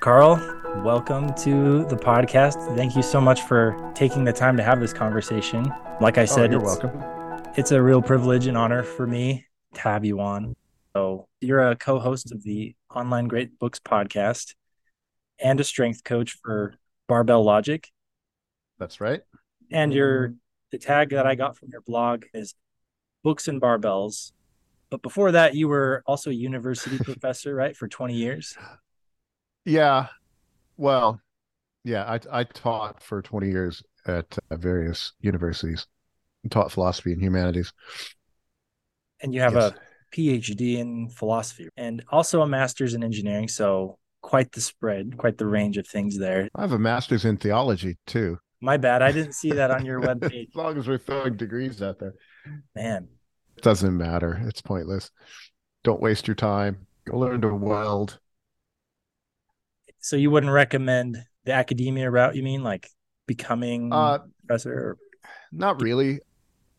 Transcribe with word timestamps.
Karl, 0.00 0.36
welcome 0.82 1.34
to 1.34 1.84
the 1.84 1.94
podcast. 1.94 2.74
Thank 2.74 2.96
you 2.96 3.02
so 3.02 3.20
much 3.20 3.42
for 3.42 3.76
taking 3.94 4.24
the 4.24 4.32
time 4.32 4.56
to 4.56 4.62
have 4.62 4.80
this 4.80 4.94
conversation. 4.94 5.70
Like 6.00 6.16
I 6.16 6.22
oh, 6.22 6.24
said, 6.24 6.48
oh, 6.48 6.58
you're 6.58 6.62
it's, 6.62 6.82
welcome. 6.82 7.52
it's 7.56 7.70
a 7.70 7.82
real 7.82 8.00
privilege 8.00 8.46
and 8.46 8.56
honor 8.56 8.82
for 8.82 9.06
me 9.06 9.44
to 9.82 9.88
have 9.88 10.04
you 10.04 10.20
on. 10.20 10.54
So, 10.94 11.28
you're 11.40 11.70
a 11.70 11.76
co 11.76 11.98
host 11.98 12.32
of 12.32 12.42
the 12.42 12.74
Online 12.94 13.28
Great 13.28 13.58
Books 13.58 13.78
podcast 13.78 14.54
and 15.38 15.60
a 15.60 15.64
strength 15.64 16.04
coach 16.04 16.36
for 16.42 16.74
Barbell 17.08 17.44
Logic. 17.44 17.86
That's 18.78 19.00
right. 19.00 19.20
And 19.70 19.92
your 19.92 20.34
the 20.72 20.78
tag 20.78 21.10
that 21.10 21.26
I 21.26 21.34
got 21.34 21.56
from 21.56 21.68
your 21.70 21.80
blog 21.82 22.24
is 22.34 22.54
books 23.22 23.48
and 23.48 23.60
barbells. 23.60 24.32
But 24.90 25.02
before 25.02 25.32
that, 25.32 25.54
you 25.54 25.68
were 25.68 26.02
also 26.06 26.30
a 26.30 26.34
university 26.34 26.98
professor, 27.04 27.54
right, 27.54 27.76
for 27.76 27.88
20 27.88 28.14
years? 28.14 28.56
Yeah. 29.64 30.08
Well, 30.76 31.20
yeah, 31.84 32.04
I 32.04 32.40
I 32.40 32.44
taught 32.44 33.02
for 33.02 33.22
20 33.22 33.48
years 33.48 33.82
at 34.06 34.36
uh, 34.50 34.56
various 34.56 35.12
universities. 35.20 35.86
Taught 36.48 36.72
philosophy 36.72 37.12
and 37.12 37.22
humanities. 37.22 37.72
And 39.22 39.34
you 39.34 39.40
have 39.40 39.54
Yes. 39.54 39.72
a 39.72 40.14
PhD 40.14 40.78
in 40.78 41.08
philosophy 41.10 41.68
and 41.76 42.02
also 42.10 42.42
a 42.42 42.46
master's 42.46 42.94
in 42.94 43.04
engineering. 43.04 43.48
So 43.48 43.98
quite 44.22 44.52
the 44.52 44.60
spread, 44.60 45.16
quite 45.16 45.38
the 45.38 45.46
range 45.46 45.76
of 45.78 45.86
things 45.86 46.18
there. 46.18 46.48
I 46.54 46.62
have 46.62 46.72
a 46.72 46.78
master's 46.78 47.24
in 47.24 47.36
theology 47.36 47.96
too. 48.06 48.38
My 48.60 48.76
bad. 48.76 49.00
I 49.02 49.12
didn't 49.12 49.34
see 49.34 49.52
that 49.52 49.70
on 49.70 49.84
your 49.86 50.00
webpage. 50.08 50.48
as 50.48 50.54
long 50.54 50.76
as 50.76 50.86
we're 50.88 50.98
throwing 50.98 51.36
degrees 51.36 51.80
out 51.82 51.98
there. 51.98 52.14
Man. 52.74 53.08
It 53.56 53.62
doesn't 53.62 53.96
matter. 53.96 54.40
It's 54.46 54.60
pointless. 54.62 55.10
Don't 55.84 56.00
waste 56.00 56.26
your 56.26 56.34
time. 56.34 56.86
Go 57.06 57.18
learn 57.18 57.40
to 57.42 57.54
weld. 57.54 58.18
So 60.00 60.16
you 60.16 60.30
wouldn't 60.30 60.52
recommend 60.52 61.18
the 61.44 61.52
academia 61.52 62.10
route, 62.10 62.36
you 62.36 62.42
mean? 62.42 62.62
Like 62.62 62.88
becoming 63.26 63.92
Uh 63.92 64.18
professor? 64.46 64.72
Or... 64.72 64.98
not 65.52 65.80
really. 65.80 66.20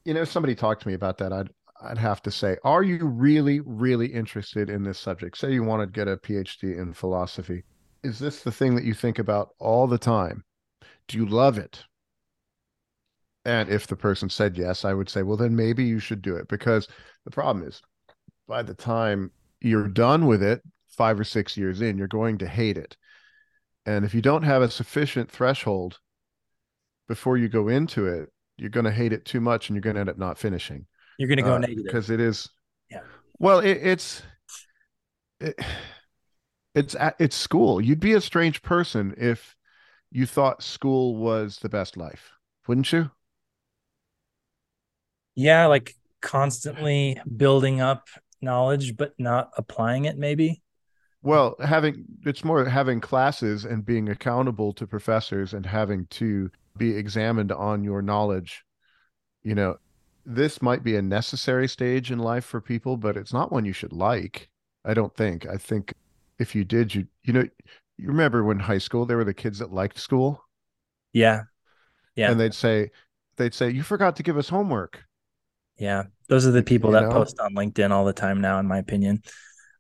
You 0.06 0.14
know, 0.16 0.24
somebody 0.24 0.56
talked 0.56 0.82
to 0.82 0.88
me 0.88 0.96
about 0.96 1.20
that. 1.20 1.32
I'd 1.32 1.50
I'd 1.84 1.98
have 1.98 2.22
to 2.24 2.32
say, 2.32 2.58
are 2.64 2.84
you 2.84 3.06
really, 3.06 3.60
really 3.62 4.08
interested 4.08 4.70
in 4.70 4.84
this 4.84 5.00
subject? 5.00 5.38
Say 5.38 5.54
you 5.54 5.64
want 5.64 5.82
to 5.82 5.88
get 5.88 6.08
a 6.08 6.18
PhD 6.18 6.78
in 6.78 6.94
philosophy. 6.94 7.64
Is 8.04 8.20
this 8.20 8.44
the 8.44 8.52
thing 8.52 8.76
that 8.76 8.84
you 8.84 8.94
think 8.94 9.18
about 9.18 9.50
all 9.60 9.88
the 9.88 9.98
time? 9.98 10.44
Do 11.08 11.18
you 11.18 11.26
love 11.26 11.58
it? 11.58 11.84
And 13.46 13.70
if 13.70 13.88
the 13.88 13.96
person 13.96 14.30
said 14.30 14.58
yes, 14.58 14.86
I 14.86 14.94
would 14.94 15.10
say, 15.10 15.24
well, 15.24 15.38
then 15.38 15.56
maybe 15.56 15.84
you 15.84 15.98
should 15.98 16.22
do 16.22 16.36
it 16.36 16.48
because 16.48 16.88
the 17.26 17.32
problem 17.32 17.68
is 17.68 17.82
by 18.48 18.62
the 18.62 18.76
time 18.76 19.32
you're 19.60 19.88
done 19.88 20.28
with 20.28 20.44
it, 20.44 20.62
five 20.90 21.20
or 21.20 21.24
six 21.24 21.58
years 21.58 21.82
in, 21.82 21.98
you're 21.98 22.08
going 22.08 22.38
to 22.40 22.48
hate 22.48 22.78
it. 22.78 22.96
And 23.88 24.06
if 24.06 24.14
you 24.14 24.22
don't 24.22 24.44
have 24.44 24.62
a 24.62 24.70
sufficient 24.70 25.32
threshold 25.32 26.00
before 27.08 27.38
you 27.38 27.50
go 27.50 27.68
into 27.68 28.06
it, 28.06 28.30
you're 28.58 28.70
going 28.70 28.86
to 28.86 28.92
hate 28.92 29.14
it 29.14 29.26
too 29.26 29.42
much 29.42 29.70
and 29.70 29.76
you're 29.76 29.82
going 29.82 29.96
to 29.96 30.02
end 30.02 30.10
up 30.10 30.20
not 30.20 30.38
finishing 30.38 30.86
You're 31.22 31.28
going 31.30 31.38
to 31.38 31.44
go 31.44 31.54
uh, 31.56 31.60
negative. 31.60 31.86
because 31.86 32.10
it 32.10 32.20
is 32.20 32.50
Yeah. 32.90 33.02
well 33.40 33.60
it, 33.60 33.78
it's 33.82 34.24
it, 35.40 35.56
it's 36.76 36.96
at- 36.96 37.16
it's 37.20 37.36
school 37.36 37.80
you'd 37.80 38.00
be 38.00 38.14
a 38.14 38.22
strange 38.22 38.62
person 38.62 39.14
if 39.18 39.56
you 40.12 40.26
thought 40.26 40.64
school 40.64 41.16
was 41.18 41.58
the 41.60 41.70
best 41.70 41.96
life 41.98 42.32
wouldn't 42.68 42.92
you 42.92 43.12
Yeah, 45.36 45.68
like 45.68 45.96
constantly 46.22 47.20
building 47.38 47.82
up 47.82 48.08
knowledge, 48.42 48.98
but 48.98 49.14
not 49.20 49.52
applying 49.58 50.06
it, 50.06 50.18
maybe. 50.18 50.62
well 51.22 51.56
having 51.64 52.06
it's 52.26 52.44
more 52.44 52.66
having 52.66 53.00
classes 53.00 53.66
and 53.66 53.86
being 53.86 54.10
accountable 54.10 54.74
to 54.74 54.88
professors 54.88 55.54
and 55.54 55.66
having 55.66 56.08
to 56.08 56.50
be 56.78 56.96
examined 56.96 57.52
on 57.52 57.84
your 57.84 58.02
knowledge 58.02 58.64
you 59.44 59.54
know 59.54 59.76
this 60.26 60.62
might 60.62 60.84
be 60.84 60.96
a 60.96 61.02
necessary 61.02 61.68
stage 61.68 62.12
in 62.12 62.20
life 62.20 62.46
for 62.46 62.62
people 62.62 62.98
but 62.98 63.18
it's 63.18 63.34
not 63.34 63.52
one 63.52 63.66
you 63.66 63.74
should 63.74 63.94
like 63.94 64.50
i 64.86 64.94
don't 64.94 65.16
think 65.16 65.46
i 65.48 65.58
think 65.58 65.94
if 66.40 66.54
you 66.56 66.64
did 66.64 66.94
you 66.94 67.06
you 67.24 67.34
know 67.34 67.44
you 67.98 68.08
remember 68.08 68.44
when 68.44 68.60
high 68.60 68.78
school 68.78 69.06
there 69.06 69.18
were 69.18 69.24
the 69.24 69.34
kids 69.34 69.60
that 69.60 69.72
liked 69.72 69.98
school 70.00 70.44
Yeah. 71.14 71.44
Yeah. 72.16 72.32
and 72.32 72.40
they'd 72.40 72.54
say 72.54 72.92
they'd 73.38 73.54
say 73.54 73.70
you 73.70 73.84
forgot 73.84 74.16
to 74.18 74.24
give 74.24 74.38
us 74.38 74.50
homework 74.50 75.04
Yeah. 75.78 76.04
Those 76.30 76.46
are 76.48 76.52
the 76.52 76.64
people 76.64 76.90
You 76.92 76.94
that 77.00 77.04
know? 77.10 77.12
post 77.12 77.40
on 77.40 77.54
LinkedIn 77.54 77.92
all 77.92 78.06
the 78.06 78.14
time 78.14 78.40
now, 78.40 78.58
in 78.60 78.66
my 78.68 78.78
opinion. 78.78 79.22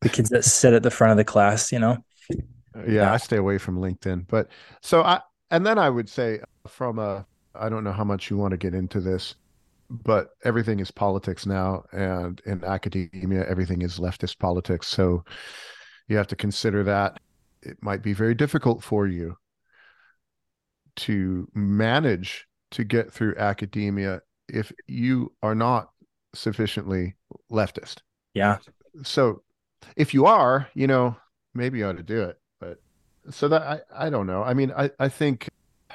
The 0.01 0.09
kids 0.09 0.29
that 0.31 0.43
sit 0.43 0.73
at 0.73 0.83
the 0.83 0.91
front 0.91 1.11
of 1.11 1.17
the 1.17 1.23
class, 1.23 1.71
you 1.71 1.79
know? 1.79 1.97
yeah, 2.29 2.41
Yeah. 2.87 3.13
i 3.13 3.17
stay 3.17 3.37
away 3.37 3.57
from 3.57 3.77
linkedin 3.77 4.25
but 4.27 4.47
so 4.81 5.01
i 5.03 5.19
and 5.51 5.65
then 5.65 5.77
i 5.77 5.89
would 5.89 6.07
say 6.09 6.39
from 6.67 6.99
a 6.99 7.25
i 7.55 7.67
don't 7.69 7.83
know 7.83 7.91
how 7.91 8.03
much 8.05 8.29
you 8.29 8.37
want 8.37 8.51
to 8.51 8.57
get 8.57 8.73
into 8.73 8.99
this 9.01 9.35
but 9.91 10.29
everything 10.43 10.79
is 10.79 10.91
politics 10.91 11.45
now 11.45 11.83
and 11.91 12.41
in 12.45 12.63
academia 12.63 13.45
everything 13.47 13.81
is 13.81 13.99
leftist 13.99 14.39
politics 14.39 14.87
so 14.87 15.23
you 16.07 16.17
have 16.17 16.27
to 16.27 16.35
consider 16.35 16.83
that 16.83 17.19
it 17.61 17.77
might 17.81 18.01
be 18.01 18.13
very 18.13 18.33
difficult 18.33 18.83
for 18.83 19.07
you 19.07 19.35
to 20.95 21.47
manage 21.53 22.47
to 22.71 22.83
get 22.83 23.11
through 23.11 23.35
academia 23.37 24.21
if 24.49 24.71
you 24.87 25.31
are 25.41 25.55
not 25.55 25.91
sufficiently 26.33 27.15
leftist 27.51 27.99
Yeah. 28.33 28.57
so 29.03 29.41
if 29.95 30.13
you 30.13 30.25
are, 30.25 30.69
you 30.73 30.87
know, 30.87 31.15
maybe 31.53 31.79
you 31.79 31.87
ought 31.87 31.97
to 31.97 32.03
do 32.03 32.23
it. 32.23 32.39
But 32.59 32.79
so 33.29 33.47
that 33.49 33.61
I, 33.63 34.07
I 34.07 34.09
don't 34.09 34.27
know. 34.27 34.43
I 34.43 34.53
mean, 34.53 34.71
I, 34.77 34.91
I 34.99 35.09
think, 35.09 35.47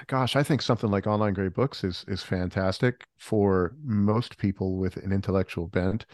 gosh, 0.06 0.37
I 0.37 0.43
think 0.43 0.62
something 0.62 0.91
like 0.91 1.06
online 1.06 1.34
great 1.34 1.55
books 1.55 1.84
is 1.84 2.05
is 2.09 2.22
fantastic 2.22 3.06
for 3.19 3.75
most 3.83 4.39
people 4.39 4.77
with 4.77 4.97
an 4.99 5.12
intellectual 5.12 5.67
bent. 5.67 6.06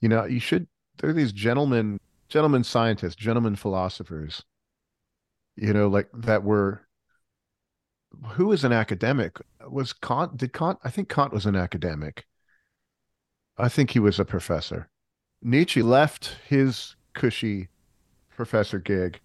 You 0.00 0.08
know, 0.08 0.24
you 0.24 0.40
should 0.40 0.66
there 0.98 1.10
are 1.10 1.14
these 1.14 1.32
gentlemen, 1.32 1.98
gentlemen 2.28 2.64
scientists, 2.64 3.16
gentlemen 3.16 3.56
philosophers, 3.56 4.42
you 5.56 5.72
know, 5.72 5.88
like 5.88 6.08
that 6.14 6.44
were 6.44 6.86
who 8.32 8.46
was 8.46 8.64
an 8.64 8.72
academic? 8.72 9.38
Was 9.68 9.92
Kant 9.92 10.36
did 10.36 10.52
Kant 10.52 10.78
I 10.84 10.90
think 10.90 11.08
Kant 11.08 11.32
was 11.32 11.46
an 11.46 11.56
academic. 11.56 12.26
I 13.56 13.68
think 13.68 13.90
he 13.90 13.98
was 13.98 14.18
a 14.18 14.24
professor. 14.24 14.88
Nietzsche 15.42 15.82
left 15.82 16.36
his 16.46 16.96
cushy 17.14 17.68
professor 18.30 18.78
gig. 18.78 19.20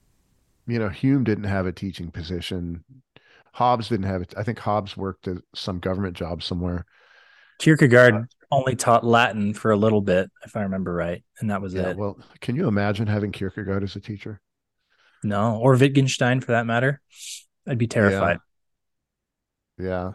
You 0.68 0.80
know, 0.80 0.90
Hume 0.90 1.24
didn't 1.24 1.46
have 1.46 1.66
a 1.66 1.72
teaching 1.72 2.12
position. 2.12 2.84
Hobbes 3.56 3.88
didn't 3.88 4.06
have 4.08 4.22
it. 4.22 4.34
I 4.36 4.44
think 4.44 4.60
Hobbes 4.60 4.98
worked 4.98 5.30
at 5.30 5.38
some 5.56 5.80
government 5.80 6.16
job 6.18 6.44
somewhere. 6.44 6.86
Kierkegaard 7.60 8.14
uh, 8.14 8.22
only 8.52 8.76
taught 8.76 9.06
Latin 9.06 9.54
for 9.54 9.72
a 9.72 9.78
little 9.78 10.02
bit, 10.02 10.30
if 10.44 10.58
I 10.58 10.64
remember 10.64 10.94
right. 10.94 11.24
And 11.40 11.50
that 11.50 11.62
was 11.62 11.74
Yeah. 11.74 11.92
it. 11.92 11.98
Well, 11.98 12.20
can 12.42 12.58
you 12.58 12.68
imagine 12.68 13.08
having 13.08 13.32
Kierkegaard 13.32 13.82
as 13.84 13.96
a 13.96 14.02
teacher? 14.02 14.42
No. 15.24 15.56
Or 15.56 15.78
Wittgenstein 15.78 16.42
for 16.42 16.52
that 16.52 16.66
matter. 16.66 17.02
I'd 17.66 17.78
be 17.78 17.88
terrified. 17.88 18.40
Yeah. 19.78 20.12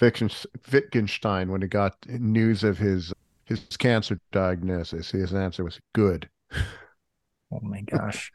Wittgens- 0.00 0.46
Wittgenstein, 0.72 1.50
when 1.50 1.62
he 1.62 1.68
got 1.68 1.96
news 2.08 2.62
of 2.64 2.78
his 2.78 3.12
his 3.46 3.66
cancer 3.76 4.20
diagnosis, 4.30 5.10
his 5.10 5.34
answer 5.34 5.64
was 5.64 5.80
good. 5.92 6.28
Oh 7.52 7.58
my 7.62 7.80
gosh. 7.90 8.32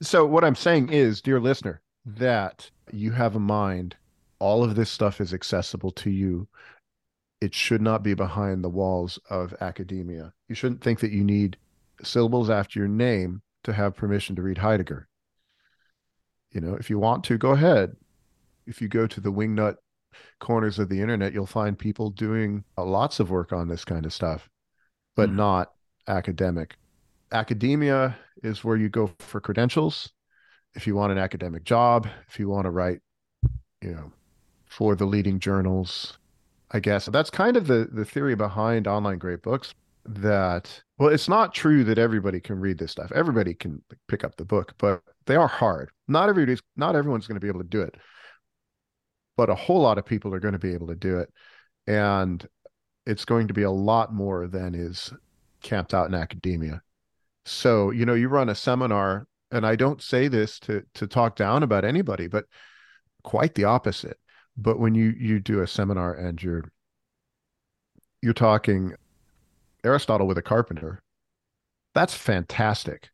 So 0.00 0.24
what 0.24 0.42
I'm 0.42 0.54
saying 0.54 0.88
is, 0.88 1.20
dear 1.20 1.38
listener, 1.38 1.82
that 2.04 2.70
you 2.92 3.12
have 3.12 3.36
a 3.36 3.40
mind. 3.40 3.96
All 4.38 4.64
of 4.64 4.74
this 4.74 4.90
stuff 4.90 5.20
is 5.20 5.32
accessible 5.32 5.92
to 5.92 6.10
you. 6.10 6.48
It 7.40 7.54
should 7.54 7.82
not 7.82 8.02
be 8.02 8.14
behind 8.14 8.62
the 8.62 8.68
walls 8.68 9.18
of 9.30 9.54
academia. 9.60 10.32
You 10.48 10.54
shouldn't 10.54 10.82
think 10.82 11.00
that 11.00 11.12
you 11.12 11.24
need 11.24 11.56
syllables 12.02 12.50
after 12.50 12.78
your 12.78 12.88
name 12.88 13.42
to 13.64 13.72
have 13.72 13.96
permission 13.96 14.36
to 14.36 14.42
read 14.42 14.58
Heidegger. 14.58 15.08
You 16.50 16.60
know, 16.60 16.74
if 16.74 16.90
you 16.90 16.98
want 16.98 17.24
to, 17.24 17.38
go 17.38 17.52
ahead. 17.52 17.96
If 18.66 18.82
you 18.82 18.88
go 18.88 19.06
to 19.06 19.20
the 19.20 19.32
wingnut 19.32 19.76
corners 20.40 20.78
of 20.78 20.88
the 20.88 21.00
internet, 21.00 21.32
you'll 21.32 21.46
find 21.46 21.78
people 21.78 22.10
doing 22.10 22.64
uh, 22.76 22.84
lots 22.84 23.20
of 23.20 23.30
work 23.30 23.52
on 23.52 23.68
this 23.68 23.84
kind 23.84 24.04
of 24.04 24.12
stuff, 24.12 24.48
but 25.16 25.30
Mhm. 25.30 25.34
not 25.34 25.72
academic. 26.06 26.76
Academia 27.30 28.18
is 28.42 28.62
where 28.62 28.76
you 28.76 28.88
go 28.88 29.10
for 29.20 29.40
credentials. 29.40 30.12
If 30.74 30.86
you 30.86 30.94
want 30.96 31.12
an 31.12 31.18
academic 31.18 31.64
job, 31.64 32.08
if 32.28 32.38
you 32.38 32.48
want 32.48 32.64
to 32.64 32.70
write, 32.70 33.00
you 33.82 33.92
know, 33.92 34.12
for 34.66 34.94
the 34.96 35.04
leading 35.06 35.38
journals, 35.38 36.18
I 36.70 36.80
guess. 36.80 37.06
That's 37.06 37.30
kind 37.30 37.56
of 37.56 37.66
the 37.66 37.88
the 37.92 38.04
theory 38.04 38.34
behind 38.34 38.86
online 38.88 39.18
great 39.18 39.42
books. 39.42 39.74
that 40.04 40.82
well 40.98 41.10
it's 41.10 41.28
not 41.28 41.54
true 41.54 41.84
that 41.84 41.98
everybody 41.98 42.40
can 42.40 42.58
read 42.60 42.78
this 42.78 42.92
stuff. 42.92 43.12
Everybody 43.14 43.54
can 43.54 43.82
pick 44.08 44.24
up 44.24 44.36
the 44.36 44.44
book 44.44 44.74
but 44.78 45.02
they 45.26 45.36
are 45.36 45.48
hard. 45.48 45.90
Not 46.08 46.28
everybody's 46.28 46.62
not 46.76 46.96
everyone's 46.96 47.26
going 47.26 47.36
to 47.36 47.40
be 47.44 47.48
able 47.48 47.60
to 47.62 47.68
do 47.68 47.82
it 47.82 47.96
but 49.36 49.50
a 49.50 49.54
whole 49.54 49.80
lot 49.80 49.98
of 49.98 50.06
people 50.06 50.34
are 50.34 50.40
going 50.40 50.52
to 50.52 50.58
be 50.58 50.72
able 50.74 50.86
to 50.86 50.94
do 50.94 51.18
it 51.18 51.28
and 51.86 52.46
it's 53.06 53.24
going 53.24 53.48
to 53.48 53.54
be 53.54 53.62
a 53.62 53.70
lot 53.70 54.12
more 54.12 54.46
than 54.46 54.74
is 54.74 55.12
camped 55.62 55.94
out 55.94 56.08
in 56.08 56.14
academia. 56.14 56.82
So 57.44 57.90
you 57.90 58.06
know 58.06 58.14
you 58.14 58.28
run 58.28 58.48
a 58.48 58.54
seminar 58.54 59.26
and 59.52 59.66
i 59.66 59.76
don't 59.76 60.02
say 60.02 60.26
this 60.28 60.58
to 60.58 60.82
to 60.94 61.06
talk 61.06 61.36
down 61.36 61.62
about 61.62 61.84
anybody 61.84 62.26
but 62.26 62.44
quite 63.22 63.54
the 63.54 63.64
opposite 63.64 64.18
but 64.56 64.78
when 64.78 64.94
you 64.94 65.14
you 65.18 65.38
do 65.38 65.60
a 65.60 65.66
seminar 65.66 66.14
and 66.14 66.42
you're 66.42 66.64
you're 68.22 68.32
talking 68.32 68.94
Aristotle 69.84 70.26
with 70.26 70.38
a 70.38 70.42
carpenter. 70.42 71.02
That's 71.94 72.14
fantastic. 72.14 73.10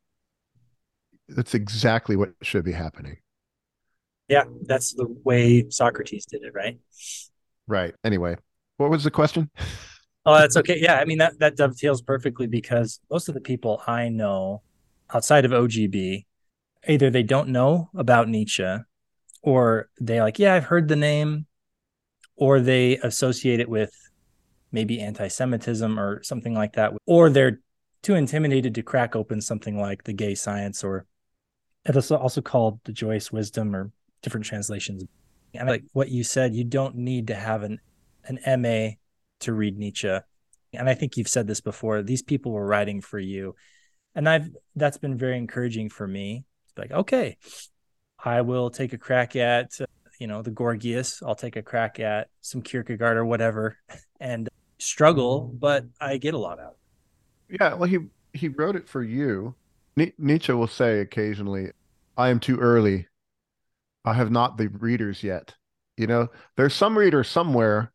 That's 1.28 1.54
exactly 1.54 2.16
what 2.16 2.32
should 2.42 2.64
be 2.64 2.72
happening. 2.72 3.18
Yeah, 4.28 4.44
that's 4.66 4.92
the 4.92 5.06
way 5.24 5.68
Socrates 5.70 6.26
did 6.26 6.42
it, 6.42 6.52
right? 6.54 6.78
Right. 7.66 7.94
Anyway, 8.04 8.36
what 8.76 8.90
was 8.90 9.04
the 9.04 9.10
question? 9.10 9.50
Oh, 10.26 10.38
that's 10.38 10.56
okay. 10.58 10.78
Yeah, 10.78 10.96
I 10.96 11.06
mean 11.06 11.18
that 11.18 11.38
that 11.38 11.56
dovetails 11.56 12.02
perfectly 12.02 12.46
because 12.46 13.00
most 13.10 13.28
of 13.28 13.34
the 13.34 13.40
people 13.40 13.82
I 13.86 14.10
know 14.10 14.62
outside 15.12 15.46
of 15.46 15.52
OGB, 15.52 16.26
either 16.88 17.10
they 17.10 17.22
don't 17.22 17.50
know 17.50 17.90
about 17.94 18.28
Nietzsche, 18.28 18.76
or 19.42 19.88
they 20.00 20.20
like, 20.20 20.38
yeah, 20.38 20.54
I've 20.54 20.64
heard 20.64 20.88
the 20.88 20.96
name, 20.96 21.46
or 22.36 22.60
they 22.60 22.96
associate 22.98 23.60
it 23.60 23.68
with 23.68 23.92
maybe 24.72 25.00
anti-Semitism 25.00 25.98
or 25.98 26.22
something 26.22 26.54
like 26.54 26.74
that, 26.74 26.92
or 27.06 27.30
they're 27.30 27.60
too 28.02 28.14
intimidated 28.14 28.74
to 28.74 28.82
crack 28.82 29.16
open 29.16 29.40
something 29.40 29.78
like 29.78 30.04
the 30.04 30.12
gay 30.12 30.34
science 30.34 30.84
or 30.84 31.06
it's 31.84 32.10
also 32.10 32.40
called 32.40 32.80
the 32.84 32.92
joyous 32.92 33.32
wisdom 33.32 33.74
or 33.74 33.90
different 34.22 34.46
translations. 34.46 35.04
And 35.54 35.68
like 35.68 35.84
what 35.92 36.10
you 36.10 36.22
said, 36.22 36.54
you 36.54 36.64
don't 36.64 36.96
need 36.96 37.28
to 37.28 37.34
have 37.34 37.62
an 37.62 37.80
an 38.24 38.60
MA 38.60 38.96
to 39.40 39.52
read 39.52 39.78
Nietzsche. 39.78 40.18
And 40.74 40.88
I 40.88 40.94
think 40.94 41.16
you've 41.16 41.28
said 41.28 41.46
this 41.46 41.60
before. 41.60 42.02
These 42.02 42.22
people 42.22 42.52
were 42.52 42.66
writing 42.66 43.00
for 43.00 43.18
you. 43.18 43.54
And 44.14 44.28
I've 44.28 44.50
that's 44.76 44.98
been 44.98 45.16
very 45.16 45.38
encouraging 45.38 45.88
for 45.88 46.06
me. 46.06 46.44
Like, 46.78 46.92
okay, 46.92 47.36
I 48.24 48.40
will 48.40 48.70
take 48.70 48.92
a 48.92 48.98
crack 48.98 49.36
at 49.36 49.80
uh, 49.80 49.86
you 50.18 50.26
know 50.26 50.42
the 50.42 50.50
Gorgias. 50.50 51.22
I'll 51.22 51.34
take 51.34 51.56
a 51.56 51.62
crack 51.62 52.00
at 52.00 52.28
some 52.40 52.62
Kierkegaard 52.62 53.16
or 53.16 53.24
whatever, 53.24 53.76
and 54.20 54.48
struggle, 54.78 55.52
but 55.58 55.84
I 56.00 56.16
get 56.18 56.34
a 56.34 56.38
lot 56.38 56.58
out. 56.58 56.76
Yeah, 57.48 57.74
well, 57.74 57.88
he 57.88 57.98
he 58.32 58.48
wrote 58.48 58.76
it 58.76 58.88
for 58.88 59.02
you. 59.02 59.54
Nietzsche 59.96 60.52
will 60.52 60.68
say 60.68 61.00
occasionally, 61.00 61.72
"I 62.16 62.28
am 62.28 62.40
too 62.40 62.58
early. 62.58 63.08
I 64.04 64.14
have 64.14 64.30
not 64.30 64.56
the 64.56 64.68
readers 64.68 65.22
yet." 65.22 65.54
You 65.96 66.06
know, 66.06 66.28
there's 66.56 66.74
some 66.74 66.96
reader 66.96 67.24
somewhere 67.24 67.92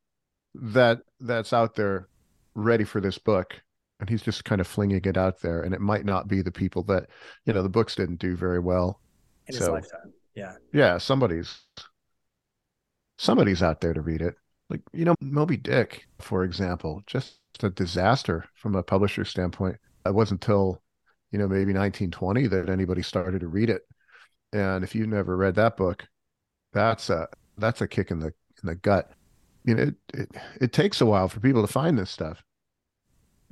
that 0.54 1.00
that's 1.20 1.54
out 1.54 1.76
there 1.76 2.10
ready 2.56 2.84
for 2.84 3.00
this 3.00 3.18
book, 3.18 3.62
and 4.04 4.10
he's 4.10 4.22
just 4.22 4.44
kind 4.44 4.60
of 4.60 4.68
flinging 4.68 5.00
it 5.06 5.16
out 5.16 5.40
there, 5.40 5.62
and 5.62 5.74
it 5.74 5.80
might 5.80 6.04
not 6.04 6.28
be 6.28 6.42
the 6.42 6.52
people 6.52 6.84
that 6.84 7.08
you 7.46 7.54
know 7.54 7.64
the 7.64 7.70
books 7.70 7.96
didn't 7.96 8.20
do 8.20 8.36
very 8.36 8.60
well 8.60 9.00
in 9.48 9.54
so, 9.54 9.60
his 9.60 9.70
lifetime. 9.70 10.14
Yeah, 10.36 10.56
yeah, 10.74 10.98
somebody's 10.98 11.62
somebody's 13.18 13.64
out 13.64 13.80
there 13.80 13.94
to 13.94 14.02
read 14.02 14.22
it. 14.22 14.36
Like, 14.70 14.82
you 14.92 15.06
know, 15.06 15.16
Moby 15.22 15.56
Dick, 15.56 16.06
for 16.20 16.44
example, 16.44 17.02
just 17.08 17.40
a 17.62 17.70
disaster 17.70 18.44
from 18.56 18.76
a 18.76 18.84
publisher 18.84 19.24
standpoint. 19.24 19.78
It 20.06 20.14
wasn't 20.14 20.44
until, 20.44 20.82
you 21.32 21.40
know, 21.40 21.48
maybe 21.48 21.72
1920 21.72 22.48
that 22.48 22.70
anybody 22.70 23.04
started 23.04 23.40
to 23.40 23.48
read 23.48 23.70
it. 23.70 23.84
And 24.52 24.84
if 24.84 24.96
you've 24.96 25.08
never 25.08 25.38
read 25.38 25.56
that 25.56 25.78
book, 25.78 26.06
that's 26.74 27.10
a 27.10 27.30
that's 27.58 27.80
a 27.80 27.88
kick 27.88 28.12
in 28.12 28.20
the 28.20 28.34
in 28.62 28.68
the 28.68 28.76
gut. 28.76 29.14
You 29.64 29.76
know, 29.76 29.84
it, 29.84 29.96
it 30.14 30.30
it 30.60 30.74
takes 30.74 31.00
a 31.00 31.06
while 31.06 31.30
for 31.30 31.40
people 31.40 31.66
to 31.66 31.72
find 31.72 31.98
this 31.98 32.12
stuff. 32.12 32.44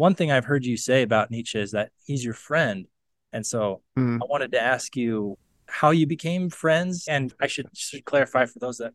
One 0.02 0.16
thing 0.16 0.32
I've 0.32 0.46
heard 0.46 0.66
you 0.66 0.78
say 0.78 1.04
about 1.04 1.30
Nietzsche 1.30 1.60
is 1.60 1.74
that 1.74 1.92
he's 2.04 2.26
your 2.26 2.34
friend. 2.34 2.88
And 3.34 3.46
so 3.46 3.84
mm-hmm. 3.96 4.20
I 4.20 4.26
wanted 4.28 4.52
to 4.54 4.60
ask 4.60 4.96
you 4.96 5.38
how 5.68 5.92
you 5.92 6.08
became 6.08 6.50
friends. 6.50 7.06
And 7.08 7.32
I 7.40 7.46
should, 7.46 7.68
should 7.76 8.04
clarify 8.04 8.48
for 8.48 8.58
those 8.58 8.80
that 8.80 8.94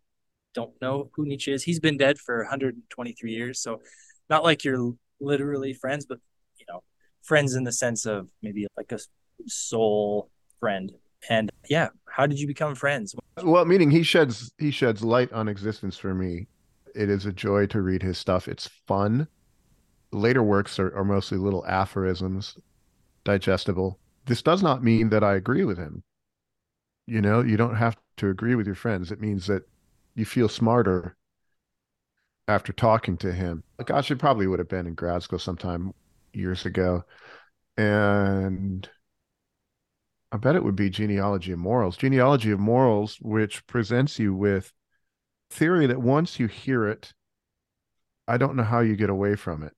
don't 0.53 0.73
know 0.83 1.09
who 1.15 1.25
Nietzsche 1.25 1.53
is, 1.53 1.63
he's 1.63 1.79
been 1.79 1.97
dead 1.97 2.19
for 2.19 2.39
123 2.39 3.31
years. 3.31 3.61
So 3.61 3.83
not 4.29 4.43
like 4.43 4.65
you're 4.65 4.95
literally 5.21 5.75
friends, 5.75 6.07
but 6.07 6.19
you 6.59 6.67
know, 6.69 6.83
friends 7.23 7.55
in 7.55 7.63
the 7.63 7.71
sense 7.71 8.05
of 8.05 8.29
maybe 8.43 8.67
like 8.77 8.91
a 8.91 8.99
soul 9.47 10.29
friend. 10.59 10.91
And 11.31 11.53
yeah, 11.69 11.91
how 12.09 12.27
did 12.27 12.41
you 12.41 12.49
become 12.49 12.75
friends? 12.75 13.15
Well, 13.45 13.65
meaning 13.65 13.93
he 13.93 14.03
sheds 14.03 14.51
he 14.59 14.73
sheds 14.73 15.05
light 15.05 15.33
on 15.33 15.47
existence 15.47 15.97
for 15.97 16.15
me. 16.15 16.49
It 16.97 17.09
is 17.11 17.27
a 17.27 17.33
joy 17.33 17.67
to 17.67 17.81
read 17.81 18.03
his 18.03 18.19
stuff. 18.19 18.49
It's 18.49 18.67
fun. 18.89 19.29
Later 20.17 20.43
works 20.43 20.79
are, 20.79 20.97
are 20.97 21.05
mostly 21.05 21.37
little 21.37 21.65
aphorisms, 21.67 22.57
digestible. 23.25 23.99
This 24.25 24.41
does 24.41 24.63
not 24.63 24.83
mean 24.83 25.11
that 25.11 25.23
I 25.23 25.35
agree 25.35 25.63
with 25.65 25.77
him. 25.77 26.03
You 27.07 27.21
know, 27.21 27.43
you 27.43 27.59
don't 27.59 27.77
have 27.77 27.99
to 28.17 28.31
agree 28.31 28.55
with 28.55 28.65
your 28.65 28.75
friends. 28.75 29.13
It 29.13 29.21
means 29.21 29.47
that 29.47 29.69
you 30.15 30.25
feel 30.25 30.49
smarter 30.49 31.17
after 32.49 32.73
talking 32.73 33.19
to 33.19 33.31
him. 33.31 33.63
Gosh, 33.85 34.11
it 34.11 34.19
probably 34.19 34.47
would 34.47 34.59
have 34.59 34.71
been 34.71 34.87
in 34.87 34.95
grad 34.95 35.23
school 35.23 35.39
sometime 35.39 35.93
years 36.33 36.65
ago. 36.65 37.05
And 37.77 38.89
I 40.33 40.39
bet 40.39 40.57
it 40.57 40.65
would 40.65 40.77
be 40.77 40.89
Genealogy 40.89 41.53
of 41.53 41.59
Morals. 41.59 41.99
Genealogy 41.99 42.53
of 42.53 42.59
Morals, 42.59 43.19
which 43.21 43.67
presents 43.67 44.19
you 44.19 44.35
with 44.35 44.73
theory 45.51 45.87
that 45.87 46.01
once 46.01 46.41
you 46.41 46.47
hear 46.47 46.87
it, 46.87 47.13
I 48.27 48.39
don't 48.39 48.57
know 48.57 48.65
how 48.65 48.81
you 48.81 48.97
get 48.97 49.11
away 49.11 49.37
from 49.37 49.63
it. 49.63 49.76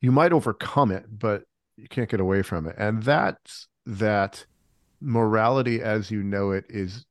You 0.00 0.12
might 0.12 0.32
overcome 0.32 0.90
it, 0.90 1.06
but 1.18 1.44
you 1.76 1.88
can't 1.88 2.08
get 2.08 2.20
away 2.20 2.42
from 2.42 2.66
it. 2.66 2.74
And 2.78 3.02
that's 3.02 3.68
that 3.86 4.46
morality 5.00 5.80
as 5.82 6.10
you 6.10 6.22
know 6.22 6.50
it 6.50 6.64
is 6.68 7.04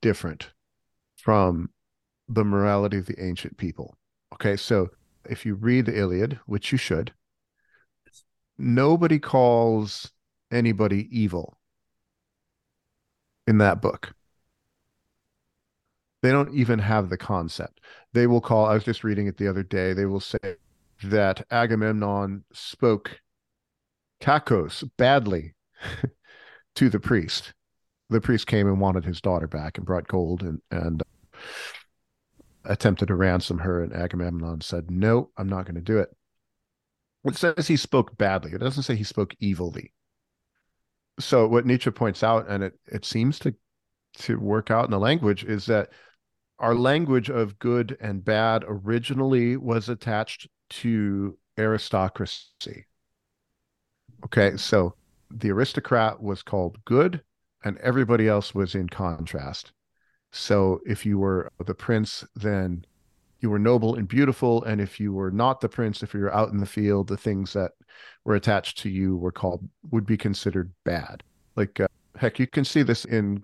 different 0.00 0.50
from 1.16 1.70
the 2.28 2.44
morality 2.44 2.98
of 2.98 3.06
the 3.06 3.22
ancient 3.22 3.56
people. 3.56 3.96
Okay, 4.34 4.56
so 4.56 4.90
if 5.28 5.44
you 5.46 5.54
read 5.54 5.86
the 5.86 5.96
Iliad, 5.96 6.40
which 6.46 6.72
you 6.72 6.78
should, 6.78 7.12
nobody 8.58 9.18
calls 9.18 10.10
anybody 10.50 11.08
evil 11.10 11.58
in 13.46 13.58
that 13.58 13.80
book. 13.80 14.14
They 16.22 16.30
don't 16.30 16.54
even 16.54 16.78
have 16.78 17.08
the 17.08 17.16
concept. 17.16 17.80
They 18.12 18.26
will 18.26 18.40
call, 18.40 18.66
I 18.66 18.74
was 18.74 18.84
just 18.84 19.02
reading 19.02 19.26
it 19.26 19.36
the 19.36 19.48
other 19.48 19.64
day, 19.64 19.92
they 19.92 20.06
will 20.06 20.20
say 20.20 20.56
that 21.04 21.46
Agamemnon 21.50 22.44
spoke 22.52 23.20
kakos 24.20 24.88
badly 24.96 25.54
to 26.74 26.88
the 26.88 27.00
priest. 27.00 27.54
The 28.10 28.20
priest 28.20 28.46
came 28.46 28.66
and 28.66 28.80
wanted 28.80 29.04
his 29.04 29.20
daughter 29.20 29.46
back 29.46 29.78
and 29.78 29.86
brought 29.86 30.06
gold 30.06 30.42
and, 30.42 30.60
and 30.70 31.02
attempted 32.64 33.08
to 33.08 33.14
ransom 33.14 33.58
her, 33.58 33.82
and 33.82 33.94
Agamemnon 33.94 34.60
said, 34.60 34.90
No, 34.90 35.30
I'm 35.36 35.48
not 35.48 35.64
going 35.64 35.76
to 35.76 35.80
do 35.80 35.98
it. 35.98 36.10
It 37.24 37.36
says 37.36 37.68
he 37.68 37.76
spoke 37.76 38.16
badly. 38.18 38.52
It 38.52 38.58
doesn't 38.58 38.82
say 38.82 38.96
he 38.96 39.04
spoke 39.04 39.34
evilly. 39.42 39.92
So 41.20 41.46
what 41.46 41.66
Nietzsche 41.66 41.90
points 41.90 42.22
out, 42.22 42.48
and 42.48 42.64
it 42.64 42.74
it 42.86 43.04
seems 43.04 43.38
to 43.40 43.54
to 44.18 44.38
work 44.38 44.70
out 44.70 44.84
in 44.84 44.90
the 44.90 44.98
language, 44.98 45.44
is 45.44 45.66
that 45.66 45.90
our 46.58 46.74
language 46.74 47.30
of 47.30 47.58
good 47.58 47.96
and 48.00 48.24
bad 48.24 48.64
originally 48.66 49.56
was 49.56 49.88
attached 49.88 50.48
to 50.80 51.38
aristocracy. 51.58 52.86
Okay, 54.24 54.56
so 54.56 54.94
the 55.30 55.50
aristocrat 55.50 56.22
was 56.22 56.42
called 56.42 56.78
good, 56.84 57.22
and 57.64 57.78
everybody 57.78 58.28
else 58.28 58.54
was 58.54 58.74
in 58.74 58.88
contrast. 58.88 59.72
So 60.32 60.80
if 60.86 61.04
you 61.04 61.18
were 61.18 61.50
the 61.64 61.74
prince, 61.74 62.24
then 62.34 62.84
you 63.40 63.50
were 63.50 63.58
noble 63.58 63.96
and 63.96 64.08
beautiful. 64.08 64.64
And 64.64 64.80
if 64.80 64.98
you 64.98 65.12
were 65.12 65.30
not 65.30 65.60
the 65.60 65.68
prince, 65.68 66.02
if 66.02 66.14
you 66.14 66.20
were 66.20 66.34
out 66.34 66.50
in 66.50 66.58
the 66.58 66.66
field, 66.66 67.08
the 67.08 67.16
things 67.16 67.52
that 67.52 67.72
were 68.24 68.36
attached 68.36 68.78
to 68.78 68.88
you 68.88 69.16
were 69.16 69.32
called, 69.32 69.68
would 69.90 70.06
be 70.06 70.16
considered 70.16 70.72
bad. 70.84 71.22
Like, 71.56 71.80
uh, 71.80 71.88
heck, 72.16 72.38
you 72.38 72.46
can 72.46 72.64
see 72.64 72.82
this 72.82 73.04
in 73.04 73.42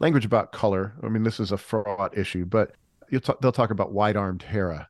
language 0.00 0.24
about 0.24 0.52
color. 0.52 0.94
I 1.02 1.08
mean, 1.08 1.22
this 1.22 1.38
is 1.38 1.52
a 1.52 1.58
fraught 1.58 2.16
issue, 2.16 2.46
but 2.46 2.72
t- 3.10 3.20
they'll 3.40 3.52
talk 3.52 3.70
about 3.70 3.92
white 3.92 4.16
armed 4.16 4.42
Hera. 4.42 4.88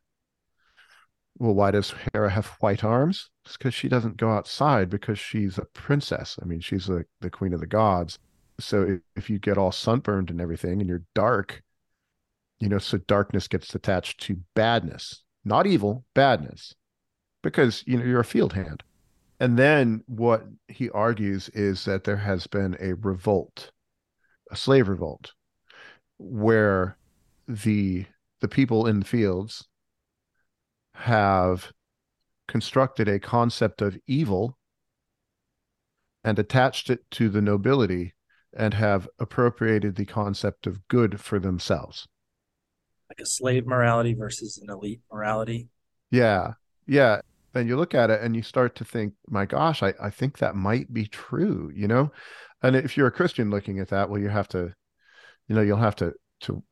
Well, 1.39 1.55
why 1.55 1.71
does 1.73 1.95
Hera 2.13 2.31
have 2.31 2.47
white 2.61 2.83
arms? 2.85 3.31
It's 3.45 3.57
because 3.57 3.75
she 3.75 3.89
doesn't 3.89 4.17
go 4.17 4.31
outside 4.31 4.89
because 4.91 5.19
she's 5.19 5.59
a 5.59 5.65
princess. 5.67 6.39
I 6.43 6.45
mean, 6.47 6.61
she's 6.61 6.87
the, 6.87 7.05
the 7.21 7.31
queen 7.31 7.53
of 7.53 7.61
the 7.61 7.67
gods 7.67 8.19
so 8.61 9.01
if 9.17 9.29
you 9.31 9.39
get 9.39 9.59
all 9.59 9.73
sunburned 9.73 10.31
and 10.31 10.41
everything 10.41 10.81
and 10.81 10.89
you're 10.89 11.05
dark 11.15 11.63
you 12.61 12.69
know 12.69 12.79
so 12.79 12.99
darkness 12.99 13.49
gets 13.49 13.75
attached 13.75 14.21
to 14.21 14.37
badness 14.55 15.23
not 15.45 15.67
evil 15.67 16.05
badness 16.15 16.75
because 17.43 17.85
you 17.87 17.97
know 17.99 18.05
you're 18.05 18.21
a 18.21 18.25
field 18.25 18.53
hand 18.53 18.83
And 19.41 19.59
then 19.59 20.03
what 20.07 20.47
he 20.69 20.91
argues 20.91 21.51
is 21.51 21.85
that 21.87 22.05
there 22.05 22.17
has 22.19 22.47
been 22.49 22.77
a 22.81 22.95
revolt, 22.95 23.73
a 24.51 24.57
slave 24.57 24.89
revolt, 24.89 25.35
where 26.19 26.99
the 27.49 28.07
the 28.41 28.49
people 28.49 28.87
in 28.87 29.01
the 29.01 29.07
fields 29.07 29.69
have 30.95 31.73
constructed 32.49 33.09
a 33.09 33.19
concept 33.19 33.83
of 33.83 33.99
evil 34.07 34.59
and 36.23 36.39
attached 36.39 36.91
it 36.91 37.01
to 37.11 37.29
the 37.29 37.43
nobility 37.43 38.15
and 38.57 38.75
have 38.75 39.09
appropriated 39.19 39.97
the 39.97 40.07
concept 40.07 40.67
of 40.67 40.87
good 40.89 41.21
for 41.21 41.39
themselves. 41.39 42.07
Like 43.11 43.21
a 43.21 43.27
slave 43.27 43.67
morality 43.67 44.15
versus 44.15 44.59
an 44.59 44.71
elite 44.71 45.01
morality. 45.13 45.69
Yeah. 46.11 46.53
Yeah. 46.87 47.21
And 47.55 47.69
you 47.69 47.77
look 47.77 47.95
at 47.95 48.11
it 48.11 48.21
and 48.23 48.35
you 48.35 48.43
start 48.43 48.75
to 48.77 48.85
think, 48.85 49.15
my 49.29 49.47
gosh, 49.47 49.83
I, 49.83 49.95
I 50.01 50.11
think 50.11 50.39
that 50.39 50.57
might 50.57 50.93
be 50.93 51.07
true, 51.07 51.71
you 51.75 51.87
know? 51.87 52.11
And 52.63 52.75
if 52.75 52.97
you're 52.97 53.09
a 53.09 53.13
Christian 53.13 53.51
looking 53.51 53.79
at 53.79 53.89
that, 53.89 54.09
well, 54.09 54.21
you 54.21 54.29
have 54.29 54.49
to, 54.49 54.73
you 55.49 55.55
know, 55.55 55.63
you'll 55.63 55.77
have 55.77 55.97
to, 55.97 56.15
to, 56.41 56.63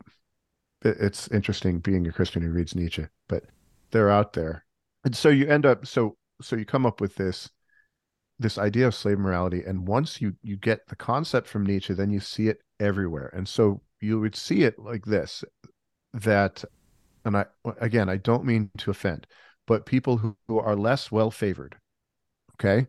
it's 0.83 1.29
interesting 1.29 1.79
being 1.79 2.07
a 2.07 2.13
Christian 2.13 2.43
who 2.43 2.51
reads 2.51 2.75
Nietzsche, 2.75 3.07
but 3.29 3.45
they're 3.93 4.11
out 4.11 4.33
there. 4.33 4.65
And 5.05 5.15
so 5.17 5.29
you 5.29 5.47
end 5.47 5.67
up, 5.67 5.87
so, 5.87 6.17
so 6.41 6.57
you 6.57 6.65
come 6.65 6.87
up 6.87 7.01
with 7.01 7.17
this 7.17 7.51
this 8.39 8.59
idea 8.59 8.89
of 8.89 8.95
slave 8.95 9.19
morality 9.19 9.63
and 9.65 9.87
once 9.87 10.21
you 10.21 10.35
you 10.43 10.57
get 10.57 10.85
the 10.89 10.97
concept 10.97 11.47
from 11.47 11.65
nietzsche 11.65 11.95
then 11.95 12.11
you 12.11 12.19
see 12.19 12.49
it 12.49 12.61
everywhere. 12.81 13.31
And 13.33 13.47
so 13.47 13.81
you 14.01 14.19
would 14.21 14.35
see 14.35 14.65
it 14.65 14.79
like 14.79 15.05
this 15.05 15.45
that 16.13 16.65
and 17.25 17.37
i 17.37 17.45
again 17.81 18.09
i 18.09 18.17
don't 18.17 18.45
mean 18.45 18.71
to 18.77 18.91
offend 18.91 19.27
but 19.67 19.87
people 19.87 20.19
who, 20.19 20.37
who 20.49 20.59
are 20.59 20.77
less 20.77 21.11
well 21.11 21.31
favored 21.31 21.77
okay? 22.61 22.87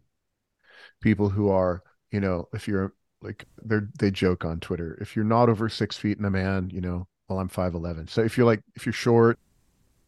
People 1.02 1.30
who 1.30 1.50
are 1.50 1.84
you 2.12 2.20
know 2.20 2.48
if 2.54 2.68
you're 2.68 2.94
like 3.22 3.46
they're 3.64 3.90
they 3.98 4.12
joke 4.12 4.44
on 4.46 4.60
twitter 4.60 4.98
if 5.02 5.16
you're 5.16 5.26
not 5.26 5.50
over 5.50 5.70
six 5.70 5.98
feet 5.98 6.18
and 6.18 6.26
a 6.26 6.30
man 6.30 6.70
you 6.72 6.82
know 6.82 7.08
well 7.30 7.40
i'm 7.40 7.50
5'11 7.50 8.10
so 8.10 8.22
if 8.22 8.38
you're 8.38 8.46
like 8.46 8.62
if 8.76 8.86
you're 8.86 8.94
short 8.94 9.40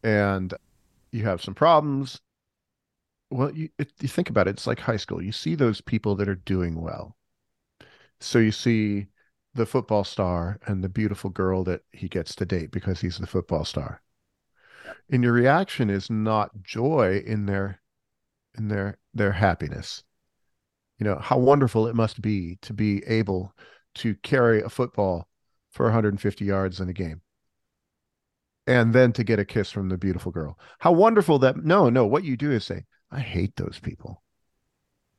and 0.04 0.54
you 1.16 1.24
have 1.24 1.42
some 1.42 1.56
problems 1.56 2.22
well, 3.30 3.52
you, 3.52 3.70
it, 3.78 3.92
you 4.02 4.08
think 4.08 4.30
about 4.30 4.48
it, 4.48 4.52
it's 4.52 4.68
like 4.68 4.80
high 4.80 4.98
school. 4.98 5.22
You 5.22 5.32
see 5.32 5.56
those 5.56 5.82
people 5.82 6.16
that 6.16 6.30
are 6.30 6.36
doing 6.36 6.82
well. 6.82 7.16
So 8.20 8.40
you 8.40 8.52
see 8.52 9.08
the 9.54 9.66
football 9.66 10.04
star 10.04 10.60
and 10.68 10.84
the 10.84 10.90
beautiful 10.90 11.30
girl 11.30 11.64
that 11.66 11.82
he 11.92 12.08
gets 12.08 12.36
to 12.36 12.46
date 12.46 12.72
because 12.72 13.02
he's 13.02 13.18
the 13.18 13.28
football 13.28 13.66
star. 13.66 14.02
And 15.10 15.24
your 15.24 15.34
reaction 15.34 15.90
is 15.90 16.10
not 16.10 16.62
joy 16.62 17.24
in 17.26 17.46
their 17.46 17.82
in 18.58 18.68
their 18.68 18.98
their 19.14 19.32
happiness. 19.34 20.04
You 21.00 21.06
know, 21.06 21.18
how 21.20 21.38
wonderful 21.38 21.88
it 21.88 21.96
must 21.96 22.22
be 22.22 22.58
to 22.62 22.74
be 22.74 23.04
able 23.06 23.54
to 23.96 24.16
carry 24.16 24.62
a 24.62 24.70
football 24.70 25.28
for 25.72 25.86
150 25.86 26.46
yards 26.46 26.80
in 26.80 26.88
a 26.90 26.94
game 26.94 27.22
and 28.68 28.94
then 28.94 29.12
to 29.14 29.24
get 29.24 29.40
a 29.40 29.46
kiss 29.46 29.72
from 29.72 29.90
the 29.90 29.98
beautiful 29.98 30.32
girl. 30.32 30.58
How 30.80 30.92
wonderful 30.92 31.40
that 31.40 31.64
no, 31.64 31.90
no, 31.90 32.06
what 32.06 32.24
you 32.24 32.36
do 32.36 32.52
is 32.52 32.66
say, 32.66 32.86
I 33.12 33.20
hate 33.20 33.56
those 33.56 33.80
people. 33.80 34.22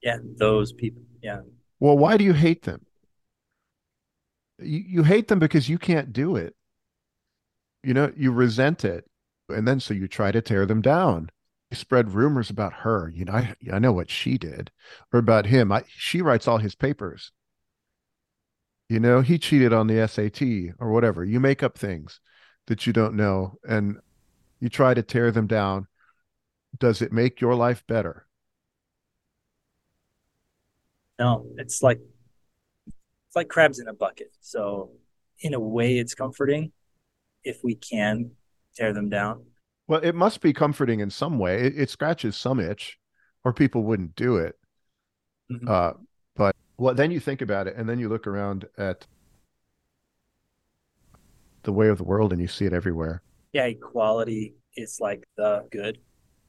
Yeah, 0.03 0.19
those 0.39 0.73
people. 0.73 1.03
Yeah. 1.23 1.41
Well, 1.81 1.97
why 1.97 2.17
do 2.17 2.25
you 2.25 2.33
hate 2.33 2.63
them? 2.63 2.85
You, 4.59 4.83
you 4.87 5.03
hate 5.03 5.29
them 5.29 5.39
because 5.39 5.69
you 5.69 5.79
can't 5.79 6.13
do 6.13 6.37
it. 6.37 6.55
You 7.83 7.95
know, 7.95 8.13
you 8.17 8.33
resent 8.33 8.85
it. 8.85 9.05
And 9.49 9.67
then 9.67 9.79
so 9.79 9.95
you 9.95 10.09
try 10.09 10.33
to 10.33 10.43
tear 10.43 10.67
them 10.67 10.83
down. 10.83 11.31
You 11.71 11.77
spread 11.77 12.13
rumors 12.13 12.51
about 12.51 12.73
her. 12.73 13.13
You 13.15 13.27
know, 13.27 13.33
I, 13.33 13.55
I 13.73 13.79
know 13.79 13.93
what 13.93 14.11
she 14.11 14.39
did, 14.39 14.71
or 15.13 15.19
about 15.19 15.47
him. 15.47 15.71
I, 15.71 15.85
she 15.89 16.21
writes 16.23 16.49
all 16.49 16.59
his 16.59 16.75
papers. 16.75 17.33
You 18.89 19.01
know, 19.01 19.21
he 19.21 19.39
cheated 19.39 19.73
on 19.73 19.87
the 19.87 20.07
SAT 20.07 20.77
or 20.79 20.93
whatever. 20.93 21.25
You 21.25 21.41
make 21.41 21.63
up 21.63 21.77
things 21.77 22.21
that 22.67 22.87
you 22.87 22.93
don't 22.93 23.15
know 23.15 23.59
and 23.69 23.99
you 24.61 24.69
try 24.69 24.95
to 24.95 25.03
tear 25.03 25.31
them 25.31 25.47
down 25.47 25.87
does 26.79 27.03
it 27.03 27.13
make 27.13 27.41
your 27.41 27.55
life 27.55 27.87
better? 27.87 28.27
No, 31.19 31.47
it's 31.57 31.83
like 31.83 32.01
it's 32.87 33.37
like 33.37 33.49
crabs 33.49 33.79
in 33.79 33.89
a 33.89 33.95
bucket. 33.95 34.33
So 34.41 34.91
in 35.41 35.55
a 35.55 35.61
way 35.61 35.99
it's 35.99 36.15
comforting 36.15 36.73
if 37.45 37.63
we 37.63 37.75
can 37.75 38.33
tear 38.75 38.93
them 38.93 39.09
down. 39.09 39.45
Well, 39.89 40.01
it 40.01 40.15
must 40.15 40.41
be 40.41 40.53
comforting 40.53 41.01
in 41.01 41.11
some 41.11 41.39
way. 41.39 41.63
It, 41.63 41.79
it 41.79 41.91
scratches 41.91 42.37
some 42.37 42.59
itch, 42.59 42.99
or 43.45 43.53
people 43.53 43.85
wouldn't 43.85 44.17
do 44.17 44.37
it. 44.37 44.57
Mm-hmm. 45.51 45.69
Uh, 45.69 45.93
but 46.35 46.57
well, 46.77 46.95
then 46.95 47.11
you 47.11 47.21
think 47.21 47.41
about 47.41 47.69
it, 47.69 47.77
and 47.77 47.89
then 47.89 47.99
you 47.99 48.09
look 48.09 48.27
around 48.27 48.67
at 48.77 49.07
the 51.67 51.73
way 51.73 51.89
of 51.89 51.99
the 51.99 52.05
world, 52.05 52.33
and 52.33 52.41
you 52.41 52.49
see 52.49 52.65
it 52.65 52.73
everywhere. 52.73 53.21
Yeah, 53.53 53.67
equality 53.67 54.55
is 54.77 54.99
like 55.01 55.25
the 55.37 55.67
good. 55.71 55.99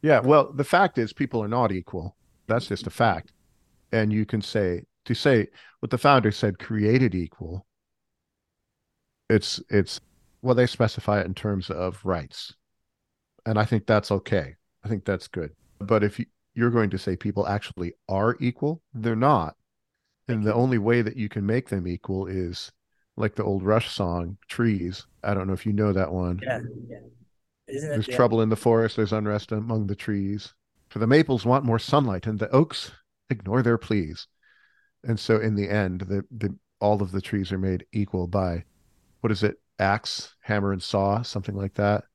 Yeah, 0.01 0.19
well, 0.19 0.53
the 0.53 0.63
fact 0.63 0.97
is 0.97 1.12
people 1.12 1.43
are 1.43 1.50
not 1.50 1.74
equal. 1.74 2.15
That's 2.47 2.67
just 2.67 2.88
a 2.88 2.91
fact. 2.91 3.33
And 3.91 4.13
you 4.13 4.25
can 4.25 4.41
say 4.41 4.83
to 5.05 5.13
say 5.13 5.47
what 5.81 5.89
the 5.89 5.97
founder 5.97 6.31
said 6.31 6.59
created 6.59 7.15
equal. 7.15 7.65
It's 9.29 9.62
it's 9.69 10.00
well 10.41 10.55
they 10.55 10.67
specify 10.67 11.19
it 11.19 11.25
in 11.25 11.33
terms 11.33 11.69
of 11.69 12.00
rights. 12.05 12.53
And 13.45 13.57
I 13.59 13.65
think 13.65 13.86
that's 13.86 14.12
okay. 14.12 14.55
I 14.83 14.88
think 14.89 15.03
that's 15.03 15.27
good. 15.27 15.51
But 15.79 16.03
if 16.03 16.19
you, 16.19 16.25
you're 16.53 16.69
going 16.69 16.89
to 16.91 16.97
say 16.97 17.15
people 17.15 17.47
actually 17.47 17.93
are 18.09 18.36
equal, 18.39 18.81
they're 18.93 19.15
not. 19.15 19.55
And 20.27 20.43
the 20.43 20.53
only 20.53 20.77
way 20.77 21.01
that 21.01 21.15
you 21.15 21.29
can 21.29 21.45
make 21.45 21.69
them 21.69 21.88
equal 21.88 22.27
is 22.27 22.71
like 23.17 23.36
the 23.36 23.43
old 23.43 23.63
Rush 23.63 23.91
song, 23.91 24.38
Trees. 24.47 25.05
I 25.24 25.33
don't 25.33 25.47
know 25.47 25.53
if 25.53 25.65
you 25.65 25.74
know 25.74 25.91
that 25.91 26.12
one. 26.12 26.39
Yeah, 26.43 26.59
yeah. 26.88 26.97
Isn't 27.67 27.89
it 27.89 27.93
there's 27.93 28.07
trouble 28.07 28.41
in 28.41 28.50
the 28.50 28.55
forest, 28.55 28.95
there's 28.95 29.12
unrest 29.12 29.51
among 29.51 29.88
the 29.88 29.95
trees. 29.95 30.53
For 30.89 31.00
the 31.00 31.07
maples 31.07 31.45
want 31.45 31.65
more 31.65 31.79
sunlight, 31.79 32.27
and 32.27 32.39
the 32.39 32.50
oaks 32.51 32.91
ignore 33.29 33.62
their 33.62 33.77
pleas. 33.77 34.27
And 35.03 35.19
so 35.19 35.38
in 35.38 35.55
the 35.55 35.69
end, 35.69 36.01
the, 36.01 36.24
the 36.31 36.55
all 36.79 37.01
of 37.01 37.12
the 37.12 37.21
trees 37.21 37.51
are 37.51 37.57
made 37.57 37.86
equal 37.91 38.27
by 38.27 38.63
what 39.21 39.31
is 39.31 39.43
it? 39.43 39.59
Axe, 39.79 40.33
hammer, 40.41 40.71
and 40.71 40.81
saw, 40.81 41.21
something 41.21 41.55
like 41.55 41.74
that. 41.74 42.05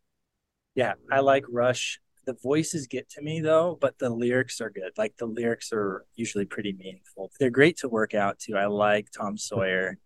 Yeah, 0.74 0.94
I 1.10 1.20
like 1.20 1.44
Rush. 1.50 2.00
The 2.24 2.36
voices 2.42 2.86
get 2.86 3.10
to 3.10 3.22
me 3.22 3.40
though, 3.40 3.76
but 3.80 3.98
the 3.98 4.08
lyrics 4.08 4.60
are 4.60 4.70
good. 4.70 4.92
Like 4.96 5.16
the 5.16 5.26
lyrics 5.26 5.72
are 5.72 6.04
usually 6.14 6.46
pretty 6.46 6.72
meaningful. 6.72 7.30
They're 7.38 7.50
great 7.50 7.76
to 7.78 7.88
work 7.88 8.14
out 8.14 8.38
to. 8.40 8.56
I 8.56 8.66
like 8.66 9.08
Tom 9.10 9.36
Sawyer 9.36 9.98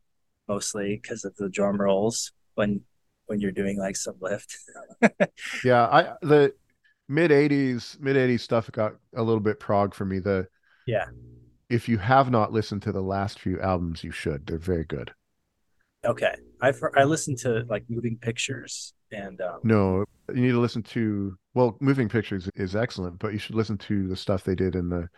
mostly 0.48 0.98
because 1.00 1.24
of 1.24 1.34
the 1.36 1.48
drum 1.48 1.80
rolls 1.80 2.32
when 2.54 2.82
when 3.26 3.40
you're 3.40 3.52
doing 3.52 3.78
like 3.78 3.96
some 3.96 4.16
lift. 4.20 4.56
yeah, 5.64 5.86
I 5.86 6.14
the 6.22 6.54
mid 7.08 7.30
80s 7.30 7.98
mid 8.00 8.16
80s 8.16 8.40
stuff 8.40 8.70
got 8.72 8.94
a 9.14 9.22
little 9.22 9.40
bit 9.40 9.60
prog 9.60 9.94
for 9.94 10.04
me. 10.04 10.18
The 10.18 10.46
Yeah. 10.86 11.06
If 11.68 11.88
you 11.88 11.98
have 11.98 12.30
not 12.30 12.52
listened 12.52 12.82
to 12.82 12.92
the 12.92 13.02
last 13.02 13.40
few 13.40 13.60
albums, 13.60 14.04
you 14.04 14.12
should. 14.12 14.46
They're 14.46 14.58
very 14.58 14.84
good. 14.84 15.12
Okay. 16.04 16.34
I've 16.60 16.80
I 16.96 17.04
listened 17.04 17.38
to 17.38 17.64
like 17.68 17.84
Moving 17.88 18.18
Pictures 18.20 18.94
and 19.10 19.40
um... 19.40 19.58
No, 19.64 20.04
you 20.28 20.42
need 20.42 20.52
to 20.52 20.60
listen 20.60 20.82
to 20.84 21.36
well, 21.54 21.76
Moving 21.80 22.08
Pictures 22.08 22.48
is 22.54 22.76
excellent, 22.76 23.18
but 23.18 23.32
you 23.32 23.38
should 23.38 23.54
listen 23.56 23.78
to 23.78 24.06
the 24.06 24.16
stuff 24.16 24.44
they 24.44 24.54
did 24.54 24.76
in 24.76 24.90
the 24.90 25.08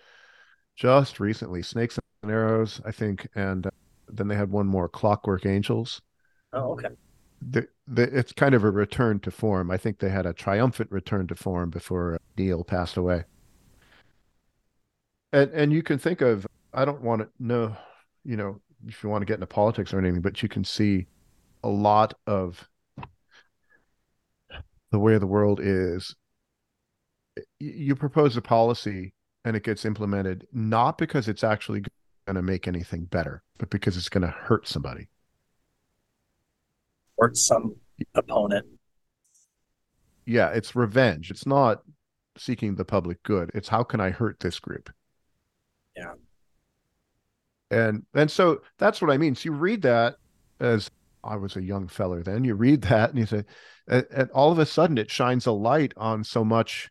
just 0.76 1.18
recently, 1.18 1.62
Snakes 1.62 1.98
and 2.22 2.30
Arrows, 2.30 2.80
I 2.84 2.92
think, 2.92 3.28
and 3.34 3.66
uh, 3.66 3.70
then 4.10 4.28
they 4.28 4.36
had 4.36 4.50
one 4.50 4.66
more, 4.66 4.88
Clockwork 4.88 5.46
Angels. 5.46 6.00
Oh, 6.52 6.72
okay 6.72 6.88
the, 7.40 7.68
the, 7.86 8.02
it's 8.02 8.32
kind 8.32 8.54
of 8.54 8.64
a 8.64 8.70
return 8.70 9.20
to 9.20 9.30
form. 9.30 9.70
I 9.70 9.76
think 9.76 9.98
they 9.98 10.08
had 10.08 10.26
a 10.26 10.32
triumphant 10.32 10.90
return 10.90 11.26
to 11.28 11.34
form 11.34 11.70
before 11.70 12.14
uh, 12.14 12.18
Neil 12.36 12.64
passed 12.64 12.96
away. 12.96 13.24
And 15.32 15.50
and 15.50 15.72
you 15.72 15.82
can 15.82 15.98
think 15.98 16.22
of 16.22 16.46
I 16.72 16.84
don't 16.84 17.02
want 17.02 17.22
to 17.22 17.28
know, 17.38 17.76
you 18.24 18.36
know, 18.36 18.60
if 18.86 19.02
you 19.02 19.10
want 19.10 19.22
to 19.22 19.26
get 19.26 19.34
into 19.34 19.46
politics 19.46 19.92
or 19.92 19.98
anything, 19.98 20.22
but 20.22 20.42
you 20.42 20.48
can 20.48 20.64
see 20.64 21.06
a 21.62 21.68
lot 21.68 22.14
of 22.26 22.66
the 24.90 24.98
way 24.98 25.18
the 25.18 25.26
world 25.26 25.60
is. 25.62 26.14
You 27.60 27.94
propose 27.94 28.36
a 28.36 28.42
policy 28.42 29.12
and 29.44 29.54
it 29.54 29.64
gets 29.64 29.84
implemented 29.84 30.46
not 30.52 30.96
because 30.96 31.28
it's 31.28 31.44
actually 31.44 31.84
going 32.28 32.46
to 32.46 32.52
make 32.52 32.68
anything 32.68 33.04
better, 33.04 33.42
but 33.58 33.70
because 33.70 33.96
it's 33.96 34.08
going 34.08 34.22
to 34.22 34.28
hurt 34.28 34.68
somebody 34.68 35.08
support 37.18 37.36
some 37.36 37.74
opponent. 38.14 38.66
Yeah, 40.24 40.50
it's 40.50 40.76
revenge. 40.76 41.30
It's 41.30 41.46
not 41.46 41.82
seeking 42.36 42.74
the 42.76 42.84
public 42.84 43.22
good. 43.22 43.50
It's 43.54 43.68
how 43.68 43.82
can 43.82 44.00
I 44.00 44.10
hurt 44.10 44.38
this 44.40 44.60
group? 44.60 44.90
Yeah. 45.96 46.12
And 47.70 48.04
and 48.14 48.30
so 48.30 48.60
that's 48.78 49.02
what 49.02 49.10
I 49.10 49.18
mean. 49.18 49.34
So 49.34 49.46
you 49.46 49.52
read 49.52 49.82
that 49.82 50.16
as 50.60 50.90
I 51.24 51.36
was 51.36 51.56
a 51.56 51.62
young 51.62 51.88
feller 51.88 52.22
then. 52.22 52.44
You 52.44 52.54
read 52.54 52.82
that 52.82 53.10
and 53.10 53.18
you 53.18 53.26
say, 53.26 53.44
and, 53.88 54.06
and 54.14 54.30
all 54.30 54.52
of 54.52 54.58
a 54.58 54.66
sudden 54.66 54.96
it 54.96 55.10
shines 55.10 55.46
a 55.46 55.52
light 55.52 55.92
on 55.96 56.22
so 56.22 56.44
much 56.44 56.88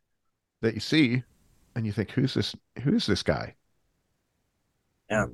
that 0.61 0.73
you 0.73 0.79
see, 0.79 1.23
and 1.75 1.85
you 1.85 1.91
think, 1.91 2.11
who's 2.11 2.33
this? 2.33 2.55
Who's 2.83 3.05
this 3.05 3.23
guy? 3.23 3.55
Yeah. 5.09 5.25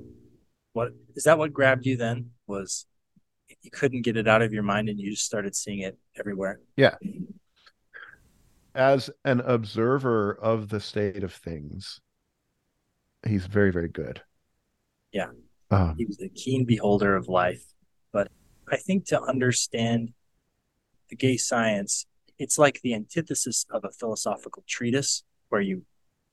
What 0.72 0.92
is 1.14 1.24
that? 1.24 1.38
What 1.38 1.52
grabbed 1.52 1.86
you 1.86 1.96
then 1.96 2.30
was 2.46 2.86
you 3.62 3.70
couldn't 3.70 4.02
get 4.02 4.16
it 4.16 4.28
out 4.28 4.42
of 4.42 4.52
your 4.52 4.62
mind, 4.62 4.88
and 4.88 4.98
you 4.98 5.10
just 5.10 5.24
started 5.24 5.54
seeing 5.54 5.80
it 5.80 5.98
everywhere. 6.18 6.60
Yeah. 6.76 6.96
As 8.74 9.08
an 9.24 9.40
observer 9.40 10.32
of 10.32 10.68
the 10.68 10.80
state 10.80 11.22
of 11.22 11.32
things, 11.32 12.00
he's 13.26 13.46
very, 13.46 13.70
very 13.70 13.88
good. 13.88 14.20
Yeah. 15.12 15.28
Um, 15.70 15.94
he 15.96 16.04
was 16.04 16.20
a 16.20 16.28
keen 16.28 16.64
beholder 16.64 17.14
of 17.14 17.28
life. 17.28 17.64
But 18.12 18.28
I 18.70 18.76
think 18.76 19.06
to 19.06 19.22
understand 19.22 20.12
the 21.08 21.16
gay 21.16 21.36
science, 21.36 22.06
it's 22.38 22.58
like 22.58 22.80
the 22.82 22.94
antithesis 22.94 23.64
of 23.70 23.84
a 23.84 23.92
philosophical 23.92 24.64
treatise 24.66 25.22
where 25.50 25.60
you, 25.60 25.84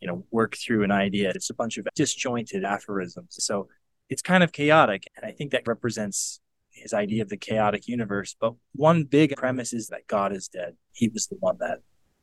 you 0.01 0.07
know, 0.07 0.25
work 0.31 0.57
through 0.57 0.83
an 0.83 0.91
idea. 0.91 1.31
It's 1.33 1.49
a 1.49 1.53
bunch 1.53 1.77
of 1.77 1.87
disjointed 1.95 2.63
aphorisms. 2.65 3.37
So 3.39 3.69
it's 4.09 4.21
kind 4.21 4.43
of 4.43 4.51
chaotic. 4.51 5.03
And 5.15 5.25
I 5.25 5.31
think 5.31 5.51
that 5.51 5.67
represents 5.67 6.41
his 6.71 6.93
idea 6.93 7.21
of 7.21 7.29
the 7.29 7.37
chaotic 7.37 7.87
universe. 7.87 8.35
But 8.39 8.55
one 8.73 9.03
big 9.03 9.35
premise 9.37 9.73
is 9.73 9.87
that 9.87 10.07
God 10.07 10.35
is 10.35 10.47
dead. 10.47 10.75
He 10.93 11.09
was 11.09 11.27
the 11.27 11.37
one 11.39 11.57
that 11.59 11.79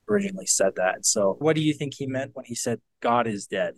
originally 0.09 0.47
said 0.47 0.75
that. 0.77 1.07
So 1.07 1.37
what 1.39 1.55
do 1.55 1.63
you 1.63 1.73
think 1.73 1.95
he 1.95 2.07
meant 2.07 2.33
when 2.35 2.45
he 2.45 2.55
said 2.55 2.81
God 3.01 3.27
is 3.27 3.47
dead? 3.47 3.75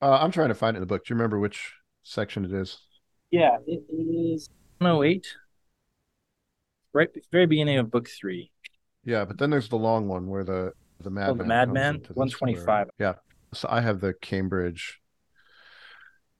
Uh, 0.00 0.18
I'm 0.20 0.30
trying 0.30 0.48
to 0.48 0.54
find 0.54 0.76
it 0.76 0.78
in 0.78 0.82
the 0.82 0.86
book. 0.86 1.04
Do 1.04 1.12
you 1.12 1.16
remember 1.16 1.40
which 1.40 1.72
section 2.04 2.44
it 2.44 2.52
is? 2.52 2.78
Yeah, 3.30 3.56
it 3.66 3.82
is 3.90 4.48
108. 4.78 5.26
Right, 6.94 7.08
very 7.30 7.46
beginning 7.46 7.78
of 7.78 7.90
book 7.90 8.08
three. 8.08 8.50
Yeah, 9.04 9.24
but 9.24 9.38
then 9.38 9.50
there's 9.50 9.68
the 9.68 9.76
long 9.76 10.08
one 10.08 10.28
where 10.28 10.44
the 10.44 10.72
the 11.00 11.10
madman. 11.10 11.30
Oh, 11.30 11.34
the 11.34 11.44
madman, 11.44 11.94
125. 12.14 12.90
Yeah. 12.98 13.14
So 13.54 13.68
I 13.70 13.80
have 13.80 14.00
the 14.00 14.14
Cambridge 14.14 15.00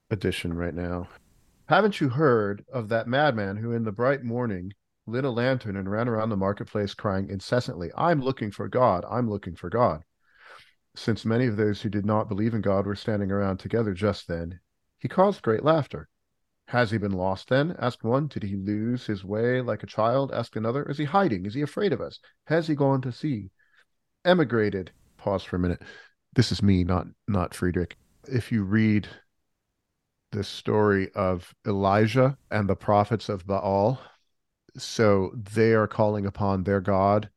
edition 0.09 0.53
right 0.53 0.73
now. 0.73 1.07
Haven't 1.67 2.01
you 2.01 2.09
heard 2.09 2.65
of 2.71 2.89
that 2.89 3.07
madman 3.07 3.57
who, 3.57 3.71
in 3.71 3.83
the 3.83 3.91
bright 3.91 4.23
morning, 4.23 4.73
lit 5.05 5.25
a 5.25 5.29
lantern 5.29 5.75
and 5.75 5.89
ran 5.89 6.07
around 6.07 6.29
the 6.29 6.37
marketplace 6.37 6.93
crying 6.93 7.29
incessantly, 7.29 7.91
I'm 7.95 8.21
looking 8.21 8.51
for 8.51 8.67
God, 8.67 9.05
I'm 9.09 9.29
looking 9.29 9.55
for 9.55 9.69
God? 9.69 10.03
Since 10.95 11.25
many 11.25 11.45
of 11.45 11.57
those 11.57 11.81
who 11.81 11.89
did 11.89 12.05
not 12.05 12.27
believe 12.27 12.53
in 12.53 12.61
God 12.61 12.85
were 12.85 12.95
standing 12.95 13.31
around 13.31 13.57
together 13.57 13.93
just 13.93 14.27
then, 14.27 14.59
he 14.97 15.07
caused 15.07 15.41
great 15.41 15.63
laughter. 15.63 16.09
Has 16.67 16.91
he 16.91 16.97
been 16.97 17.13
lost 17.13 17.49
then? 17.49 17.75
asked 17.79 18.03
one. 18.03 18.27
Did 18.27 18.43
he 18.43 18.55
lose 18.55 19.05
his 19.05 19.23
way 19.23 19.61
like 19.61 19.81
a 19.81 19.87
child? 19.87 20.31
asked 20.31 20.55
another. 20.55 20.83
Is 20.83 20.97
he 20.97 21.05
hiding? 21.05 21.45
Is 21.45 21.53
he 21.53 21.61
afraid 21.61 21.93
of 21.93 22.01
us? 22.01 22.19
Has 22.45 22.67
he 22.67 22.75
gone 22.75 23.01
to 23.01 23.11
sea? 23.11 23.49
Emigrated. 24.25 24.91
Pause 25.17 25.43
for 25.43 25.55
a 25.55 25.59
minute. 25.59 25.81
This 26.33 26.51
is 26.51 26.61
me, 26.61 26.83
not 26.83 27.07
not 27.27 27.53
Friedrich. 27.53 27.97
If 28.27 28.51
you 28.51 28.63
read 28.63 29.07
the 30.31 30.43
story 30.43 31.11
of 31.15 31.53
Elijah 31.65 32.37
and 32.51 32.69
the 32.69 32.75
prophets 32.75 33.29
of 33.29 33.47
Baal, 33.47 33.99
so 34.77 35.31
they 35.35 35.73
are 35.73 35.87
calling 35.87 36.25
upon 36.25 36.63
their 36.63 36.81
God 36.81 37.29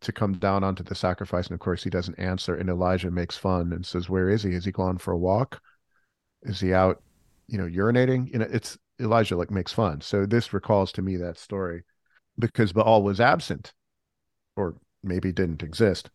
to 0.00 0.12
come 0.12 0.34
down 0.34 0.64
onto 0.64 0.82
the 0.82 0.94
sacrifice. 0.94 1.46
And 1.46 1.54
of 1.54 1.60
course, 1.60 1.82
he 1.82 1.90
doesn't 1.90 2.18
answer. 2.18 2.54
And 2.56 2.68
Elijah 2.68 3.10
makes 3.10 3.36
fun 3.36 3.72
and 3.72 3.84
says, 3.84 4.08
Where 4.08 4.28
is 4.28 4.42
he? 4.42 4.50
Is 4.50 4.64
he 4.64 4.72
gone 4.72 4.98
for 4.98 5.12
a 5.12 5.18
walk? 5.18 5.60
Is 6.42 6.60
he 6.60 6.74
out, 6.74 7.02
you 7.46 7.58
know, 7.58 7.66
urinating? 7.66 8.32
You 8.32 8.40
know, 8.40 8.48
it's 8.50 8.76
Elijah 9.00 9.36
like 9.36 9.50
makes 9.50 9.72
fun. 9.72 10.00
So 10.00 10.26
this 10.26 10.52
recalls 10.52 10.92
to 10.92 11.02
me 11.02 11.16
that 11.16 11.38
story 11.38 11.84
because 12.38 12.72
Baal 12.72 13.02
was 13.02 13.20
absent 13.20 13.72
or 14.56 14.76
maybe 15.02 15.32
didn't 15.32 15.62
exist. 15.62 16.10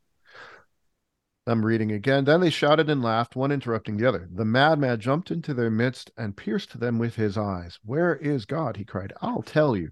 I'm 1.48 1.66
reading 1.66 1.92
again. 1.92 2.26
Then 2.26 2.40
they 2.42 2.52
shouted 2.52 2.88
and 2.88 3.02
laughed, 3.02 3.36
one 3.36 3.52
interrupting 3.52 3.98
the 3.98 4.06
other. 4.06 4.30
The 4.32 4.46
madman 4.46 5.00
jumped 5.00 5.32
into 5.32 5.56
their 5.56 5.72
midst 5.72 6.12
and 6.16 6.38
pierced 6.38 6.80
them 6.80 7.00
with 7.00 7.16
his 7.16 7.36
eyes. 7.36 7.80
Where 7.84 8.16
is 8.16 8.46
God? 8.46 8.78
He 8.78 8.86
cried. 8.86 9.12
I'll 9.22 9.42
tell 9.42 9.76
you. 9.76 9.90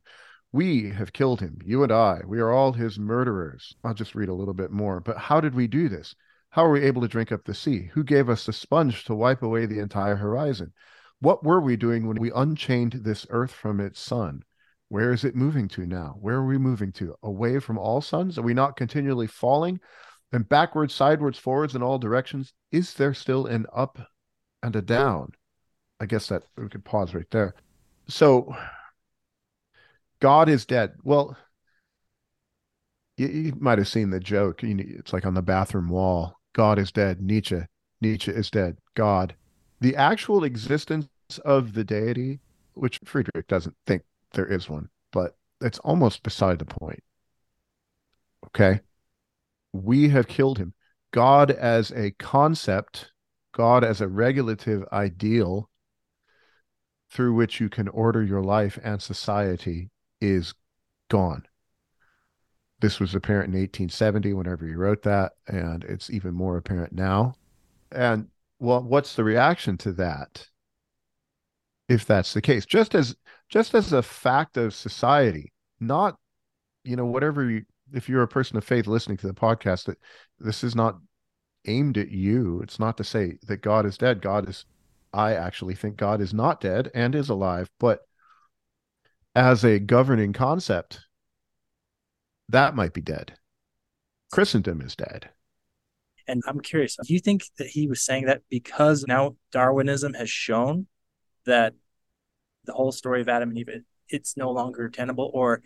We 0.52 0.90
have 0.90 1.12
killed 1.12 1.42
him, 1.42 1.60
you 1.64 1.82
and 1.82 1.92
I. 1.92 2.22
We 2.26 2.40
are 2.40 2.52
all 2.52 2.74
his 2.74 3.00
murderers. 3.00 3.76
I'll 3.84 3.96
just 3.96 4.14
read 4.14 4.30
a 4.30 4.34
little 4.34 4.54
bit 4.54 4.72
more. 4.72 5.00
But 5.00 5.18
how 5.18 5.42
did 5.42 5.56
we 5.56 5.66
do 5.66 5.90
this? 5.90 6.16
How 6.52 6.66
were 6.66 6.74
we 6.74 6.82
able 6.82 7.02
to 7.02 7.08
drink 7.08 7.32
up 7.32 7.46
the 7.46 7.54
sea? 7.56 7.90
Who 7.94 8.04
gave 8.04 8.30
us 8.30 8.46
the 8.46 8.54
sponge 8.54 9.04
to 9.06 9.16
wipe 9.16 9.42
away 9.42 9.66
the 9.66 9.80
entire 9.80 10.16
horizon? 10.16 10.72
What 11.20 11.44
were 11.44 11.62
we 11.62 11.76
doing 11.76 12.08
when 12.08 12.18
we 12.18 12.32
unchained 12.32 12.94
this 13.04 13.26
earth 13.30 13.52
from 13.52 13.80
its 13.80 14.00
sun? 14.00 14.44
Where 14.88 15.14
is 15.14 15.24
it 15.24 15.36
moving 15.36 15.68
to 15.70 15.86
now? 15.86 16.16
Where 16.20 16.38
are 16.38 16.46
we 16.46 16.58
moving 16.58 16.92
to? 16.94 17.16
Away 17.22 17.60
from 17.60 17.78
all 17.78 18.02
suns? 18.02 18.38
Are 18.38 18.44
we 18.44 18.54
not 18.54 18.76
continually 18.76 19.28
falling 19.28 19.80
and 20.32 20.48
backwards, 20.48 20.94
sideways, 20.94 21.38
forwards, 21.38 21.76
in 21.76 21.84
all 21.84 21.98
directions? 21.98 22.54
Is 22.72 22.94
there 22.94 23.14
still 23.14 23.48
an 23.48 23.66
up 23.74 24.00
and 24.62 24.76
a 24.76 24.82
down? 24.82 25.32
I 26.00 26.06
guess 26.06 26.28
that 26.28 26.44
we 26.58 26.70
could 26.70 26.86
pause 26.86 27.14
right 27.14 27.30
there. 27.32 27.56
So 28.08 28.56
God 30.20 30.50
is 30.50 30.66
dead. 30.66 30.94
Well, 31.04 31.38
you, 33.18 33.28
you 33.28 33.54
might 33.60 33.78
have 33.78 33.88
seen 33.88 34.10
the 34.10 34.20
joke. 34.20 34.64
It's 34.64 35.14
like 35.14 35.26
on 35.26 35.34
the 35.34 35.42
bathroom 35.42 35.90
wall. 35.90 36.40
God 36.54 36.80
is 36.80 36.92
dead. 36.92 37.22
Nietzsche. 37.22 37.62
Nietzsche 38.02 38.32
is 38.32 38.50
dead. 38.50 38.78
God. 38.96 39.36
The 39.82 39.96
actual 39.96 40.44
existence 40.44 41.08
of 41.46 41.74
the 41.74 41.84
deity, 41.84 42.40
which 42.74 43.00
Friedrich 43.06 43.48
doesn't 43.48 43.76
think 43.86 44.04
there 44.34 44.46
is 44.46 44.70
one, 44.70 44.90
but 45.12 45.36
it's 45.62 45.80
almost 45.80 46.24
beside 46.24 46.60
the 46.60 46.66
point. 46.66 47.04
Okay. 48.48 48.80
We 49.74 50.10
have 50.10 50.28
killed 50.28 50.58
him. 50.58 50.74
God 51.12 51.52
as 51.52 51.92
a 51.92 52.12
concept, 52.12 53.12
God 53.54 53.84
as 53.84 54.02
a 54.02 54.08
regulative 54.08 54.86
ideal 54.92 55.70
through 57.12 57.34
which 57.34 57.60
you 57.60 57.70
can 57.70 57.88
order 57.88 58.24
your 58.24 58.44
life 58.44 58.78
and 58.84 59.02
society 59.02 59.90
is 60.22 60.54
gone. 61.10 61.44
This 62.82 63.00
was 63.00 63.14
apparent 63.14 63.54
in 63.54 63.60
1870 63.60 64.34
whenever 64.34 64.66
he 64.66 64.74
wrote 64.74 65.04
that, 65.04 65.34
and 65.48 65.84
it's 65.84 66.10
even 66.10 66.34
more 66.34 66.56
apparent 66.58 66.94
now. 66.94 67.36
And 67.92 68.30
well, 68.60 68.82
what's 68.82 69.16
the 69.16 69.24
reaction 69.24 69.78
to 69.80 69.92
that? 69.94 70.48
If 71.90 72.06
that's 72.06 72.34
the 72.34 72.42
case, 72.42 72.66
just 72.66 72.94
as 72.94 73.16
just 73.50 73.74
as 73.74 73.92
a 73.92 74.04
fact 74.04 74.58
of 74.58 74.76
society, 74.76 75.52
not 75.80 76.18
you 76.84 76.96
know 76.96 77.06
whatever 77.06 77.50
you, 77.50 77.66
if 77.94 78.10
you're 78.10 78.24
a 78.24 78.28
person 78.28 78.58
of 78.58 78.64
faith 78.64 78.88
listening 78.88 79.18
to 79.18 79.28
the 79.28 79.34
podcast, 79.34 79.86
that 79.86 79.98
this 80.40 80.64
is 80.64 80.76
not 80.76 81.00
aimed 81.66 81.98
at 81.98 82.10
you. 82.10 82.62
It's 82.62 82.80
not 82.80 82.98
to 82.98 83.04
say 83.04 83.38
that 83.48 83.62
God 83.62 83.86
is 83.86 83.98
dead. 83.98 84.22
God 84.22 84.48
is 84.48 84.66
I 85.14 85.34
actually 85.34 85.76
think 85.76 85.98
God 85.98 86.22
is 86.22 86.34
not 86.34 86.62
dead 86.62 86.92
and 86.94 87.16
is 87.16 87.30
alive, 87.30 87.70
but 87.80 88.02
as 89.36 89.64
a 89.64 89.80
governing 89.80 90.34
concept, 90.34 91.00
that 92.50 92.76
might 92.76 92.94
be 92.94 93.02
dead. 93.02 93.34
Christendom 94.32 94.82
is 94.82 94.96
dead. 94.96 95.30
And 96.28 96.44
I'm 96.48 96.60
curious, 96.60 96.96
do 97.04 97.14
you 97.14 97.20
think 97.20 97.46
that 97.58 97.68
he 97.68 97.88
was 97.88 98.06
saying 98.06 98.26
that 98.26 98.44
because 98.50 99.04
now 99.08 99.36
Darwinism 99.52 100.14
has 100.14 100.30
shown 100.30 100.86
that 101.46 101.74
the 102.66 102.74
whole 102.74 102.92
story 102.92 103.22
of 103.22 103.30
Adam 103.30 103.50
and 103.50 103.58
Eve, 103.58 103.70
it's 104.10 104.38
no 104.38 104.52
longer 104.52 104.90
tenable, 104.90 105.32
or 105.34 105.64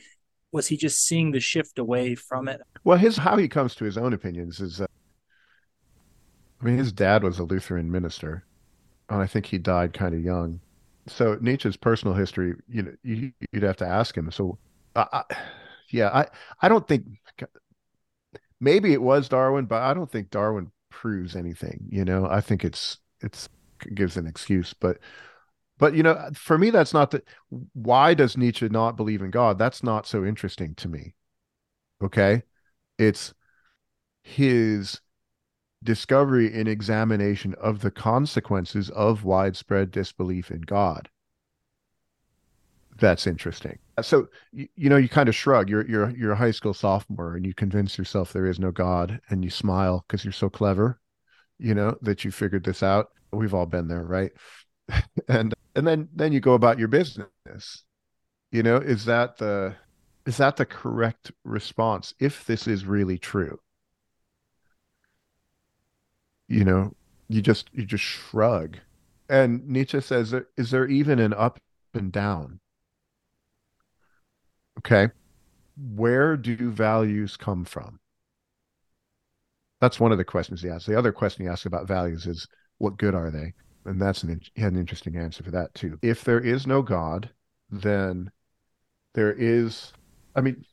was 0.54 0.68
he 0.68 0.78
just 0.78 1.06
seeing 1.06 1.32
the 1.32 1.40
shift 1.40 1.80
away 1.80 2.16
from 2.16 2.48
it? 2.48 2.62
Well, 2.84 2.98
his 2.98 3.18
how 3.18 3.36
he 3.38 3.48
comes 3.48 3.76
to 3.76 3.86
his 3.86 3.98
own 3.98 4.14
opinions 4.14 4.60
is, 4.60 4.80
uh, 4.80 4.86
I 6.62 6.66
mean, 6.66 6.78
his 6.78 6.94
dad 6.94 7.24
was 7.24 7.40
a 7.40 7.44
Lutheran 7.44 7.92
minister, 7.92 8.46
and 9.10 9.22
I 9.22 9.28
think 9.28 9.48
he 9.48 9.58
died 9.58 9.94
kind 9.94 10.14
of 10.16 10.22
young 10.22 10.62
so 11.08 11.38
Nietzsche's 11.42 11.78
personal 11.78 12.16
history, 12.16 12.56
you 12.70 12.84
know, 12.84 12.94
you, 13.04 13.32
would 13.54 13.64
have 13.64 13.78
to 13.78 13.88
ask 13.88 14.16
him. 14.16 14.32
So, 14.32 14.58
uh, 14.96 15.24
yeah, 15.90 16.10
I 16.10 16.28
I 16.62 16.70
don't 16.70 16.88
think 16.88 17.06
maybe 18.60 18.94
it 18.94 19.02
was 19.02 19.30
Darwin, 19.30 19.66
but 19.66 19.82
I 19.82 19.94
don't 19.94 20.12
think 20.12 20.30
Darwin 20.30 20.72
proves 20.90 21.36
anything. 21.36 21.88
You 21.90 22.06
know, 22.06 22.28
I 22.28 22.42
think 22.42 22.64
it's 22.64 22.98
it's 23.22 23.50
gives 23.94 24.16
an 24.16 24.28
excuse, 24.28 24.74
but 24.74 25.00
but 25.78 25.96
you 25.96 26.04
know, 26.04 26.30
for 26.34 26.58
me, 26.58 26.70
that's 26.70 26.94
not 26.94 27.12
the 27.12 27.24
why 27.74 28.14
does 28.14 28.38
Nietzsche 28.38 28.70
not 28.70 28.98
believe 28.98 29.22
in 29.22 29.32
God? 29.32 29.58
That's 29.58 29.84
not 29.84 30.08
so 30.08 30.24
interesting 30.24 30.76
to 30.76 30.88
me. 30.88 31.16
Okay, 32.02 32.44
it's 32.98 33.34
his 34.24 35.02
discovery 35.84 36.54
and 36.54 36.68
examination 36.68 37.56
of 37.56 37.82
the 37.82 37.92
consequences 37.92 38.90
of 38.92 39.24
widespread 39.24 39.92
disbelief 39.92 40.50
in 40.50 40.62
God. 40.62 41.10
That's 43.00 43.28
interesting. 43.28 43.80
So 44.02 44.28
you, 44.52 44.90
know, 44.90 44.98
you 44.98 45.10
kind 45.10 45.28
of 45.28 45.36
shrug. 45.36 45.70
You're 45.70 45.88
you're 45.88 46.10
you're 46.12 46.32
a 46.32 46.38
high 46.38 46.52
school 46.52 46.74
sophomore, 46.74 47.36
and 47.36 47.46
you 47.46 47.54
convince 47.54 47.98
yourself 47.98 48.32
there 48.32 48.46
is 48.46 48.60
no 48.60 48.72
God, 48.72 49.20
and 49.30 49.44
you 49.44 49.50
smile 49.50 50.06
because 50.08 50.24
you're 50.24 50.32
so 50.32 50.50
clever, 50.50 51.00
you 51.58 51.74
know, 51.74 51.98
that 52.02 52.24
you 52.24 52.32
figured 52.32 52.64
this 52.64 52.84
out. 52.84 53.10
We've 53.32 53.54
all 53.54 53.66
been 53.66 53.88
there, 53.88 54.04
right? 54.04 54.32
and 55.28 55.54
and 55.76 55.88
then 55.88 56.10
then 56.14 56.32
you 56.34 56.40
go 56.40 56.54
about 56.54 56.80
your 56.80 56.88
business. 56.88 57.84
You 58.52 58.64
know, 58.64 58.78
is 58.78 59.06
that 59.06 59.38
the 59.38 59.76
is 60.26 60.38
that 60.38 60.58
the 60.58 60.66
correct 60.66 61.32
response 61.44 62.14
if 62.20 62.46
this 62.46 62.68
is 62.68 62.86
really 62.86 63.18
true? 63.18 63.60
you 66.48 66.64
know 66.64 66.94
you 67.30 67.42
just 67.42 67.70
you 67.74 67.86
just 67.86 68.04
shrug 68.04 68.78
And 69.30 69.68
Nietzsche 69.68 70.02
says, 70.02 70.36
is 70.58 70.72
there 70.72 70.88
even 70.88 71.20
an 71.20 71.34
up 71.34 71.60
and 71.96 72.12
down? 72.12 72.60
Okay. 74.78 75.10
Where 75.78 76.36
do 76.38 76.72
values 76.72 77.38
come 77.38 77.66
from? 77.66 78.00
That's 79.82 80.00
one 80.00 80.12
of 80.12 80.18
the 80.18 80.24
questions 80.26 80.62
he 80.64 80.70
asks. 80.70 80.86
The 80.88 80.98
other 80.98 81.12
question 81.12 81.46
he 81.46 81.50
asks 81.50 81.66
about 81.68 81.88
values 81.88 82.26
is, 82.26 82.48
what 82.80 82.98
good 82.98 83.14
are 83.14 83.30
they? 83.32 83.54
And 83.86 84.02
that's 84.02 84.24
an 84.24 84.42
an 84.56 84.76
interesting 84.78 85.18
answer 85.18 85.44
for 85.44 85.52
that 85.52 85.74
too. 85.74 85.98
If 86.02 86.24
there 86.24 86.40
is 86.40 86.66
no 86.66 86.82
God, 86.82 87.30
then 87.70 88.32
there 89.14 89.34
is. 89.34 89.94
I 90.36 90.42
mean, 90.42 90.66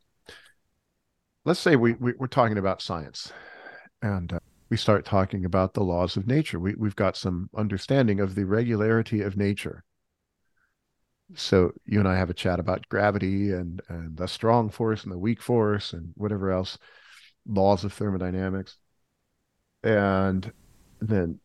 let's 1.45 1.61
say 1.61 1.77
we, 1.77 1.95
we 1.95 2.13
are 2.21 2.29
talking 2.29 2.59
about 2.59 2.83
science, 2.83 3.33
and 4.03 4.33
uh, 4.33 4.39
we 4.71 4.77
start 4.77 5.05
talking 5.05 5.45
about 5.45 5.75
the 5.75 5.85
laws 5.85 6.17
of 6.17 6.27
nature. 6.27 6.59
We 6.59 6.75
we've 6.75 6.97
got 6.97 7.17
some 7.17 7.51
understanding 7.57 8.21
of 8.21 8.35
the 8.35 8.45
regularity 8.45 9.23
of 9.23 9.37
nature. 9.37 9.85
So 11.35 11.73
you 11.87 12.01
and 12.01 12.09
I 12.09 12.17
have 12.17 12.31
a 12.31 12.35
chat 12.35 12.61
about 12.61 12.89
gravity 12.89 13.53
and 13.53 13.83
and 13.89 14.17
the 14.17 14.29
strong 14.29 14.71
force 14.71 15.05
and 15.05 15.13
the 15.13 15.19
weak 15.19 15.43
force 15.43 15.93
and 15.93 16.13
whatever 16.17 16.51
else, 16.51 16.79
laws 17.47 17.85
of 17.85 17.93
thermodynamics 17.93 18.77
and 19.83 20.53
then 21.01 21.41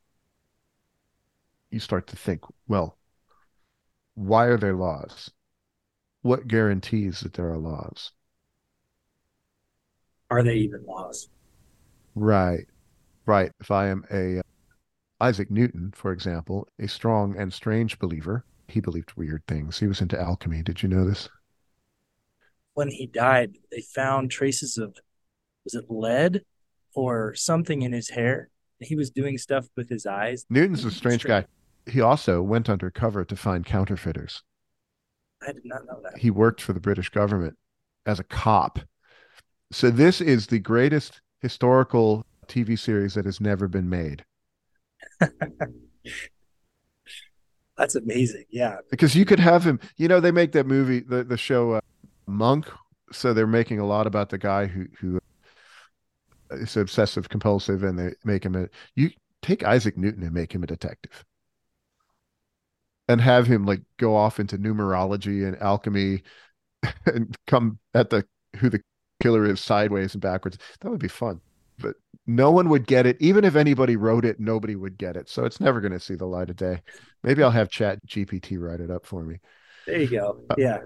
you 1.72 1.80
start 1.80 2.08
to 2.08 2.16
think, 2.16 2.42
well, 2.68 2.98
why 4.16 4.46
are 4.46 4.58
there 4.58 4.76
laws? 4.76 5.32
What 6.22 6.48
guarantees 6.48 7.20
that 7.20 7.34
there 7.34 7.50
are 7.50 7.58
laws? 7.58 8.12
Are 10.32 10.42
they 10.42 10.56
even 10.56 10.86
laws? 10.86 11.30
Right, 12.16 12.66
right. 13.26 13.52
If 13.60 13.72
I 13.72 13.88
am 13.88 14.06
a 14.12 14.40
uh, 14.40 14.42
Isaac 15.22 15.52
Newton, 15.52 15.94
for 15.96 16.12
example, 16.12 16.68
a 16.80 16.88
strong 16.88 17.38
and 17.38 17.54
strange 17.54 18.00
believer, 18.00 18.46
he 18.68 18.80
believed 18.80 19.14
weird 19.16 19.44
things. 19.48 19.80
He 19.80 19.88
was 19.88 20.02
into 20.02 20.20
alchemy. 20.20 20.64
Did 20.64 20.82
you 20.82 20.90
know 20.90 21.06
this? 21.06 21.30
When 22.74 22.90
he 22.90 23.08
died, 23.08 23.58
they 23.72 23.82
found 23.82 24.32
traces 24.32 24.78
of 24.78 24.98
was 25.64 25.76
it 25.76 25.86
lead 25.90 26.44
or 26.94 27.34
something 27.36 27.82
in 27.82 27.92
his 27.92 28.10
hair. 28.10 28.50
He 28.80 28.96
was 28.96 29.10
doing 29.10 29.38
stuff 29.38 29.68
with 29.76 29.90
his 29.90 30.06
eyes. 30.06 30.46
Newton's 30.50 30.84
a 30.86 30.92
strange, 30.92 31.24
guy. 31.24 31.46
He 31.86 32.02
also 32.02 32.42
went 32.42 32.70
undercover 32.70 33.24
to 33.26 33.36
find 33.36 33.66
counterfeiters. 33.66 34.44
I 35.48 35.52
did 35.52 35.66
not 35.66 35.86
know 35.86 36.00
that. 36.04 36.18
He 36.18 36.30
worked 36.32 36.62
for 36.62 36.74
the 36.74 36.80
British 36.80 37.10
government 37.10 37.58
as 38.06 38.20
a 38.20 38.24
cop. 38.24 38.80
So 39.72 39.90
this 39.90 40.22
is 40.22 40.48
the 40.48 40.60
greatest 40.60 41.22
historical 41.42 42.26
TV 42.48 42.78
series 42.78 43.14
that 43.16 43.26
has 43.26 43.42
never 43.42 43.68
been 43.68 43.90
made. 43.90 44.24
That's 47.78 47.96
amazing. 47.96 48.46
Yeah. 48.50 48.78
Because 48.90 49.16
you 49.16 49.26
could 49.26 49.40
have 49.40 49.66
him, 49.66 49.80
you 49.98 50.08
know, 50.08 50.20
they 50.20 50.32
make 50.32 50.54
that 50.54 50.66
movie, 50.66 51.02
the, 51.02 51.24
the 51.24 51.38
show 51.38 51.74
uh, 51.74 51.82
Monk. 52.26 52.68
So 53.12 53.34
they're 53.34 53.46
making 53.46 53.80
a 53.80 53.86
lot 53.86 54.08
about 54.08 54.30
the 54.30 54.38
guy 54.38 54.66
who, 54.66 54.88
who 55.00 55.20
is 56.56 56.78
obsessive 56.78 57.30
compulsive 57.30 57.84
and 57.84 57.98
they 57.98 58.14
make 58.24 58.46
him 58.46 58.56
a 58.56 58.68
you 58.96 59.10
take 59.42 59.64
Isaac 59.64 59.98
Newton 59.98 60.24
and 60.24 60.34
make 60.34 60.54
him 60.54 60.64
a 60.64 60.68
detective. 60.68 61.24
And 63.08 63.22
have 63.22 63.46
him 63.46 63.66
like 63.66 63.82
go 63.98 64.16
off 64.16 64.40
into 64.40 64.58
numerology 64.58 65.48
and 65.48 65.62
alchemy 65.62 66.24
and 67.06 67.36
come 67.46 67.78
at 67.94 68.10
the 68.10 68.26
who 68.58 68.70
the 68.70 68.82
killer 69.22 69.46
is 69.46 69.60
sideways 69.60 70.14
and 70.14 70.22
backwards. 70.22 70.58
That 70.82 70.90
would 70.90 71.00
be 71.00 71.08
fun 71.08 71.42
but 71.80 71.96
no 72.28 72.52
one 72.52 72.70
would 72.70 72.88
get 72.88 73.06
it. 73.06 73.18
Even 73.20 73.44
if 73.44 73.56
anybody 73.56 73.96
wrote 73.96 74.26
it 74.26 74.40
nobody 74.40 74.76
would 74.76 74.98
get 74.98 75.16
it. 75.16 75.30
So 75.30 75.46
it's 75.46 75.60
never 75.60 75.82
going 75.82 75.92
to 75.92 76.00
see 76.00 76.16
the 76.16 76.26
light 76.26 76.50
of 76.50 76.56
day. 76.56 76.82
Maybe 77.24 77.44
i'll 77.44 77.52
have 77.52 77.70
chat 77.70 78.06
gpt 78.08 78.60
write 78.60 78.82
it 78.82 78.92
up 78.92 79.06
for 79.06 79.24
me. 79.24 79.40
There 79.86 80.00
you 80.00 80.08
go. 80.08 80.40
Uh, 80.50 80.56
yeah. 80.58 80.80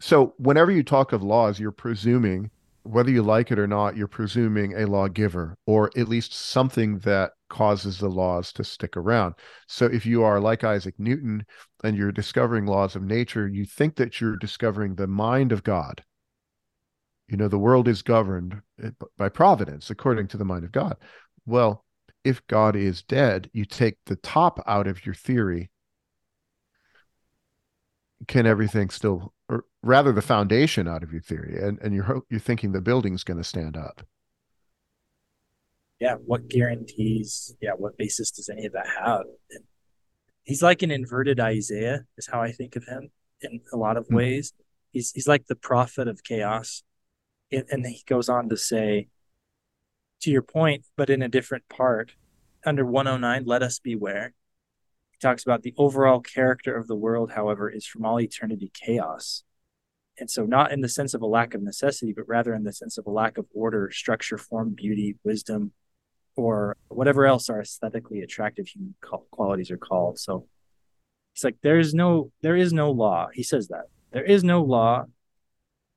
so 0.00 0.34
whenever 0.38 0.70
you 0.70 0.82
talk 0.82 1.12
of 1.12 1.22
laws 1.22 1.58
you're 1.58 1.72
presuming 1.72 2.50
whether 2.84 3.10
you 3.10 3.22
like 3.22 3.50
it 3.50 3.58
or 3.58 3.66
not, 3.66 3.96
you're 3.96 4.06
presuming 4.06 4.74
a 4.74 4.86
lawgiver 4.86 5.56
or 5.66 5.90
at 5.96 6.08
least 6.08 6.34
something 6.34 6.98
that 7.00 7.32
causes 7.48 7.98
the 7.98 8.08
laws 8.08 8.52
to 8.52 8.64
stick 8.64 8.96
around. 8.96 9.34
So 9.66 9.86
if 9.86 10.04
you 10.04 10.22
are 10.22 10.38
like 10.38 10.64
Isaac 10.64 10.94
Newton 10.98 11.46
and 11.82 11.96
you're 11.96 12.12
discovering 12.12 12.66
laws 12.66 12.94
of 12.94 13.02
nature, 13.02 13.48
you 13.48 13.64
think 13.64 13.96
that 13.96 14.20
you're 14.20 14.36
discovering 14.36 14.94
the 14.94 15.06
mind 15.06 15.50
of 15.50 15.64
God. 15.64 16.04
You 17.28 17.38
know, 17.38 17.48
the 17.48 17.58
world 17.58 17.88
is 17.88 18.02
governed 18.02 18.60
eh, 18.82 18.90
by 19.16 19.30
providence 19.30 19.88
according 19.88 20.28
to 20.28 20.36
the 20.36 20.44
mind 20.44 20.64
of 20.64 20.72
God. 20.72 20.96
Well, 21.46 21.84
if 22.22 22.46
God 22.46 22.76
is 22.76 23.02
dead, 23.02 23.50
you 23.52 23.64
take 23.64 23.96
the 24.06 24.16
top 24.16 24.62
out 24.66 24.86
of 24.86 25.04
your 25.06 25.14
theory. 25.14 25.70
Can 28.28 28.46
everything 28.46 28.90
still 28.90 29.34
or 29.48 29.64
rather 29.82 30.12
the 30.12 30.22
foundation 30.22 30.88
out 30.88 31.02
of 31.02 31.12
your 31.12 31.22
theory 31.22 31.60
and, 31.60 31.78
and 31.80 31.94
you're 31.94 32.22
you're 32.30 32.40
thinking 32.40 32.72
the 32.72 32.80
building's 32.80 33.24
going 33.24 33.36
to 33.36 33.44
stand 33.44 33.76
up. 33.76 34.02
Yeah 36.00 36.14
what 36.24 36.48
guarantees 36.48 37.54
yeah 37.60 37.72
what 37.76 37.96
basis 37.98 38.30
does 38.30 38.48
any 38.48 38.66
of 38.66 38.72
that 38.72 38.86
have? 38.86 39.22
And 39.50 39.64
he's 40.44 40.62
like 40.62 40.82
an 40.82 40.90
inverted 40.90 41.40
isaiah 41.40 42.04
is 42.16 42.26
how 42.26 42.42
i 42.42 42.52
think 42.52 42.76
of 42.76 42.84
him 42.84 43.10
in 43.40 43.60
a 43.72 43.76
lot 43.76 43.96
of 43.96 44.04
mm-hmm. 44.04 44.16
ways. 44.16 44.52
He's 44.92 45.10
he's 45.12 45.28
like 45.28 45.46
the 45.46 45.56
prophet 45.56 46.08
of 46.08 46.22
chaos 46.22 46.82
and, 47.50 47.64
and 47.70 47.86
he 47.86 48.02
goes 48.06 48.28
on 48.28 48.48
to 48.48 48.56
say 48.56 49.08
to 50.20 50.30
your 50.30 50.42
point 50.42 50.84
but 50.96 51.10
in 51.10 51.20
a 51.20 51.28
different 51.28 51.68
part 51.68 52.12
under 52.64 52.86
109 52.86 53.44
let 53.44 53.62
us 53.62 53.78
beware 53.78 54.32
talks 55.24 55.42
about 55.42 55.62
the 55.62 55.74
overall 55.76 56.20
character 56.20 56.76
of 56.76 56.86
the 56.86 56.94
world, 56.94 57.32
however, 57.32 57.70
is 57.70 57.86
from 57.86 58.04
all 58.04 58.20
eternity 58.20 58.70
chaos. 58.74 59.42
And 60.18 60.30
so, 60.30 60.44
not 60.44 60.70
in 60.70 60.80
the 60.80 60.88
sense 60.88 61.14
of 61.14 61.22
a 61.22 61.26
lack 61.26 61.54
of 61.54 61.62
necessity, 61.62 62.12
but 62.12 62.28
rather 62.28 62.54
in 62.54 62.62
the 62.62 62.72
sense 62.72 62.98
of 62.98 63.06
a 63.06 63.10
lack 63.10 63.38
of 63.38 63.46
order, 63.52 63.90
structure, 63.90 64.38
form, 64.38 64.74
beauty, 64.74 65.16
wisdom, 65.24 65.72
or 66.36 66.76
whatever 66.88 67.26
else 67.26 67.48
our 67.48 67.60
aesthetically 67.60 68.20
attractive 68.20 68.68
human 68.68 68.94
qualities 69.30 69.70
are 69.70 69.76
called. 69.76 70.18
So, 70.18 70.46
it's 71.34 71.42
like 71.42 71.56
there 71.62 71.78
is 71.78 71.94
no 71.94 72.30
there 72.42 72.56
is 72.56 72.72
no 72.72 72.92
law. 72.92 73.28
He 73.32 73.42
says 73.42 73.68
that 73.68 73.86
there 74.12 74.24
is 74.24 74.44
no 74.44 74.62
law. 74.62 75.06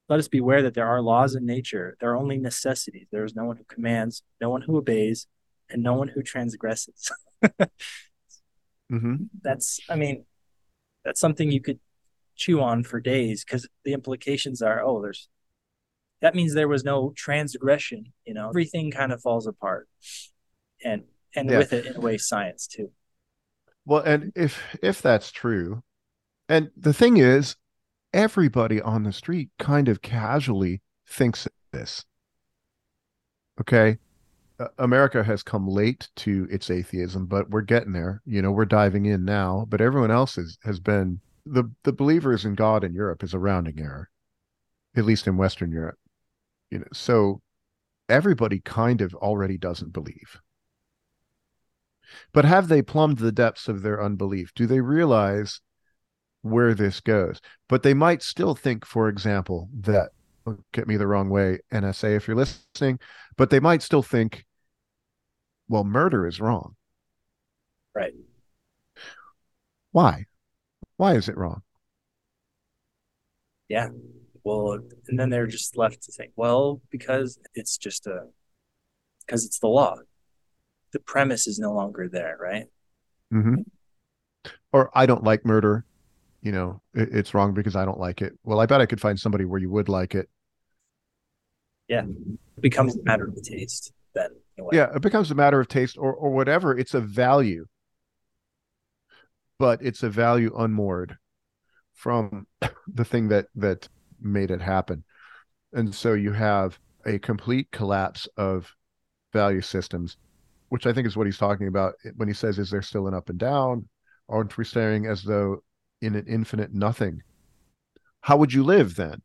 Let 0.09 0.19
us 0.19 0.29
beware 0.29 0.63
that 0.63 0.73
there 0.73 0.87
are 0.87 1.01
laws 1.01 1.35
in 1.35 1.45
nature. 1.45 1.97
There 1.99 2.11
are 2.11 2.17
only 2.17 2.37
necessities. 2.37 3.07
There 3.11 3.25
is 3.25 3.35
no 3.35 3.43
one 3.43 3.57
who 3.57 3.65
commands, 3.65 4.23
no 4.39 4.49
one 4.49 4.61
who 4.61 4.77
obeys, 4.77 5.27
and 5.69 5.83
no 5.83 5.93
one 5.95 6.07
who 6.07 6.23
transgresses. 6.23 7.11
Mm-hmm. 8.91 9.15
That's, 9.41 9.79
I 9.89 9.95
mean, 9.95 10.25
that's 11.03 11.19
something 11.19 11.51
you 11.51 11.61
could 11.61 11.79
chew 12.35 12.61
on 12.61 12.83
for 12.83 12.99
days 12.99 13.43
because 13.43 13.67
the 13.83 13.93
implications 13.93 14.61
are, 14.61 14.81
oh, 14.83 15.01
there's, 15.01 15.27
that 16.21 16.35
means 16.35 16.53
there 16.53 16.67
was 16.67 16.83
no 16.83 17.13
transgression, 17.15 18.13
you 18.25 18.33
know, 18.33 18.49
everything 18.49 18.91
kind 18.91 19.11
of 19.11 19.21
falls 19.21 19.47
apart. 19.47 19.87
And, 20.83 21.03
and 21.35 21.49
yeah. 21.49 21.57
with 21.57 21.73
it, 21.73 21.85
in 21.85 21.95
a 21.95 21.99
way, 21.99 22.17
science 22.17 22.67
too. 22.67 22.91
Well, 23.85 24.01
and 24.01 24.31
if, 24.35 24.61
if 24.81 25.01
that's 25.01 25.31
true, 25.31 25.83
and 26.49 26.71
the 26.77 26.93
thing 26.93 27.17
is, 27.17 27.55
everybody 28.13 28.81
on 28.81 29.03
the 29.03 29.11
street 29.11 29.49
kind 29.59 29.89
of 29.89 30.01
casually 30.01 30.81
thinks 31.07 31.47
this. 31.71 32.05
Okay. 33.59 33.97
America 34.79 35.23
has 35.23 35.43
come 35.43 35.67
late 35.67 36.09
to 36.15 36.47
its 36.49 36.69
atheism, 36.69 37.27
but 37.27 37.49
we're 37.49 37.61
getting 37.61 37.93
there. 37.93 38.21
You 38.25 38.41
know, 38.41 38.51
we're 38.51 38.65
diving 38.65 39.05
in 39.05 39.23
now. 39.23 39.65
But 39.69 39.81
everyone 39.81 40.11
else 40.11 40.35
has 40.35 40.57
has 40.63 40.79
been 40.79 41.21
the 41.45 41.71
the 41.83 41.93
believers 41.93 42.45
in 42.45 42.55
God 42.55 42.83
in 42.83 42.93
Europe 42.93 43.23
is 43.23 43.33
a 43.33 43.39
rounding 43.39 43.79
error, 43.79 44.09
at 44.95 45.05
least 45.05 45.27
in 45.27 45.37
Western 45.37 45.71
Europe. 45.71 45.99
You 46.71 46.79
know, 46.79 46.87
so 46.91 47.41
everybody 48.09 48.59
kind 48.59 49.01
of 49.01 49.13
already 49.15 49.57
doesn't 49.57 49.93
believe. 49.93 50.39
But 52.33 52.45
have 52.45 52.67
they 52.67 52.81
plumbed 52.81 53.19
the 53.19 53.31
depths 53.31 53.67
of 53.67 53.81
their 53.81 54.01
unbelief? 54.01 54.53
Do 54.55 54.65
they 54.65 54.79
realize 54.79 55.61
where 56.41 56.73
this 56.73 56.99
goes? 56.99 57.41
But 57.67 57.83
they 57.83 57.93
might 57.93 58.23
still 58.23 58.55
think, 58.55 58.85
for 58.85 59.09
example, 59.09 59.69
that 59.81 60.11
oh, 60.47 60.57
get 60.71 60.87
me 60.87 60.97
the 60.97 61.07
wrong 61.07 61.29
way, 61.29 61.59
NSA, 61.71 62.15
if 62.15 62.27
you're 62.27 62.37
listening, 62.37 62.99
but 63.35 63.49
they 63.49 63.59
might 63.59 63.83
still 63.83 64.01
think 64.01 64.45
well, 65.69 65.83
murder 65.83 66.27
is 66.27 66.39
wrong. 66.39 66.75
Right. 67.93 68.13
Why? 69.91 70.25
Why 70.97 71.15
is 71.15 71.29
it 71.29 71.37
wrong? 71.37 71.61
Yeah. 73.67 73.89
Well, 74.43 74.79
and 75.07 75.19
then 75.19 75.29
they're 75.29 75.47
just 75.47 75.75
left 75.75 76.03
to 76.03 76.11
think, 76.11 76.31
well, 76.35 76.81
because 76.89 77.37
it's 77.53 77.77
just 77.77 78.07
a, 78.07 78.27
because 79.25 79.45
it's 79.45 79.59
the 79.59 79.67
law. 79.67 79.97
The 80.93 80.99
premise 80.99 81.47
is 81.47 81.59
no 81.59 81.73
longer 81.73 82.07
there, 82.07 82.37
right? 82.39 82.65
Mm-hmm. 83.33 83.61
Or 84.71 84.89
I 84.93 85.05
don't 85.05 85.23
like 85.23 85.45
murder. 85.45 85.85
You 86.41 86.53
know, 86.53 86.81
it, 86.93 87.09
it's 87.11 87.33
wrong 87.33 87.53
because 87.53 87.75
I 87.75 87.83
don't 87.83 87.99
like 87.99 88.21
it. 88.21 88.37
Well, 88.43 88.61
I 88.61 88.67
bet 88.67 88.79
I 88.79 88.85
could 88.85 89.01
find 89.01 89.19
somebody 89.19 89.43
where 89.43 89.59
you 89.59 89.69
would 89.69 89.89
like 89.89 90.15
it. 90.15 90.29
Yeah. 91.89 92.03
It 92.03 92.61
becomes 92.61 92.95
a 92.95 93.03
matter 93.03 93.27
of 93.27 93.41
taste 93.41 93.91
then 94.57 94.67
yeah 94.71 94.95
it 94.95 95.01
becomes 95.01 95.31
a 95.31 95.35
matter 95.35 95.59
of 95.59 95.67
taste 95.67 95.97
or 95.97 96.13
or 96.13 96.31
whatever 96.31 96.77
it's 96.77 96.93
a 96.93 97.01
value 97.01 97.65
but 99.59 99.81
it's 99.81 100.03
a 100.03 100.09
value 100.09 100.53
unmoored 100.57 101.17
from 101.93 102.47
the 102.87 103.05
thing 103.05 103.27
that 103.27 103.47
that 103.55 103.87
made 104.19 104.51
it 104.51 104.61
happen. 104.61 105.03
And 105.73 105.93
so 105.93 106.13
you 106.13 106.31
have 106.31 106.79
a 107.05 107.19
complete 107.19 107.69
collapse 107.71 108.27
of 108.37 108.73
value 109.33 109.61
systems, 109.61 110.17
which 110.69 110.85
I 110.85 110.93
think 110.93 111.07
is 111.07 111.17
what 111.17 111.27
he's 111.27 111.37
talking 111.37 111.67
about 111.67 111.95
when 112.15 112.27
he 112.27 112.33
says, 112.33 112.57
Is 112.59 112.69
there 112.69 112.81
still 112.81 113.07
an 113.07 113.13
up 113.13 113.29
and 113.29 113.37
down? 113.37 113.87
Aren't 114.29 114.57
we 114.57 114.65
staring 114.65 115.05
as 115.05 115.23
though 115.23 115.63
in 116.01 116.15
an 116.15 116.25
infinite 116.27 116.73
nothing? 116.73 117.21
How 118.21 118.37
would 118.37 118.53
you 118.53 118.63
live 118.63 118.95
then? 118.95 119.21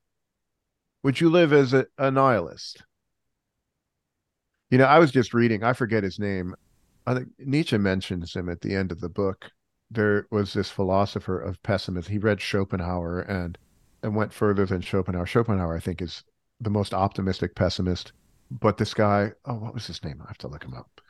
Would 1.02 1.20
you 1.20 1.30
live 1.30 1.52
as 1.52 1.74
a, 1.74 1.86
a 1.98 2.10
nihilist? 2.10 2.82
You 4.72 4.78
know, 4.78 4.86
I 4.86 4.98
was 4.98 5.10
just 5.10 5.34
reading, 5.34 5.62
I 5.62 5.74
forget 5.74 6.02
his 6.02 6.18
name. 6.18 6.54
I 7.06 7.12
think 7.12 7.28
Nietzsche 7.38 7.76
mentions 7.76 8.32
him 8.32 8.48
at 8.48 8.62
the 8.62 8.74
end 8.74 8.90
of 8.90 9.02
the 9.02 9.08
book. 9.10 9.50
There 9.90 10.26
was 10.30 10.54
this 10.54 10.70
philosopher 10.70 11.38
of 11.38 11.62
pessimism. 11.62 12.10
He 12.10 12.18
read 12.18 12.40
Schopenhauer 12.40 13.20
and 13.20 13.58
and 14.02 14.16
went 14.16 14.32
further 14.32 14.64
than 14.64 14.80
Schopenhauer. 14.80 15.26
Schopenhauer, 15.26 15.76
I 15.76 15.80
think, 15.80 16.00
is 16.00 16.24
the 16.58 16.70
most 16.70 16.94
optimistic 16.94 17.54
pessimist. 17.54 18.12
But 18.50 18.78
this 18.78 18.94
guy, 18.94 19.32
oh, 19.44 19.56
what 19.56 19.74
was 19.74 19.86
his 19.86 20.02
name? 20.02 20.22
I 20.24 20.28
have 20.28 20.38
to 20.38 20.48
look 20.48 20.64
him 20.64 20.72
up. 20.72 21.02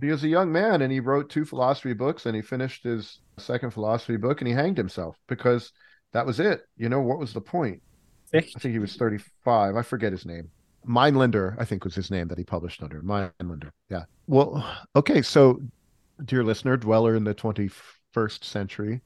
He 0.00 0.06
was 0.06 0.24
a 0.24 0.28
young 0.28 0.50
man 0.50 0.80
and 0.80 0.90
he 0.90 1.00
wrote 1.00 1.28
two 1.28 1.44
philosophy 1.44 1.92
books 1.92 2.24
and 2.24 2.34
he 2.34 2.40
finished 2.40 2.82
his 2.82 3.20
second 3.36 3.72
philosophy 3.72 4.16
book 4.16 4.40
and 4.40 4.48
he 4.48 4.54
hanged 4.54 4.78
himself 4.78 5.18
because 5.28 5.70
that 6.14 6.24
was 6.24 6.40
it. 6.40 6.62
You 6.78 6.88
know, 6.88 7.02
what 7.02 7.18
was 7.18 7.34
the 7.34 7.42
point? 7.42 7.82
I 8.56 8.60
think 8.60 8.72
he 8.72 8.78
was 8.78 8.96
35. 8.96 9.76
I 9.76 9.82
forget 9.82 10.12
his 10.12 10.24
name. 10.24 10.50
Mainländer, 10.86 11.56
I 11.58 11.64
think 11.64 11.84
was 11.84 11.94
his 11.94 12.10
name 12.10 12.28
that 12.28 12.38
he 12.38 12.44
published 12.44 12.82
under. 12.82 13.02
Mainländer. 13.02 13.70
Yeah. 13.90 14.04
Well, 14.26 14.64
okay. 14.94 15.22
So, 15.22 15.60
dear 16.24 16.44
listener, 16.44 16.76
dweller 16.76 17.14
in 17.14 17.24
the 17.24 17.34
21st 17.34 18.44
century, 18.44 19.00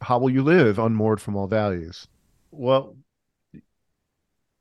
how 0.00 0.18
will 0.18 0.30
you 0.30 0.42
live 0.42 0.78
unmoored 0.78 1.20
from 1.20 1.36
all 1.36 1.46
values? 1.46 2.06
Well, 2.50 2.96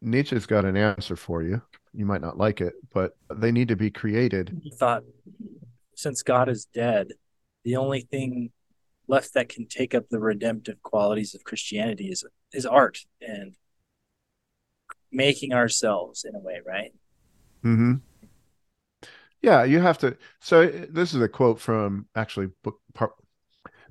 Nietzsche's 0.02 0.46
got 0.46 0.66
an 0.66 0.78
answer 0.78 1.16
for 1.16 1.42
you. 1.42 1.62
You 1.94 2.06
might 2.06 2.22
not 2.22 2.38
like 2.38 2.62
it, 2.62 2.74
but 2.94 3.16
they 3.34 3.52
need 3.52 3.70
to 3.70 3.76
be 3.76 3.90
created. 3.90 4.60
He 4.62 4.72
thought 4.72 5.04
since 5.96 6.24
God 6.24 6.50
is 6.50 6.66
dead, 6.66 7.14
the 7.64 7.78
only 7.78 8.02
thing 8.02 8.52
left 9.08 9.34
that 9.34 9.50
can 9.50 9.68
take 9.68 9.96
up 9.96 10.10
the 10.10 10.20
redemptive 10.20 10.82
qualities 10.84 11.36
of 11.36 11.44
Christianity 11.44 12.10
is 12.10 12.24
is 12.54 12.66
art 12.66 13.00
and 13.22 13.56
making 15.16 15.54
ourselves 15.54 16.24
in 16.24 16.36
a 16.36 16.40
way, 16.40 16.62
right? 16.66 16.94
Hmm. 17.62 17.96
Yeah, 19.42 19.64
you 19.64 19.80
have 19.80 19.98
to. 20.00 20.18
So 20.42 20.68
this 20.68 21.14
is 21.14 21.22
a 21.22 21.30
quote 21.30 21.60
from 21.60 22.08
actually 22.16 22.48
book 22.64 22.80
part. 22.94 23.12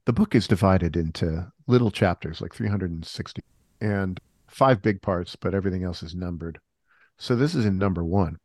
The 0.05 0.13
book 0.13 0.35
is 0.35 0.47
divided 0.47 0.97
into 0.97 1.51
little 1.67 1.91
chapters, 1.91 2.41
like 2.41 2.53
360, 2.53 3.41
and 3.81 4.21
five 4.49 4.83
big 4.83 5.01
parts, 5.01 5.37
but 5.37 5.55
everything 5.55 5.83
else 5.83 6.03
is 6.03 6.15
numbered. 6.15 6.59
So 7.19 7.37
this 7.37 7.55
is 7.55 7.65
in 7.65 7.79
number 7.79 8.05
one. 8.05 8.39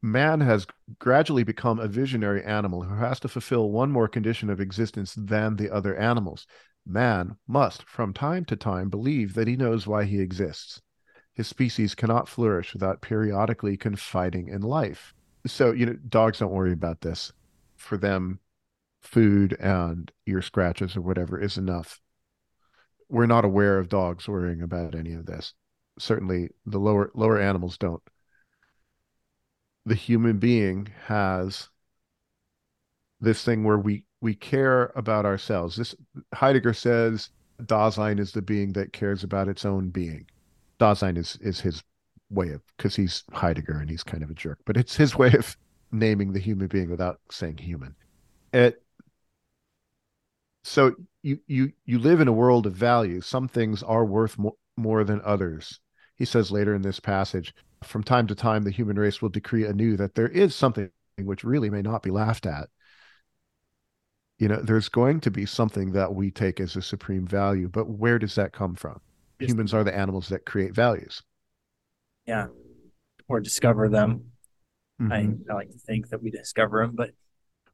Man 0.00 0.40
has 0.40 0.66
gradually 1.00 1.42
become 1.42 1.80
a 1.80 1.88
visionary 1.88 2.44
animal 2.44 2.82
who 2.82 2.94
has 2.94 3.18
to 3.20 3.28
fulfill 3.28 3.70
one 3.70 3.90
more 3.90 4.06
condition 4.06 4.48
of 4.48 4.60
existence 4.60 5.14
than 5.14 5.56
the 5.56 5.70
other 5.70 5.96
animals. 5.96 6.46
Man 6.86 7.36
must, 7.48 7.82
from 7.82 8.12
time 8.12 8.44
to 8.46 8.56
time, 8.56 8.90
believe 8.90 9.34
that 9.34 9.48
he 9.48 9.56
knows 9.56 9.86
why 9.86 10.04
he 10.04 10.20
exists. 10.20 10.80
His 11.38 11.48
species 11.48 11.94
cannot 11.94 12.28
flourish 12.28 12.74
without 12.74 13.00
periodically 13.00 13.78
confiding 13.78 14.48
in 14.48 14.60
life. 14.60 15.14
So, 15.46 15.72
you 15.72 15.86
know, 15.86 15.94
dogs 15.94 16.40
don't 16.40 16.52
worry 16.52 16.72
about 16.72 17.00
this. 17.00 17.32
For 17.76 17.96
them, 17.96 18.40
food 19.00 19.56
and 19.58 20.12
ear 20.26 20.42
scratches 20.42 20.96
or 20.96 21.00
whatever 21.00 21.40
is 21.40 21.56
enough 21.56 22.02
we're 23.08 23.26
not 23.26 23.44
aware 23.44 23.78
of 23.78 23.88
dogs 23.88 24.28
worrying 24.28 24.62
about 24.62 24.94
any 24.94 25.12
of 25.12 25.26
this. 25.26 25.54
Certainly, 25.98 26.50
the 26.66 26.78
lower 26.78 27.10
lower 27.14 27.40
animals 27.40 27.78
don't. 27.78 28.02
The 29.86 29.94
human 29.94 30.38
being 30.38 30.88
has 31.06 31.68
this 33.20 33.42
thing 33.42 33.64
where 33.64 33.78
we 33.78 34.04
we 34.20 34.34
care 34.34 34.92
about 34.94 35.24
ourselves. 35.24 35.76
This 35.76 35.94
Heidegger 36.34 36.74
says 36.74 37.30
Dasein 37.62 38.20
is 38.20 38.32
the 38.32 38.42
being 38.42 38.72
that 38.74 38.92
cares 38.92 39.24
about 39.24 39.48
its 39.48 39.64
own 39.64 39.88
being. 39.88 40.26
Dasein 40.78 41.16
is 41.16 41.36
is 41.40 41.60
his 41.60 41.82
way 42.30 42.50
of 42.50 42.62
because 42.76 42.96
he's 42.96 43.24
Heidegger 43.32 43.78
and 43.78 43.90
he's 43.90 44.02
kind 44.02 44.22
of 44.22 44.30
a 44.30 44.34
jerk, 44.34 44.58
but 44.64 44.76
it's 44.76 44.96
his 44.96 45.16
way 45.18 45.32
of 45.32 45.56
naming 45.90 46.32
the 46.32 46.40
human 46.40 46.68
being 46.68 46.90
without 46.90 47.20
saying 47.30 47.58
human. 47.58 47.94
It 48.52 48.82
so 50.64 50.94
you 51.22 51.38
you 51.46 51.72
you 51.84 51.98
live 51.98 52.20
in 52.20 52.28
a 52.28 52.32
world 52.32 52.66
of 52.66 52.74
value. 52.74 53.20
Some 53.20 53.48
things 53.48 53.82
are 53.82 54.04
worth 54.04 54.38
mo- 54.38 54.58
more 54.76 55.04
than 55.04 55.20
others. 55.24 55.80
He 56.16 56.24
says 56.24 56.50
later 56.50 56.74
in 56.74 56.82
this 56.82 57.00
passage, 57.00 57.54
from 57.82 58.02
time 58.02 58.26
to 58.26 58.34
time 58.34 58.64
the 58.64 58.70
human 58.70 58.98
race 58.98 59.22
will 59.22 59.28
decree 59.28 59.64
anew 59.64 59.96
that 59.96 60.14
there 60.14 60.28
is 60.28 60.54
something 60.54 60.90
which 61.16 61.44
really 61.44 61.70
may 61.70 61.82
not 61.82 62.02
be 62.02 62.10
laughed 62.10 62.46
at. 62.46 62.68
You 64.38 64.48
know, 64.48 64.60
there's 64.62 64.88
going 64.88 65.20
to 65.20 65.30
be 65.30 65.46
something 65.46 65.92
that 65.92 66.14
we 66.14 66.30
take 66.30 66.60
as 66.60 66.76
a 66.76 66.82
supreme 66.82 67.26
value, 67.26 67.68
but 67.68 67.88
where 67.88 68.18
does 68.18 68.36
that 68.36 68.52
come 68.52 68.76
from? 68.76 69.00
Humans 69.38 69.74
are 69.74 69.84
the 69.84 69.96
animals 69.96 70.28
that 70.28 70.44
create 70.44 70.74
values. 70.74 71.22
Yeah. 72.26 72.48
Or 73.28 73.40
discover 73.40 73.88
them. 73.88 74.32
Mm-hmm. 75.00 75.12
I, 75.12 75.52
I 75.52 75.54
like 75.54 75.70
to 75.70 75.78
think 75.78 76.08
that 76.08 76.22
we 76.22 76.30
discover 76.30 76.84
them, 76.84 76.96
but 76.96 77.10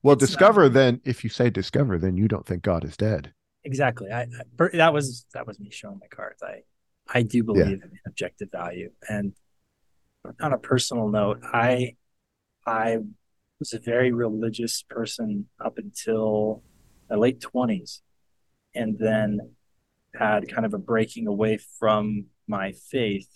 well, 0.02 0.16
discover 0.16 0.64
not, 0.64 0.74
then 0.74 1.00
if 1.04 1.24
you 1.24 1.30
say 1.30 1.48
discover, 1.48 1.96
then 1.96 2.18
you 2.18 2.28
don't 2.28 2.44
think 2.44 2.62
God 2.62 2.84
is 2.84 2.94
dead. 2.94 3.32
Exactly. 3.64 4.10
I, 4.10 4.22
I 4.22 4.68
that 4.74 4.92
was 4.92 5.24
that 5.32 5.46
was 5.46 5.58
me 5.58 5.70
showing 5.70 5.98
my 5.98 6.06
cards. 6.08 6.42
I 6.42 6.64
I 7.08 7.22
do 7.22 7.42
believe 7.42 7.66
yeah. 7.66 7.72
in 7.72 7.98
objective 8.06 8.50
value, 8.52 8.90
and 9.08 9.32
on 10.40 10.52
a 10.52 10.58
personal 10.58 11.08
note, 11.08 11.40
I 11.42 11.96
I 12.66 12.98
was 13.58 13.72
a 13.72 13.78
very 13.78 14.12
religious 14.12 14.82
person 14.82 15.46
up 15.58 15.78
until 15.78 16.62
my 17.08 17.16
late 17.16 17.40
twenties, 17.40 18.02
and 18.74 18.98
then 18.98 19.53
had 20.18 20.48
kind 20.48 20.66
of 20.66 20.74
a 20.74 20.78
breaking 20.78 21.26
away 21.26 21.58
from 21.78 22.26
my 22.46 22.72
faith, 22.72 23.28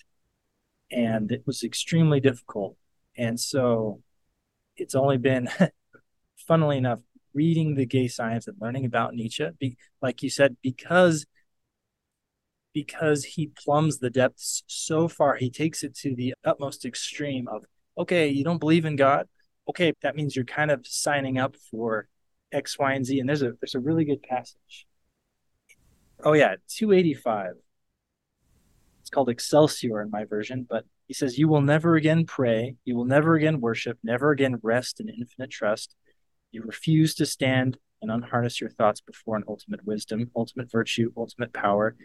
and 0.91 1.31
it 1.33 1.43
was 1.47 1.63
extremely 1.63 2.21
difficult. 2.21 2.77
And 3.17 3.39
so, 3.39 4.03
it's 4.77 4.95
only 4.95 5.19
been 5.19 5.49
funnily 6.47 6.79
enough, 6.79 7.01
reading 7.35 7.75
the 7.75 7.87
gay 7.87 8.09
science 8.09 8.49
and 8.49 8.57
learning 8.61 8.85
about 8.85 9.15
Nietzsche, 9.15 9.47
be, 9.59 9.77
like 10.03 10.23
you 10.23 10.31
said, 10.31 10.57
because 10.63 11.27
because 12.75 13.25
he 13.25 13.51
plumbs 13.65 13.99
the 13.99 14.11
depths 14.11 14.63
so 14.67 15.09
far, 15.09 15.37
he 15.37 15.51
takes 15.51 15.83
it 15.83 15.97
to 15.97 16.15
the 16.15 16.35
utmost 16.45 16.85
extreme 16.85 17.49
of, 17.49 17.65
okay, 17.97 18.29
you 18.29 18.45
don't 18.45 18.61
believe 18.61 18.85
in 18.85 18.95
God. 18.95 19.27
Okay, 19.69 19.93
that 20.03 20.15
means 20.15 20.37
you're 20.37 20.45
kind 20.45 20.71
of 20.71 20.87
signing 20.87 21.39
up 21.39 21.57
for 21.71 22.09
X, 22.53 22.79
Y, 22.79 22.93
and 22.93 23.05
Z. 23.05 23.19
And 23.19 23.29
there's 23.29 23.43
a 23.43 23.53
there's 23.61 23.75
a 23.75 23.81
really 23.81 24.05
good 24.05 24.23
passage. 24.23 24.87
Oh 26.25 26.33
yeah, 26.33 26.57
285. 26.69 27.53
It's 29.01 29.11
called 29.11 29.29
Excelsior 29.29 30.03
in 30.03 30.11
my 30.11 30.25
version, 30.25 30.67
but 30.69 30.85
he 31.07 31.15
says, 31.15 31.39
You 31.39 31.49
will 31.49 31.61
never 31.61 31.97
again 31.97 32.27
pray, 32.27 32.75
you 32.85 32.97
will 32.97 33.05
never 33.05 33.35
again 33.35 33.61
worship, 33.61 33.99
never 34.03 34.33
again 34.33 34.59
rest 34.63 35.01
in 35.01 35.09
infinite 35.09 35.51
trust. 35.51 35.95
You 36.51 36.63
refuse 36.63 37.15
to 37.17 37.27
stand 37.27 37.79
and 38.03 38.11
unharness 38.11 38.61
your 38.61 38.71
thoughts 38.71 39.01
before 39.01 39.37
an 39.37 39.45
ultimate 39.49 39.85
wisdom, 39.85 40.31
ultimate 40.37 40.71
virtue, 40.71 41.13
ultimate 41.17 41.53
power. 41.53 41.97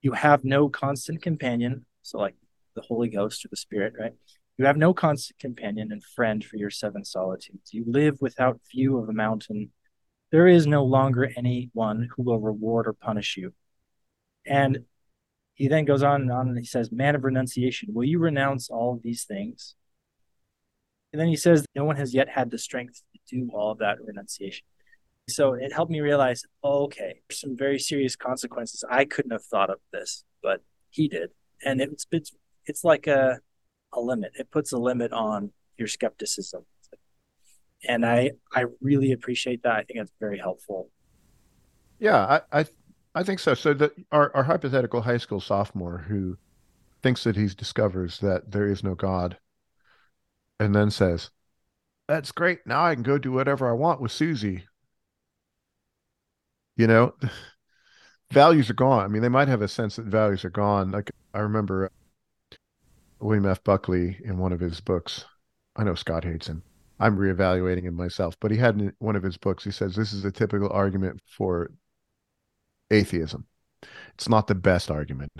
You 0.00 0.12
have 0.12 0.44
no 0.44 0.68
constant 0.68 1.22
companion, 1.22 1.86
so 2.02 2.18
like 2.18 2.36
the 2.74 2.82
Holy 2.82 3.08
Ghost 3.08 3.44
or 3.44 3.48
the 3.48 3.56
Spirit, 3.56 3.94
right? 3.98 4.12
You 4.58 4.64
have 4.64 4.76
no 4.76 4.94
constant 4.94 5.38
companion 5.38 5.92
and 5.92 6.02
friend 6.02 6.42
for 6.44 6.56
your 6.56 6.70
seven 6.70 7.04
solitudes. 7.04 7.74
You 7.74 7.84
live 7.86 8.18
without 8.20 8.60
view 8.72 8.98
of 8.98 9.08
a 9.08 9.12
mountain. 9.12 9.70
There 10.32 10.48
is 10.48 10.66
no 10.66 10.84
longer 10.84 11.30
anyone 11.36 12.08
who 12.14 12.22
will 12.22 12.40
reward 12.40 12.86
or 12.86 12.92
punish 12.92 13.36
you. 13.36 13.52
And 14.46 14.80
he 15.54 15.68
then 15.68 15.84
goes 15.84 16.02
on 16.02 16.22
and 16.22 16.32
on 16.32 16.48
and 16.48 16.58
he 16.58 16.64
says, 16.64 16.92
Man 16.92 17.14
of 17.14 17.24
renunciation, 17.24 17.94
will 17.94 18.04
you 18.04 18.18
renounce 18.18 18.68
all 18.68 18.94
of 18.94 19.02
these 19.02 19.24
things? 19.24 19.74
And 21.12 21.20
then 21.20 21.28
he 21.28 21.36
says, 21.36 21.64
No 21.74 21.84
one 21.84 21.96
has 21.96 22.12
yet 22.12 22.28
had 22.28 22.50
the 22.50 22.58
strength 22.58 23.02
to 23.14 23.36
do 23.36 23.50
all 23.54 23.72
of 23.72 23.78
that 23.78 23.98
renunciation. 24.04 24.66
So 25.28 25.54
it 25.54 25.72
helped 25.72 25.90
me 25.90 26.00
realize, 26.00 26.44
okay, 26.62 27.20
some 27.32 27.56
very 27.56 27.78
serious 27.78 28.14
consequences. 28.14 28.84
I 28.88 29.04
couldn't 29.04 29.32
have 29.32 29.44
thought 29.44 29.70
of 29.70 29.78
this, 29.92 30.24
but 30.42 30.62
he 30.90 31.08
did, 31.08 31.30
and 31.64 31.80
it's 31.80 32.06
it's 32.12 32.32
it's 32.66 32.84
like 32.84 33.06
a 33.06 33.40
a 33.92 34.00
limit. 34.00 34.32
It 34.38 34.50
puts 34.50 34.72
a 34.72 34.78
limit 34.78 35.12
on 35.12 35.52
your 35.78 35.88
skepticism, 35.88 36.64
and 37.84 38.04
I 38.04 38.32
I 38.54 38.64
really 38.80 39.12
appreciate 39.12 39.62
that. 39.62 39.72
I 39.76 39.82
think 39.84 40.00
it's 40.00 40.12
very 40.20 40.38
helpful. 40.38 40.90
Yeah, 41.98 42.40
I 42.52 42.60
I, 42.60 42.66
I 43.14 43.22
think 43.22 43.40
so. 43.40 43.54
So 43.54 43.74
that 43.74 43.92
our 44.12 44.34
our 44.34 44.44
hypothetical 44.44 45.02
high 45.02 45.18
school 45.18 45.40
sophomore 45.40 45.98
who 46.08 46.36
thinks 47.02 47.24
that 47.24 47.36
he 47.36 47.46
discovers 47.46 48.18
that 48.20 48.50
there 48.52 48.66
is 48.66 48.82
no 48.82 48.94
God, 48.94 49.38
and 50.58 50.74
then 50.74 50.90
says, 50.90 51.30
that's 52.08 52.32
great. 52.32 52.66
Now 52.66 52.84
I 52.84 52.94
can 52.94 53.02
go 53.02 53.18
do 53.18 53.32
whatever 53.32 53.68
I 53.68 53.72
want 53.72 54.00
with 54.00 54.12
Susie. 54.12 54.64
You 56.76 56.86
know, 56.86 57.14
values 58.30 58.70
are 58.70 58.74
gone. 58.74 59.04
I 59.04 59.08
mean, 59.08 59.22
they 59.22 59.28
might 59.28 59.48
have 59.48 59.62
a 59.62 59.68
sense 59.68 59.96
that 59.96 60.06
values 60.06 60.44
are 60.44 60.50
gone. 60.50 60.90
Like 60.90 61.10
I 61.34 61.40
remember 61.40 61.90
William 63.20 63.44
F. 63.46 63.62
Buckley 63.62 64.18
in 64.24 64.38
one 64.38 64.52
of 64.52 64.60
his 64.60 64.80
books. 64.80 65.26
I 65.76 65.84
know 65.84 65.94
Scott 65.94 66.24
hates 66.24 66.46
him. 66.46 66.62
I'm 66.98 67.16
reevaluating 67.16 67.82
him 67.82 67.94
myself, 67.94 68.36
but 68.40 68.50
he 68.50 68.56
had 68.56 68.80
in 68.80 68.92
one 68.98 69.16
of 69.16 69.22
his 69.22 69.36
books, 69.36 69.64
he 69.64 69.70
says 69.70 69.94
this 69.94 70.12
is 70.12 70.24
a 70.24 70.32
typical 70.32 70.70
argument 70.70 71.20
for 71.26 71.70
atheism. 72.90 73.46
It's 74.14 74.28
not 74.28 74.46
the 74.46 74.54
best 74.54 74.90
argument, 74.90 75.30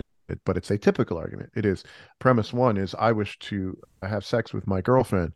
but 0.45 0.57
it's 0.57 0.69
a 0.69 0.77
typical 0.77 1.17
argument. 1.17 1.51
It 1.55 1.65
is 1.65 1.83
premise 2.19 2.53
one 2.53 2.77
is 2.77 2.95
I 2.97 3.11
wish 3.11 3.39
to 3.39 3.77
have 4.01 4.23
sex 4.23 4.53
with 4.53 4.67
my 4.67 4.81
girlfriend. 4.81 5.33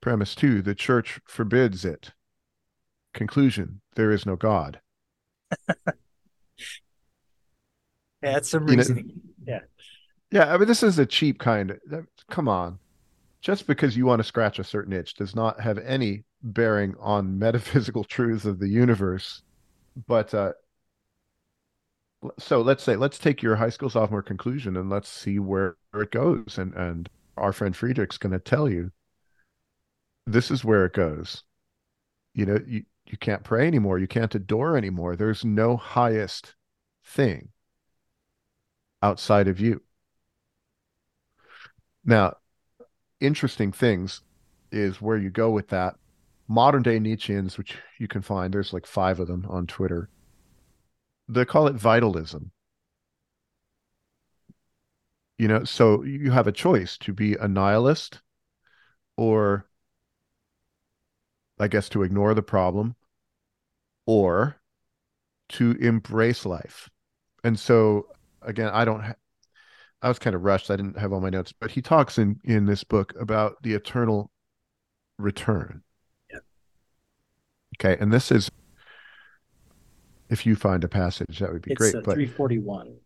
Premise 0.00 0.34
two, 0.34 0.62
the 0.62 0.74
church 0.74 1.20
forbids 1.26 1.84
it. 1.84 2.12
Conclusion, 3.12 3.80
there 3.96 4.10
is 4.10 4.26
no 4.26 4.36
God. 4.36 4.80
yeah, 5.68 5.94
that's 8.22 8.50
some 8.50 8.66
reasoning. 8.66 9.06
You 9.06 9.14
know, 9.14 9.20
yeah. 9.46 9.60
Yeah, 10.30 10.52
I 10.52 10.58
mean, 10.58 10.66
this 10.66 10.82
is 10.82 10.98
a 10.98 11.06
cheap 11.06 11.38
kind 11.38 11.78
of. 11.90 12.06
Come 12.28 12.48
on, 12.48 12.78
just 13.44 13.66
because 13.66 13.94
you 13.94 14.06
want 14.06 14.20
to 14.20 14.24
scratch 14.24 14.58
a 14.58 14.64
certain 14.64 14.94
itch 14.94 15.14
does 15.14 15.36
not 15.36 15.60
have 15.60 15.76
any 15.78 16.24
bearing 16.42 16.94
on 16.98 17.38
metaphysical 17.38 18.02
truths 18.02 18.46
of 18.46 18.58
the 18.58 18.68
universe. 18.68 19.42
But 20.08 20.32
uh, 20.32 20.54
so 22.38 22.62
let's 22.62 22.82
say 22.82 22.96
let's 22.96 23.18
take 23.18 23.42
your 23.42 23.54
high 23.54 23.68
school 23.68 23.90
sophomore 23.90 24.22
conclusion 24.22 24.78
and 24.78 24.88
let's 24.88 25.10
see 25.10 25.38
where, 25.38 25.76
it 25.94 26.10
goes. 26.10 26.56
And 26.56 26.72
and 26.74 27.08
our 27.36 27.52
friend 27.52 27.76
Friedrich's 27.76 28.16
going 28.18 28.32
to 28.32 28.38
tell 28.38 28.68
you 28.68 28.90
this 30.26 30.50
is 30.50 30.64
where 30.64 30.86
it 30.86 30.94
goes. 30.94 31.44
You 32.32 32.46
know, 32.46 32.58
you 32.66 32.84
you 33.04 33.18
can't 33.18 33.44
pray 33.44 33.66
anymore. 33.66 33.98
You 33.98 34.08
can't 34.08 34.34
adore 34.34 34.78
anymore. 34.78 35.16
There's 35.16 35.44
no 35.44 35.76
highest 35.76 36.54
thing 37.04 37.50
outside 39.02 39.48
of 39.48 39.60
you. 39.60 39.82
Now, 42.06 42.36
interesting 43.24 43.72
things 43.72 44.22
is 44.70 45.00
where 45.00 45.16
you 45.16 45.30
go 45.30 45.50
with 45.50 45.68
that. 45.68 45.96
Modern 46.48 46.82
day 46.82 46.98
Nietzscheans, 46.98 47.56
which 47.56 47.76
you 47.98 48.06
can 48.06 48.22
find, 48.22 48.52
there's 48.52 48.72
like 48.72 48.86
five 48.86 49.20
of 49.20 49.28
them 49.28 49.46
on 49.48 49.66
Twitter. 49.66 50.10
They 51.28 51.44
call 51.44 51.66
it 51.66 51.74
vitalism. 51.74 52.52
You 55.38 55.48
know, 55.48 55.64
so 55.64 56.04
you 56.04 56.30
have 56.30 56.46
a 56.46 56.52
choice 56.52 56.96
to 56.98 57.12
be 57.12 57.34
a 57.34 57.48
nihilist 57.48 58.20
or, 59.16 59.66
I 61.58 61.68
guess, 61.68 61.88
to 61.90 62.02
ignore 62.02 62.34
the 62.34 62.42
problem 62.42 62.94
or 64.06 64.60
to 65.50 65.72
embrace 65.80 66.44
life. 66.46 66.88
And 67.42 67.58
so, 67.58 68.08
again, 68.42 68.70
I 68.72 68.84
don't 68.84 69.02
ha- 69.02 69.14
I 70.04 70.08
was 70.08 70.18
kind 70.18 70.36
of 70.36 70.44
rushed. 70.44 70.70
I 70.70 70.76
didn't 70.76 70.98
have 70.98 71.14
all 71.14 71.20
my 71.20 71.30
notes, 71.30 71.52
but 71.58 71.70
he 71.70 71.80
talks 71.80 72.18
in 72.18 72.38
in 72.44 72.66
this 72.66 72.84
book 72.84 73.14
about 73.18 73.62
the 73.62 73.72
eternal 73.72 74.30
return. 75.18 75.82
Yeah. 76.30 76.40
Okay, 77.78 78.00
and 78.00 78.12
this 78.12 78.30
is 78.30 78.50
if 80.28 80.44
you 80.44 80.56
find 80.56 80.84
a 80.84 80.88
passage, 80.88 81.38
that 81.38 81.50
would 81.50 81.62
be 81.62 81.72
it's 81.72 81.78
great. 81.78 81.94
Uh, 81.94 82.02
but 82.04 82.14
341. 82.14 82.96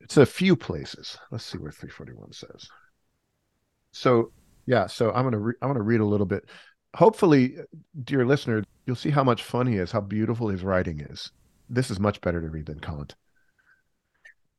It's 0.00 0.16
a 0.16 0.26
few 0.26 0.56
places. 0.56 1.16
Let's 1.30 1.44
see 1.44 1.58
what 1.58 1.74
341 1.74 2.32
says. 2.32 2.68
So 3.92 4.32
yeah, 4.66 4.88
so 4.88 5.12
I'm 5.12 5.22
gonna 5.22 5.38
re- 5.38 5.54
I'm 5.62 5.68
gonna 5.68 5.82
read 5.82 6.00
a 6.00 6.04
little 6.04 6.26
bit. 6.26 6.46
Hopefully, 6.96 7.58
uh, 7.60 7.62
dear 8.02 8.26
listener, 8.26 8.64
you'll 8.86 8.96
see 8.96 9.10
how 9.10 9.22
much 9.22 9.44
fun 9.44 9.68
he 9.68 9.76
is, 9.76 9.92
how 9.92 10.00
beautiful 10.00 10.48
his 10.48 10.64
writing 10.64 10.98
is. 10.98 11.30
This 11.70 11.92
is 11.92 12.00
much 12.00 12.20
better 12.22 12.40
to 12.40 12.48
read 12.48 12.66
than 12.66 12.80
Kant. 12.80 13.14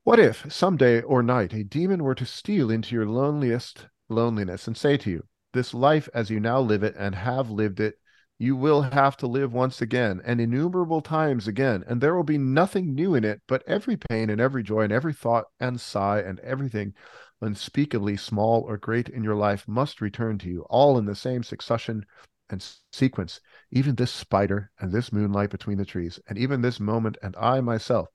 What 0.05 0.17
if 0.17 0.51
some 0.51 0.77
day 0.77 1.01
or 1.01 1.21
night 1.21 1.53
a 1.53 1.63
demon 1.63 2.03
were 2.03 2.15
to 2.15 2.25
steal 2.25 2.71
into 2.71 2.95
your 2.95 3.05
loneliest 3.05 3.87
loneliness 4.07 4.65
and 4.65 4.77
say 4.77 4.95
to 4.95 5.09
you, 5.11 5.27
This 5.51 5.73
life 5.73 6.07
as 6.13 6.29
you 6.29 6.39
now 6.39 6.61
live 6.61 6.83
it 6.83 6.95
and 6.97 7.13
have 7.15 7.51
lived 7.51 7.81
it, 7.81 7.95
you 8.37 8.55
will 8.55 8.83
have 8.83 9.17
to 9.17 9.27
live 9.27 9.51
once 9.51 9.81
again 9.81 10.21
and 10.23 10.39
innumerable 10.39 11.01
times 11.01 11.49
again, 11.49 11.83
and 11.85 11.99
there 11.99 12.15
will 12.15 12.23
be 12.23 12.37
nothing 12.37 12.95
new 12.95 13.13
in 13.13 13.25
it, 13.25 13.41
but 13.45 13.61
every 13.67 13.97
pain 13.97 14.29
and 14.29 14.39
every 14.39 14.63
joy 14.63 14.83
and 14.83 14.93
every 14.93 15.13
thought 15.13 15.45
and 15.59 15.81
sigh 15.81 16.21
and 16.21 16.39
everything 16.39 16.93
unspeakably 17.41 18.15
small 18.15 18.61
or 18.61 18.77
great 18.77 19.09
in 19.09 19.21
your 19.21 19.35
life 19.35 19.67
must 19.67 19.99
return 19.99 20.37
to 20.37 20.47
you, 20.47 20.61
all 20.69 20.97
in 20.97 21.05
the 21.05 21.13
same 21.13 21.43
succession 21.43 22.05
and 22.49 22.65
sequence, 22.93 23.41
even 23.69 23.95
this 23.95 24.11
spider 24.11 24.71
and 24.79 24.93
this 24.93 25.11
moonlight 25.11 25.49
between 25.49 25.77
the 25.77 25.83
trees, 25.83 26.21
and 26.29 26.37
even 26.37 26.61
this 26.61 26.79
moment 26.79 27.17
and 27.21 27.35
I 27.35 27.59
myself 27.59 28.07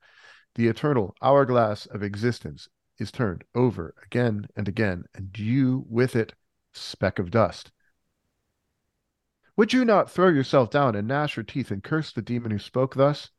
the 0.55 0.69
eternal 0.69 1.15
hourglass 1.21 1.87
of 1.87 2.03
existence 2.03 2.69
is 2.99 3.11
turned 3.11 3.45
over 3.55 3.95
again 4.05 4.47
and 4.57 4.69
again, 4.69 5.05
and 5.15 5.37
you 5.39 5.85
with 5.89 6.15
it, 6.15 6.35
speck 6.73 7.19
of 7.19 7.31
dust. 7.31 7.73
Would 9.57 9.73
you 9.73 9.85
not 9.85 10.11
throw 10.11 10.29
yourself 10.29 10.71
down 10.71 10.97
and 10.97 11.07
gnash 11.07 11.37
your 11.37 11.45
teeth 11.45 11.71
and 11.71 11.83
curse 11.83 12.13
the 12.13 12.23
demon 12.23 12.51
who 12.51 12.59
spoke 12.59 12.95
thus? 12.95 13.31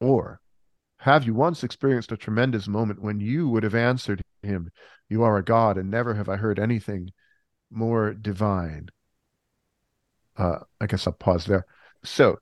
Or 0.00 0.40
have 0.98 1.24
you 1.24 1.34
once 1.34 1.64
experienced 1.64 2.12
a 2.12 2.16
tremendous 2.16 2.68
moment 2.68 3.02
when 3.02 3.18
you 3.18 3.48
would 3.48 3.64
have 3.64 3.74
answered 3.74 4.22
him, 4.42 4.70
You 5.08 5.24
are 5.24 5.36
a 5.36 5.44
God, 5.44 5.76
and 5.76 5.90
never 5.90 6.14
have 6.14 6.28
I 6.28 6.36
heard 6.36 6.58
anything 6.60 7.10
more 7.70 8.14
divine? 8.14 8.88
Uh, 10.36 10.60
I 10.80 10.86
guess 10.86 11.06
I'll 11.06 11.12
pause 11.12 11.44
there. 11.44 11.66
So, 12.04 12.38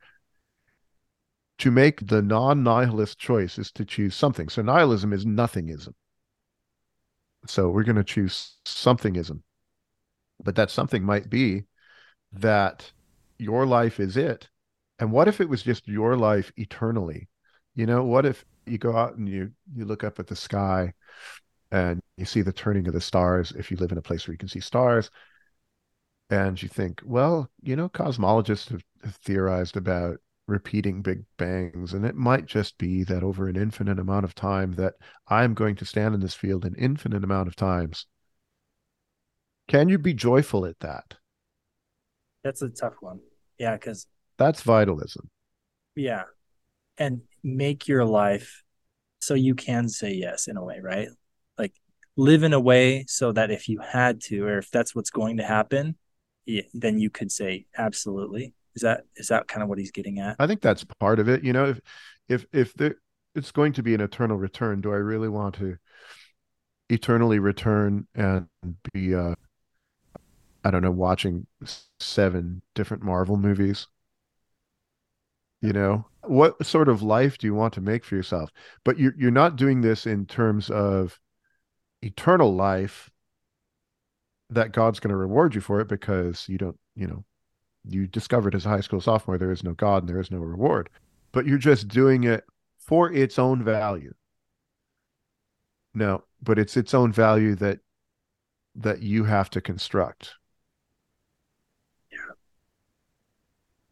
to 1.61 1.71
make 1.71 2.07
the 2.07 2.23
non-nihilist 2.23 3.19
choice 3.19 3.59
is 3.59 3.71
to 3.73 3.85
choose 3.85 4.15
something. 4.15 4.49
So 4.49 4.63
nihilism 4.63 5.13
is 5.13 5.25
nothingism. 5.25 5.95
So 7.47 7.69
we're 7.71 7.85
going 7.85 7.97
to 7.97 8.05
choose 8.05 8.57
somethingism. 8.65 9.43
But 10.43 10.57
that 10.57 10.71
something 10.71 11.05
might 11.05 11.29
be 11.29 11.65
that 12.33 12.91
your 13.39 13.67
life 13.67 14.01
is 14.01 14.17
it. 14.17 14.49
And 14.99 15.13
what 15.13 15.29
if 15.29 15.41
it 15.41 15.49
was 15.49 15.63
just 15.63 15.89
your 15.89 16.17
life 16.17 16.53
eternally? 16.57 17.29
You 17.75 17.87
know, 17.87 18.05
what 18.05 18.27
if 18.27 18.45
you 18.67 18.79
go 18.79 18.97
out 18.97 19.17
and 19.17 19.29
you 19.29 19.53
you 19.75 19.85
look 19.85 20.05
up 20.05 20.19
at 20.19 20.27
the 20.27 20.37
sky 20.37 20.93
and 21.71 22.01
you 22.17 22.25
see 22.25 22.43
the 22.43 22.53
turning 22.53 22.87
of 22.87 22.95
the 22.95 23.01
stars 23.01 23.53
if 23.53 23.71
you 23.71 23.77
live 23.77 23.93
in 23.93 23.99
a 23.99 24.03
place 24.03 24.27
where 24.27 24.33
you 24.33 24.39
can 24.39 24.49
see 24.49 24.61
stars 24.61 25.11
and 26.31 26.63
you 26.63 26.69
think, 26.69 27.01
well, 27.05 27.51
you 27.63 27.77
know, 27.77 27.89
cosmologists 27.89 28.69
have, 28.71 28.83
have 29.05 29.17
theorized 29.17 29.77
about 29.77 30.19
repeating 30.51 31.03
big 31.03 31.25
bangs 31.39 31.95
and 31.95 32.05
it 32.05 32.17
might 32.17 32.47
just 32.47 32.77
be 32.79 33.05
that 33.05 33.23
over 33.23 33.49
an 33.49 33.57
infinite 33.57 33.99
amount 33.99 34.25
of 34.25 34.35
time 34.35 34.73
that 34.73 34.95
i'm 35.29 35.55
going 35.55 35.77
to 35.77 35.85
stand 35.85 36.15
in 36.15 36.21
this 36.21 36.35
field 36.35 36.65
an 36.65 36.75
infinite 36.79 37.25
amount 37.25 37.49
of 37.49 37.57
times. 37.57 38.07
Can 39.69 39.89
you 39.89 39.99
be 39.99 40.15
joyful 40.15 40.67
at 40.67 40.81
that? 40.81 41.15
That's 42.43 42.61
a 42.61 42.69
tough 42.69 42.95
one. 43.01 43.21
Yeah 43.57 43.75
because 43.75 44.09
that's 44.37 44.63
vitalism. 44.63 45.31
Yeah. 45.95 46.25
And 46.99 47.23
make 47.45 47.87
your 47.87 48.05
life 48.05 48.65
so 49.21 49.35
you 49.35 49.55
can 49.55 49.89
say 49.89 50.13
yes 50.13 50.49
in 50.49 50.57
a 50.57 50.65
way 50.65 50.81
right? 50.83 51.09
Like 51.57 51.75
live 52.17 52.43
in 52.43 52.53
a 52.53 52.61
way 52.61 53.05
so 53.07 53.31
that 53.33 53.51
if 53.51 53.69
you 53.69 53.81
had 53.81 54.21
to 54.23 54.45
or 54.45 54.59
if 54.59 54.71
that's 54.71 54.95
what's 54.95 55.11
going 55.11 55.37
to 55.37 55.45
happen 55.45 55.97
yeah, 56.47 56.63
then 56.75 56.99
you 56.99 57.11
could 57.11 57.31
say 57.31 57.67
absolutely 57.79 58.55
is 58.75 58.83
that 58.83 59.05
is 59.17 59.29
that 59.29 59.49
kind 59.49 59.63
of 59.63 59.69
what 59.69 59.79
he's 59.79 59.91
getting 59.91 60.19
at? 60.19 60.37
I 60.39 60.47
think 60.47 60.61
that's 60.61 60.85
part 60.99 61.19
of 61.19 61.29
it. 61.29 61.45
You 61.45 61.53
know, 61.53 61.67
if 61.67 61.81
if 62.29 62.47
if 62.53 62.75
there, 62.75 62.97
it's 63.35 63.53
going 63.53 63.73
to 63.75 63.83
be 63.83 63.95
an 63.95 64.01
eternal 64.01 64.37
return, 64.37 64.81
do 64.81 64.93
I 64.93 64.97
really 64.97 65.29
want 65.29 65.57
to 65.57 65.77
eternally 66.89 67.39
return 67.39 68.07
and 68.15 68.47
be 68.93 69.15
uh 69.15 69.35
I 70.63 70.71
don't 70.71 70.83
know, 70.83 70.91
watching 70.91 71.47
seven 71.99 72.63
different 72.75 73.03
Marvel 73.03 73.37
movies? 73.37 73.87
You 75.63 75.73
know, 75.73 76.07
what 76.23 76.65
sort 76.65 76.89
of 76.89 77.03
life 77.03 77.39
do 77.39 77.47
you 77.47 77.55
want 77.55 77.75
to 77.75 77.81
make 77.81 78.05
for 78.05 78.15
yourself? 78.15 78.51
But 78.85 78.99
you're 78.99 79.15
you're 79.17 79.31
not 79.31 79.57
doing 79.57 79.81
this 79.81 80.07
in 80.07 80.27
terms 80.27 80.71
of 80.71 81.19
eternal 82.03 82.55
life 82.55 83.11
that 84.51 84.73
God's 84.73 85.01
going 85.01 85.11
to 85.11 85.17
reward 85.17 85.55
you 85.55 85.61
for 85.61 85.81
it 85.81 85.89
because 85.89 86.49
you 86.49 86.59
don't, 86.59 86.79
you 86.97 87.07
know, 87.07 87.25
you 87.85 88.07
discovered 88.07 88.55
as 88.55 88.67
a 88.67 88.69
high 88.69 88.81
school 88.81 89.01
sophomore 89.01 89.39
there 89.39 89.53
is 89.53 89.65
no 89.65 89.73
God 89.73 90.03
and 90.03 90.09
there 90.09 90.21
is 90.21 90.31
no 90.31 90.39
reward, 90.39 90.91
but 91.33 91.47
you're 91.47 91.59
just 91.59 91.89
doing 91.89 92.25
it 92.25 92.45
for 92.79 93.13
its 93.13 93.39
own 93.39 93.65
value. 93.65 94.15
No, 95.95 96.25
but 96.43 96.59
it's 96.59 96.77
its 96.77 96.95
own 96.95 97.13
value 97.13 97.55
that 97.57 97.81
that 98.77 99.03
you 99.03 99.25
have 99.25 99.51
to 99.51 99.61
construct. 99.61 100.35
Yeah. 102.13 102.35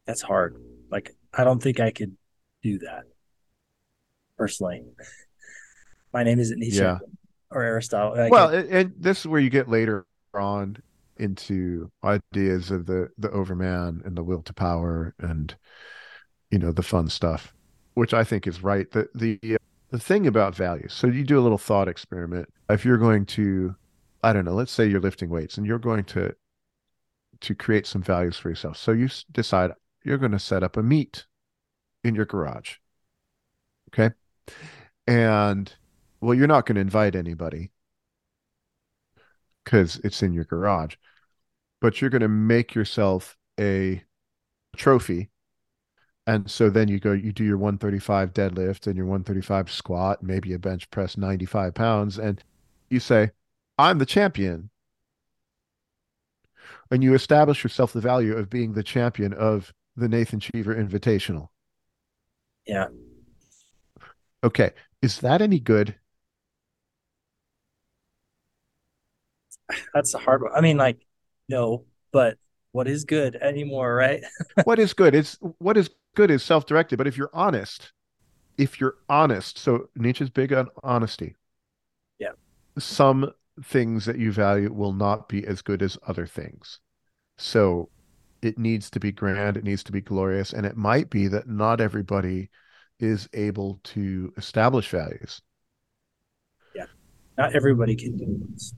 That's 0.05 0.21
hard. 0.21 0.55
Like 0.89 1.15
I 1.33 1.43
don't 1.43 1.61
think 1.61 1.79
I 1.79 1.91
could 1.91 2.15
do 2.63 2.79
that 2.79 3.03
personally. 4.37 4.83
My 6.13 6.23
name 6.23 6.39
isn't 6.39 6.59
Nietzsche 6.59 6.79
yeah. 6.79 6.99
or 7.51 7.61
Aristotle. 7.61 8.29
well, 8.29 8.49
and 8.49 8.93
this 8.97 9.19
is 9.19 9.27
where 9.27 9.39
you 9.39 9.49
get 9.49 9.69
later 9.69 10.07
on 10.33 10.77
into 11.19 11.91
ideas 12.03 12.71
of 12.71 12.85
the 12.85 13.09
the 13.17 13.29
overman 13.31 14.01
and 14.05 14.17
the 14.17 14.23
will 14.23 14.41
to 14.43 14.53
power 14.53 15.13
and 15.19 15.55
you 16.49 16.57
know, 16.57 16.71
the 16.71 16.83
fun 16.83 17.09
stuff, 17.09 17.53
which 17.93 18.13
I 18.13 18.23
think 18.23 18.47
is 18.47 18.63
right. 18.63 18.89
The 18.91 19.07
the 19.13 19.39
uh, 19.43 19.57
the 19.89 19.99
thing 19.99 20.27
about 20.27 20.55
values. 20.55 20.93
So 20.93 21.07
you 21.07 21.23
do 21.23 21.39
a 21.39 21.41
little 21.41 21.57
thought 21.57 21.87
experiment. 21.87 22.49
If 22.69 22.85
you're 22.85 22.97
going 22.97 23.25
to, 23.27 23.75
I 24.23 24.33
don't 24.33 24.45
know, 24.45 24.53
let's 24.53 24.71
say 24.71 24.87
you're 24.87 25.01
lifting 25.01 25.29
weights 25.29 25.57
and 25.57 25.65
you're 25.65 25.79
going 25.79 26.03
to 26.05 26.33
to 27.41 27.55
create 27.55 27.87
some 27.87 28.01
values 28.01 28.37
for 28.37 28.49
yourself. 28.49 28.77
So 28.77 28.91
you 28.91 29.09
decide 29.31 29.71
you're 30.03 30.17
going 30.17 30.31
to 30.31 30.39
set 30.39 30.63
up 30.63 30.77
a 30.77 30.83
meet 30.83 31.25
in 32.03 32.15
your 32.15 32.25
garage. 32.25 32.75
Okay. 33.89 34.13
And 35.07 35.71
well, 36.21 36.35
you're 36.35 36.47
not 36.47 36.65
going 36.65 36.75
to 36.75 36.81
invite 36.81 37.15
anybody 37.15 37.71
because 39.63 39.99
it's 40.03 40.23
in 40.23 40.33
your 40.33 40.45
garage, 40.45 40.95
but 41.81 42.01
you're 42.01 42.09
going 42.09 42.21
to 42.21 42.27
make 42.27 42.75
yourself 42.75 43.37
a 43.59 44.03
trophy. 44.75 45.29
And 46.27 46.49
so 46.49 46.69
then 46.69 46.87
you 46.87 46.99
go, 46.99 47.11
you 47.11 47.31
do 47.31 47.43
your 47.43 47.57
135 47.57 48.33
deadlift 48.33 48.85
and 48.85 48.95
your 48.95 49.05
135 49.05 49.71
squat, 49.71 50.21
maybe 50.21 50.53
a 50.53 50.59
bench 50.59 50.89
press 50.91 51.17
95 51.17 51.73
pounds, 51.73 52.19
and 52.19 52.43
you 52.89 52.99
say, 52.99 53.31
I'm 53.77 53.97
the 53.97 54.05
champion. 54.05 54.69
And 56.91 57.03
you 57.03 57.13
establish 57.13 57.63
yourself 57.63 57.93
the 57.93 58.01
value 58.01 58.35
of 58.35 58.49
being 58.49 58.73
the 58.73 58.83
champion 58.83 59.33
of 59.33 59.73
the 59.95 60.07
Nathan 60.07 60.39
Cheever 60.39 60.75
Invitational. 60.75 61.49
Yeah. 62.65 62.87
Okay. 64.43 64.71
Is 65.01 65.19
that 65.21 65.41
any 65.41 65.59
good? 65.59 65.95
That's 69.93 70.13
a 70.13 70.19
hard 70.19 70.41
one. 70.41 70.51
I 70.55 70.61
mean, 70.61 70.77
like, 70.77 70.99
no, 71.49 71.85
but 72.11 72.37
what 72.71 72.87
is 72.87 73.03
good 73.03 73.35
anymore, 73.35 73.95
right? 73.95 74.23
what 74.63 74.79
is 74.79 74.93
good? 74.93 75.15
It's 75.15 75.37
what 75.57 75.75
is 75.75 75.89
good 76.15 76.31
is 76.31 76.43
self-directed. 76.43 76.97
But 76.97 77.07
if 77.07 77.17
you're 77.17 77.31
honest, 77.33 77.91
if 78.57 78.79
you're 78.79 78.95
honest, 79.09 79.57
so 79.57 79.89
Nietzsche's 79.95 80.29
big 80.29 80.53
on 80.53 80.67
honesty. 80.83 81.35
Yeah. 82.19 82.31
Some 82.77 83.31
things 83.63 84.05
that 84.05 84.17
you 84.17 84.31
value 84.31 84.71
will 84.71 84.93
not 84.93 85.27
be 85.27 85.45
as 85.45 85.61
good 85.61 85.81
as 85.81 85.97
other 86.07 86.27
things. 86.27 86.79
So 87.37 87.89
it 88.41 88.57
needs 88.57 88.89
to 88.91 88.99
be 88.99 89.11
grand, 89.11 89.57
it 89.57 89.63
needs 89.63 89.83
to 89.83 89.91
be 89.91 90.01
glorious, 90.01 90.53
and 90.53 90.65
it 90.65 90.77
might 90.77 91.09
be 91.09 91.27
that 91.27 91.47
not 91.47 91.81
everybody 91.81 92.49
is 92.99 93.27
able 93.33 93.79
to 93.83 94.33
establish 94.37 94.89
values. 94.89 95.41
Yeah. 96.75 96.85
Not 97.37 97.55
everybody 97.55 97.95
can 97.95 98.17
do 98.17 98.39
this. 98.51 98.73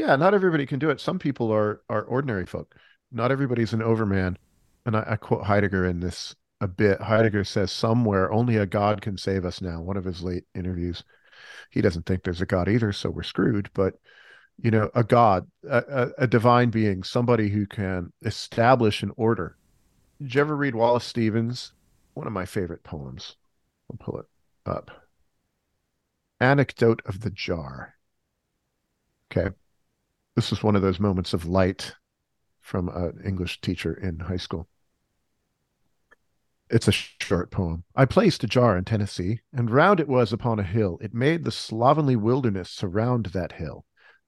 Yeah, 0.00 0.16
not 0.16 0.32
everybody 0.32 0.64
can 0.64 0.78
do 0.78 0.88
it. 0.88 0.98
Some 0.98 1.18
people 1.18 1.52
are 1.52 1.82
are 1.90 2.04
ordinary 2.04 2.46
folk. 2.46 2.74
Not 3.12 3.30
everybody's 3.30 3.74
an 3.74 3.82
overman. 3.82 4.38
And 4.86 4.96
I, 4.96 5.04
I 5.10 5.16
quote 5.16 5.44
Heidegger 5.44 5.84
in 5.84 6.00
this 6.00 6.34
a 6.62 6.66
bit. 6.66 7.02
Heidegger 7.02 7.44
says 7.44 7.70
somewhere 7.70 8.32
only 8.32 8.56
a 8.56 8.64
God 8.64 9.02
can 9.02 9.18
save 9.18 9.44
us 9.44 9.60
now. 9.60 9.82
One 9.82 9.98
of 9.98 10.06
his 10.06 10.22
late 10.22 10.44
interviews. 10.54 11.04
He 11.68 11.82
doesn't 11.82 12.06
think 12.06 12.22
there's 12.22 12.40
a 12.40 12.46
God 12.46 12.66
either, 12.66 12.92
so 12.92 13.10
we're 13.10 13.22
screwed. 13.22 13.68
But 13.74 13.96
you 14.62 14.70
know, 14.70 14.90
a 14.94 15.04
God, 15.04 15.46
a, 15.68 16.08
a, 16.16 16.26
divine 16.26 16.70
being, 16.70 17.02
somebody 17.02 17.50
who 17.50 17.66
can 17.66 18.10
establish 18.24 19.02
an 19.02 19.12
order. 19.18 19.58
Did 20.18 20.34
you 20.34 20.40
ever 20.40 20.56
read 20.56 20.74
Wallace 20.74 21.04
Stevens? 21.04 21.74
One 22.14 22.26
of 22.26 22.32
my 22.32 22.46
favorite 22.46 22.84
poems. 22.84 23.36
I'll 23.90 23.98
pull 23.98 24.18
it 24.18 24.26
up. 24.64 24.90
Anecdote 26.40 27.02
of 27.04 27.20
the 27.20 27.30
Jar. 27.30 27.96
Okay. 29.30 29.54
This 30.36 30.52
is 30.52 30.62
one 30.62 30.76
of 30.76 30.82
those 30.82 31.00
moments 31.00 31.34
of 31.34 31.44
light 31.44 31.94
from 32.60 32.88
an 32.88 33.20
English 33.24 33.60
teacher 33.60 33.92
in 33.92 34.20
high 34.20 34.36
school. 34.36 34.68
It's 36.70 36.86
a 36.86 36.92
short 36.92 37.50
poem. 37.50 37.82
I 37.96 38.04
placed 38.04 38.44
a 38.44 38.46
jar 38.46 38.78
in 38.78 38.84
Tennessee, 38.84 39.40
and 39.52 39.70
round 39.70 39.98
it 39.98 40.06
was 40.06 40.32
upon 40.32 40.60
a 40.60 40.64
hill. 40.64 40.98
It 41.02 41.12
made 41.12 41.42
the 41.42 41.50
slovenly 41.50 42.14
wilderness 42.14 42.70
surround 42.70 43.26
that 43.26 43.52
hill. 43.52 43.84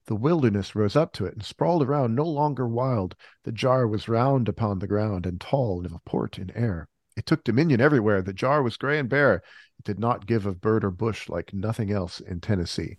The 0.07 0.15
wilderness 0.15 0.75
rose 0.75 0.97
up 0.97 1.13
to 1.13 1.25
it 1.25 1.35
and 1.35 1.43
sprawled 1.43 1.83
around, 1.83 2.15
no 2.15 2.25
longer 2.25 2.67
wild. 2.67 3.15
The 3.43 3.53
jar 3.53 3.87
was 3.87 4.09
round 4.09 4.49
upon 4.49 4.79
the 4.79 4.87
ground 4.87 5.25
and 5.25 5.39
tall 5.39 5.77
and 5.77 5.85
of 5.85 5.93
a 5.93 6.01
port 6.05 6.37
in 6.37 6.51
air. 6.51 6.89
It 7.15 7.25
took 7.25 7.45
dominion 7.45 7.79
everywhere. 7.79 8.21
The 8.21 8.33
jar 8.33 8.61
was 8.61 8.75
gray 8.75 8.99
and 8.99 9.07
bare. 9.07 9.35
It 9.79 9.85
did 9.85 9.99
not 9.99 10.25
give 10.25 10.45
of 10.45 10.59
bird 10.59 10.83
or 10.83 10.91
bush 10.91 11.29
like 11.29 11.53
nothing 11.53 11.91
else 11.91 12.19
in 12.19 12.41
Tennessee. 12.41 12.97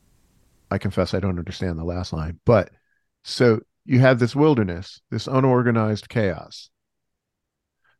I 0.70 0.78
confess 0.78 1.12
I 1.12 1.20
don't 1.20 1.38
understand 1.38 1.78
the 1.78 1.84
last 1.84 2.14
line, 2.14 2.40
but 2.46 2.70
so 3.24 3.60
you 3.84 3.98
have 4.00 4.18
this 4.18 4.36
wilderness, 4.36 5.00
this 5.10 5.26
unorganized 5.26 6.08
chaos. 6.08 6.70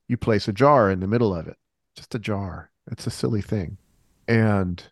You 0.06 0.16
place 0.18 0.46
a 0.48 0.52
jar 0.52 0.90
in 0.90 1.00
the 1.00 1.06
middle 1.06 1.34
of 1.34 1.48
it, 1.48 1.56
just 1.96 2.14
a 2.14 2.18
jar. 2.18 2.70
It's 2.90 3.06
a 3.06 3.10
silly 3.10 3.40
thing. 3.40 3.78
And 4.28 4.82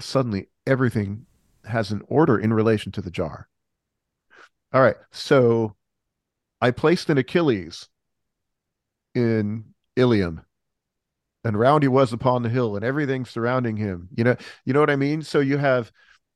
suddenly 0.00 0.48
everything 0.66 1.26
has 1.64 1.90
an 1.90 2.02
order 2.06 2.38
in 2.38 2.52
relation 2.52 2.92
to 2.92 3.02
the 3.02 3.10
jar. 3.10 3.48
All 4.72 4.80
right. 4.80 4.96
So 5.10 5.74
I 6.60 6.70
placed 6.70 7.10
an 7.10 7.18
Achilles 7.18 7.88
in 9.14 9.64
Ilium 9.96 10.42
and 11.44 11.58
round 11.58 11.82
he 11.82 11.88
was 11.88 12.12
upon 12.12 12.42
the 12.42 12.48
hill 12.48 12.76
and 12.76 12.84
everything 12.84 13.24
surrounding 13.24 13.76
him. 13.76 14.08
You 14.16 14.24
know, 14.24 14.36
you 14.64 14.72
know 14.72 14.80
what 14.80 14.90
I 14.90 14.96
mean? 14.96 15.22
So 15.22 15.40
you 15.40 15.58
have 15.58 15.90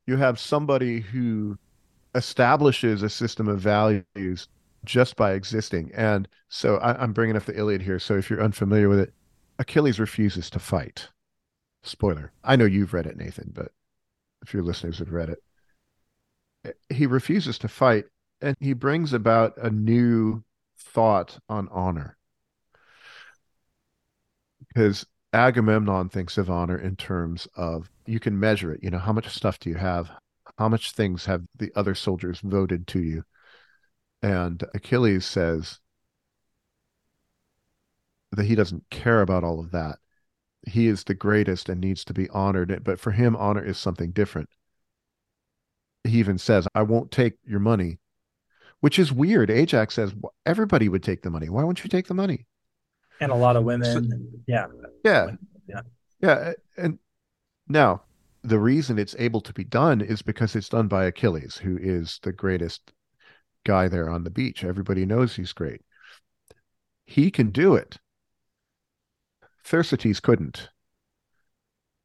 you 0.07 0.17
have 0.17 0.39
somebody 0.39 1.01
who 1.01 1.59
establishes 2.19 3.03
a 3.03 3.09
system 3.09 3.49
of 3.49 3.61
values 3.61 4.49
just 4.85 5.17
by 5.17 5.33
existing. 5.33 5.91
And 5.95 6.29
so 6.49 6.77
I, 6.79 7.03
am 7.03 7.13
bringing 7.13 7.37
up 7.37 7.45
the 7.45 7.57
Iliad 7.57 7.81
here. 7.81 8.01
So 8.01 8.17
if 8.17 8.29
you're 8.29 8.43
unfamiliar 8.43 8.89
with 8.89 8.99
it, 8.99 9.15
Achilles 9.59 10.01
refuses 10.01 10.51
to 10.51 10.59
fight. 10.59 11.09
Spoiler. 11.85 12.33
I 12.43 12.57
know 12.57 12.65
you've 12.65 12.93
read 12.93 13.07
it, 13.07 13.17
Nathan, 13.17 13.53
but 13.55 13.71
if 14.43 14.53
your 14.53 14.65
listeners 14.65 14.99
have 14.99 15.13
read 15.13 15.31
it, 15.31 16.77
he 16.91 17.07
refuses 17.07 17.57
to 17.59 17.69
fight 17.69 18.07
and 18.41 18.57
he 18.61 18.73
brings 18.73 19.13
about 19.13 19.57
a 19.57 19.71
new 19.71 20.43
thought 20.77 21.39
on 21.49 21.69
honor. 21.71 22.17
Because 24.67 25.07
Agamemnon 25.33 26.09
thinks 26.09 26.37
of 26.37 26.51
honor 26.51 26.79
in 26.79 26.97
terms 26.97 27.47
of 27.57 27.91
you 28.07 28.19
can 28.19 28.39
measure 28.39 28.73
it. 28.73 28.83
You 28.83 28.91
know, 28.91 28.99
how 28.99 29.13
much 29.13 29.29
stuff 29.29 29.61
do 29.61 29.71
you 29.71 29.77
have? 29.77 30.11
How 30.59 30.69
much 30.69 30.91
things 30.93 31.27
have 31.27 31.43
the 31.57 31.71
other 31.77 31.95
soldiers 31.95 32.41
voted 32.43 32.89
to 32.89 33.01
you? 33.01 33.25
And 34.23 34.63
Achilles 34.75 35.25
says 35.25 35.79
that 38.33 38.45
he 38.45 38.57
doesn't 38.57 38.85
care 38.91 39.23
about 39.23 39.45
all 39.45 39.61
of 39.61 39.71
that. 39.71 39.99
He 40.67 40.89
is 40.89 41.05
the 41.05 41.15
greatest 41.15 41.69
and 41.69 41.81
needs 41.81 42.05
to 42.07 42.13
be 42.13 42.29
honored. 42.31 42.83
But 42.83 42.99
for 42.99 43.13
him, 43.13 43.37
honor 43.37 43.65
is 43.65 43.79
something 43.79 44.11
different. 44.11 44.49
He 46.03 46.19
even 46.19 46.39
says, 46.39 46.67
I 46.75 46.83
won't 46.83 47.13
take 47.13 47.35
your 47.45 47.61
money, 47.61 48.01
which 48.81 48.99
is 48.99 49.13
weird. 49.13 49.51
Ajax 49.51 49.95
says, 49.95 50.13
everybody 50.45 50.89
would 50.89 51.05
take 51.05 51.23
the 51.23 51.31
money. 51.31 51.49
Why 51.49 51.63
won't 51.63 51.85
you 51.85 51.89
take 51.89 52.09
the 52.09 52.15
money? 52.15 52.47
And 53.21 53.31
a 53.31 53.37
lot 53.37 53.55
of 53.55 53.63
women. 53.63 54.11
So, 54.11 54.19
yeah. 54.49 54.67
Yeah. 55.05 55.31
Yeah. 55.69 55.81
Yeah. 56.21 56.53
And 56.77 56.99
now, 57.69 58.03
the 58.49 58.59
reason 58.59 58.99
it's 58.99 59.17
able 59.19 59.41
to 59.43 59.53
be 59.53 59.65
done 59.65 60.01
is 60.01 60.23
because 60.23 60.57
it's 60.57 60.69
done 60.69 60.89
by 60.89 61.05
Achilles, 61.05 61.57
who 61.57 61.79
is 61.81 62.19
the 62.23 62.33
greatest 62.33 62.93
guy 63.65 63.89
there 63.89 64.09
on 64.09 64.25
the 64.25 64.31
beach. 64.31 64.65
Everybody 64.65 65.05
knows 65.05 65.37
he's 65.37 65.53
great. 65.53 65.83
He 67.05 67.31
can 67.31 67.51
do 67.51 67.75
it. 67.75 67.99
Thersites 69.65 70.23
couldn't, 70.23 70.71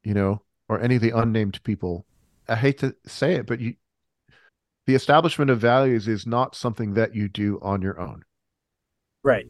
you 0.03 0.13
know, 0.13 0.41
or 0.67 0.79
any 0.79 0.95
of 0.95 1.01
the 1.01 1.17
unnamed 1.17 1.63
people. 1.63 2.05
I 2.47 2.55
hate 2.55 2.79
to 2.79 2.95
say 3.05 3.35
it, 3.35 3.47
but 3.47 3.59
you, 3.59 3.75
the 4.85 4.95
establishment 4.95 5.49
of 5.49 5.59
values 5.59 6.07
is 6.07 6.27
not 6.27 6.55
something 6.55 6.93
that 6.95 7.15
you 7.15 7.29
do 7.29 7.59
on 7.61 7.81
your 7.81 7.99
own. 7.99 8.23
Right. 9.23 9.49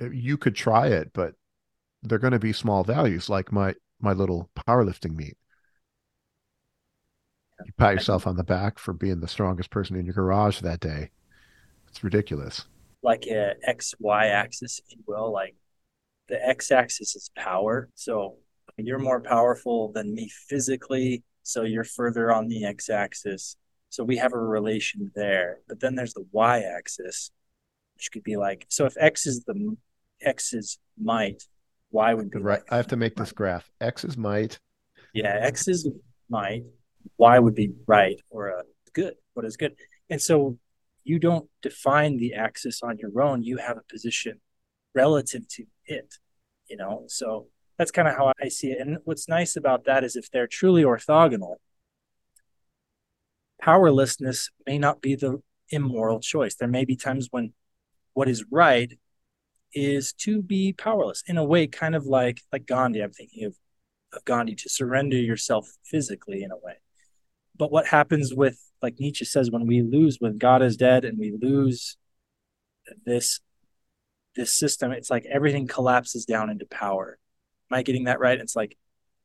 Uh, 0.00 0.10
you 0.10 0.38
could 0.38 0.54
try 0.54 0.88
it, 0.88 1.12
but 1.12 1.34
they're 2.02 2.18
going 2.18 2.32
to 2.32 2.38
be 2.38 2.52
small 2.52 2.84
values, 2.84 3.28
like 3.28 3.52
my 3.52 3.74
my 4.00 4.12
little 4.12 4.50
powerlifting 4.66 5.14
meet. 5.14 5.36
You 7.66 7.72
pat 7.76 7.94
yourself 7.94 8.26
on 8.26 8.36
the 8.36 8.44
back 8.44 8.78
for 8.78 8.92
being 8.92 9.20
the 9.20 9.28
strongest 9.28 9.70
person 9.70 9.96
in 9.96 10.04
your 10.04 10.14
garage 10.14 10.60
that 10.60 10.80
day. 10.80 11.10
It's 11.88 12.02
ridiculous. 12.02 12.64
Like 13.02 13.26
a 13.26 13.54
X 13.64 13.94
Y 13.98 14.26
axis, 14.26 14.80
if 14.84 14.96
you 14.96 15.02
will. 15.06 15.32
Like 15.32 15.54
the 16.28 16.44
X 16.46 16.70
axis 16.70 17.14
is 17.14 17.30
power. 17.36 17.88
So 17.94 18.36
you're 18.76 18.98
more 18.98 19.20
powerful 19.20 19.92
than 19.92 20.14
me 20.14 20.30
physically. 20.48 21.22
So 21.42 21.62
you're 21.62 21.84
further 21.84 22.32
on 22.32 22.48
the 22.48 22.64
X 22.64 22.88
axis. 22.88 23.56
So 23.90 24.04
we 24.04 24.16
have 24.16 24.32
a 24.32 24.38
relation 24.38 25.10
there. 25.14 25.58
But 25.68 25.80
then 25.80 25.94
there's 25.94 26.14
the 26.14 26.24
Y 26.32 26.60
axis, 26.60 27.30
which 27.96 28.10
could 28.12 28.22
be 28.22 28.36
like 28.36 28.66
so 28.68 28.86
if 28.86 28.94
X 28.98 29.26
is 29.26 29.44
the 29.44 29.76
X 30.22 30.52
is 30.54 30.78
might, 31.00 31.42
Y 31.90 32.14
would 32.14 32.30
be 32.30 32.38
right. 32.38 32.60
Like, 32.60 32.72
I 32.72 32.76
have 32.76 32.86
to 32.88 32.96
make 32.96 33.16
this 33.16 33.32
graph. 33.32 33.70
X 33.80 34.04
is 34.04 34.16
might. 34.16 34.58
Yeah, 35.12 35.38
X 35.42 35.68
is 35.68 35.88
might. 36.30 36.62
Y 37.18 37.38
would 37.38 37.54
be 37.54 37.72
right 37.86 38.20
or 38.30 38.58
uh, 38.58 38.62
good. 38.92 39.14
What 39.34 39.46
is 39.46 39.56
good? 39.56 39.74
And 40.10 40.20
so 40.20 40.58
you 41.04 41.18
don't 41.18 41.48
define 41.62 42.16
the 42.16 42.34
axis 42.34 42.82
on 42.82 42.98
your 42.98 43.20
own. 43.22 43.42
You 43.42 43.56
have 43.58 43.76
a 43.76 43.82
position 43.90 44.40
relative 44.94 45.48
to 45.48 45.64
it. 45.86 46.14
you 46.68 46.76
know? 46.76 47.04
So 47.08 47.48
that's 47.78 47.90
kind 47.90 48.08
of 48.08 48.14
how 48.14 48.32
I 48.42 48.48
see 48.48 48.72
it. 48.72 48.78
And 48.80 48.98
what's 49.04 49.28
nice 49.28 49.56
about 49.56 49.84
that 49.84 50.04
is 50.04 50.16
if 50.16 50.30
they're 50.30 50.46
truly 50.46 50.82
orthogonal, 50.82 51.56
powerlessness 53.60 54.50
may 54.66 54.78
not 54.78 55.00
be 55.00 55.14
the 55.14 55.42
immoral 55.70 56.20
choice. 56.20 56.54
There 56.54 56.68
may 56.68 56.84
be 56.84 56.96
times 56.96 57.28
when 57.30 57.52
what 58.14 58.28
is 58.28 58.44
right 58.50 58.92
is 59.74 60.12
to 60.12 60.42
be 60.42 60.72
powerless 60.72 61.22
in 61.26 61.38
a 61.38 61.44
way, 61.44 61.66
kind 61.66 61.94
of 61.94 62.06
like 62.06 62.40
like 62.52 62.66
Gandhi. 62.66 63.00
I'm 63.00 63.12
thinking 63.12 63.44
of, 63.44 63.56
of 64.12 64.24
Gandhi 64.24 64.54
to 64.56 64.68
surrender 64.68 65.16
yourself 65.16 65.68
physically 65.84 66.42
in 66.42 66.50
a 66.50 66.56
way. 66.56 66.74
But 67.56 67.70
what 67.70 67.86
happens 67.86 68.32
with, 68.34 68.58
like 68.80 68.98
Nietzsche 68.98 69.24
says, 69.24 69.50
when 69.50 69.66
we 69.66 69.82
lose, 69.82 70.16
when 70.18 70.38
God 70.38 70.62
is 70.62 70.76
dead 70.76 71.04
and 71.04 71.18
we 71.18 71.36
lose 71.40 71.96
this 73.04 73.40
this 74.34 74.54
system, 74.54 74.92
it's 74.92 75.10
like 75.10 75.26
everything 75.30 75.66
collapses 75.66 76.24
down 76.24 76.48
into 76.48 76.64
power. 76.66 77.18
Am 77.70 77.76
I 77.76 77.82
getting 77.82 78.04
that 78.04 78.18
right? 78.18 78.40
It's 78.40 78.56
like, 78.56 78.78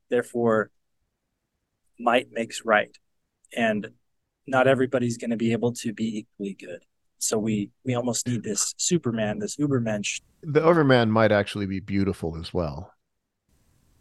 therefore, 0.09 0.69
might 1.97 2.27
makes 2.31 2.65
right, 2.65 2.95
and 3.55 3.87
not 4.45 4.67
everybody's 4.67 5.17
going 5.17 5.31
to 5.31 5.37
be 5.37 5.53
able 5.53 5.73
to 5.73 5.93
be 5.93 6.19
equally 6.19 6.53
good. 6.53 6.83
So 7.19 7.37
we 7.37 7.71
we 7.83 7.95
almost 7.95 8.27
need 8.27 8.43
this 8.43 8.73
Superman, 8.77 9.39
this 9.39 9.55
Ubermensch. 9.55 10.21
The 10.43 10.61
Overman 10.61 11.09
might 11.09 11.31
actually 11.31 11.65
be 11.65 11.79
beautiful 11.79 12.37
as 12.37 12.53
well. 12.53 12.93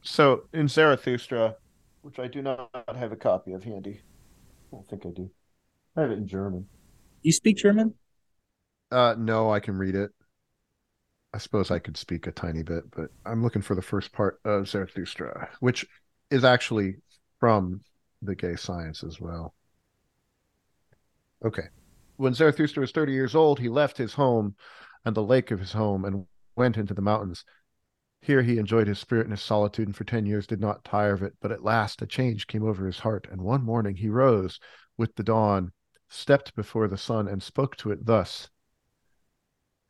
So 0.03 0.49
in 0.53 0.69
Zarathustra, 0.69 1.57
which 2.03 2.19
I 2.19 2.27
do 2.27 2.43
not 2.43 2.71
have 2.95 3.13
a 3.13 3.17
copy 3.17 3.53
of 3.53 3.65
handy, 3.65 4.01
I 4.73 4.77
don't 4.77 4.89
think 4.89 5.07
I 5.07 5.11
do. 5.11 5.31
I 5.97 6.03
have 6.03 6.11
it 6.11 6.19
in 6.19 6.27
German. 6.27 6.67
You 7.23 7.33
speak 7.33 7.57
German? 7.57 7.95
Uh, 8.91 9.15
no, 9.19 9.51
I 9.51 9.61
can 9.61 9.77
read 9.77 9.95
it. 9.95 10.11
I 11.35 11.39
suppose 11.39 11.71
I 11.71 11.79
could 11.79 11.97
speak 11.97 12.27
a 12.27 12.33
tiny 12.33 12.63
bit, 12.63 12.91
but 12.91 13.11
I'm 13.25 13.43
looking 13.43 13.63
for 13.63 13.75
the 13.75 13.83
first 13.83 14.13
part 14.13 14.41
of 14.45 14.69
Zarathustra, 14.69 15.49
which 15.61 15.87
is 16.31 16.45
actually 16.45 16.97
from 17.41 17.81
the 18.23 18.35
gay 18.35 18.57
science 18.57 19.05
as 19.05 19.21
well. 19.21 19.55
Okay. 21.45 21.69
When 22.17 22.33
Zarathustra 22.33 22.81
was 22.81 22.93
30 22.93 23.13
years 23.13 23.35
old, 23.35 23.61
he 23.61 23.69
left 23.69 23.99
his 23.99 24.15
home 24.15 24.55
and 25.05 25.15
the 25.15 25.23
lake 25.23 25.51
of 25.51 25.61
his 25.61 25.73
home 25.73 26.05
and 26.05 26.27
went 26.57 26.79
into 26.79 26.95
the 26.95 27.03
mountains. 27.03 27.45
Here 28.27 28.43
he 28.43 28.59
enjoyed 28.59 28.89
his 28.89 28.99
spirit 28.99 29.27
and 29.27 29.33
his 29.33 29.41
solitude, 29.41 29.87
and 29.87 29.95
for 29.95 30.03
10 30.03 30.27
years 30.27 30.49
did 30.49 30.61
not 30.61 30.83
tire 30.83 31.13
of 31.13 31.23
it. 31.23 31.35
But 31.41 31.53
at 31.53 31.63
last 31.63 32.03
a 32.03 32.07
change 32.07 32.49
came 32.49 32.65
over 32.65 32.85
his 32.85 32.99
heart, 32.99 33.29
and 33.31 33.41
one 33.41 33.63
morning 33.63 33.95
he 33.95 34.09
rose 34.09 34.59
with 34.97 35.15
the 35.15 35.23
dawn, 35.23 35.71
stepped 36.09 36.53
before 36.57 36.89
the 36.89 36.97
sun, 36.97 37.29
and 37.29 37.41
spoke 37.41 37.77
to 37.77 37.93
it 37.93 38.05
thus. 38.05 38.51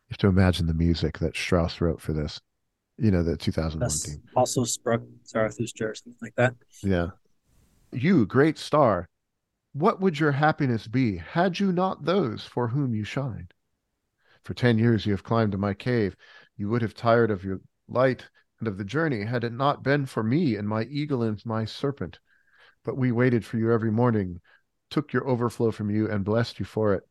You 0.08 0.12
have 0.12 0.18
to 0.18 0.26
imagine 0.26 0.66
the 0.66 0.74
music 0.74 1.18
that 1.20 1.34
Strauss 1.34 1.80
wrote 1.80 1.98
for 1.98 2.12
this, 2.12 2.38
you 2.98 3.10
know, 3.10 3.22
the 3.22 3.38
2001 3.38 3.90
team. 4.04 4.22
Also 4.36 4.64
sprach 4.64 5.02
Zarathustra 5.26 5.88
or 5.88 5.94
something 5.94 6.18
like 6.20 6.34
that. 6.36 6.54
Yeah. 6.82 7.06
You, 7.90 8.26
great 8.26 8.58
star, 8.58 9.08
what 9.72 9.98
would 9.98 10.20
your 10.20 10.32
happiness 10.32 10.86
be 10.86 11.16
had 11.16 11.58
you 11.58 11.72
not 11.72 12.04
those 12.04 12.44
for 12.44 12.68
whom 12.68 12.94
you 12.94 13.04
shine? 13.04 13.48
For 14.44 14.52
ten 14.52 14.76
years 14.76 15.06
you 15.06 15.12
have 15.12 15.24
climbed 15.24 15.52
to 15.52 15.58
my 15.58 15.72
cave. 15.72 16.14
You 16.58 16.68
would 16.68 16.82
have 16.82 16.92
tired 16.92 17.30
of 17.30 17.42
your 17.42 17.60
light 17.88 18.26
and 18.58 18.68
of 18.68 18.78
the 18.78 18.84
journey 18.84 19.24
had 19.24 19.44
it 19.44 19.52
not 19.52 19.82
been 19.82 20.06
for 20.06 20.22
me 20.22 20.56
and 20.56 20.68
my 20.68 20.84
eagle 20.84 21.22
and 21.22 21.44
my 21.44 21.64
serpent. 21.64 22.18
But 22.84 22.96
we 22.96 23.12
waited 23.12 23.44
for 23.44 23.58
you 23.58 23.72
every 23.72 23.90
morning, 23.90 24.40
took 24.90 25.12
your 25.12 25.26
overflow 25.28 25.70
from 25.70 25.90
you, 25.90 26.10
and 26.10 26.24
blessed 26.24 26.58
you 26.58 26.64
for 26.64 26.94
it. 26.94 27.02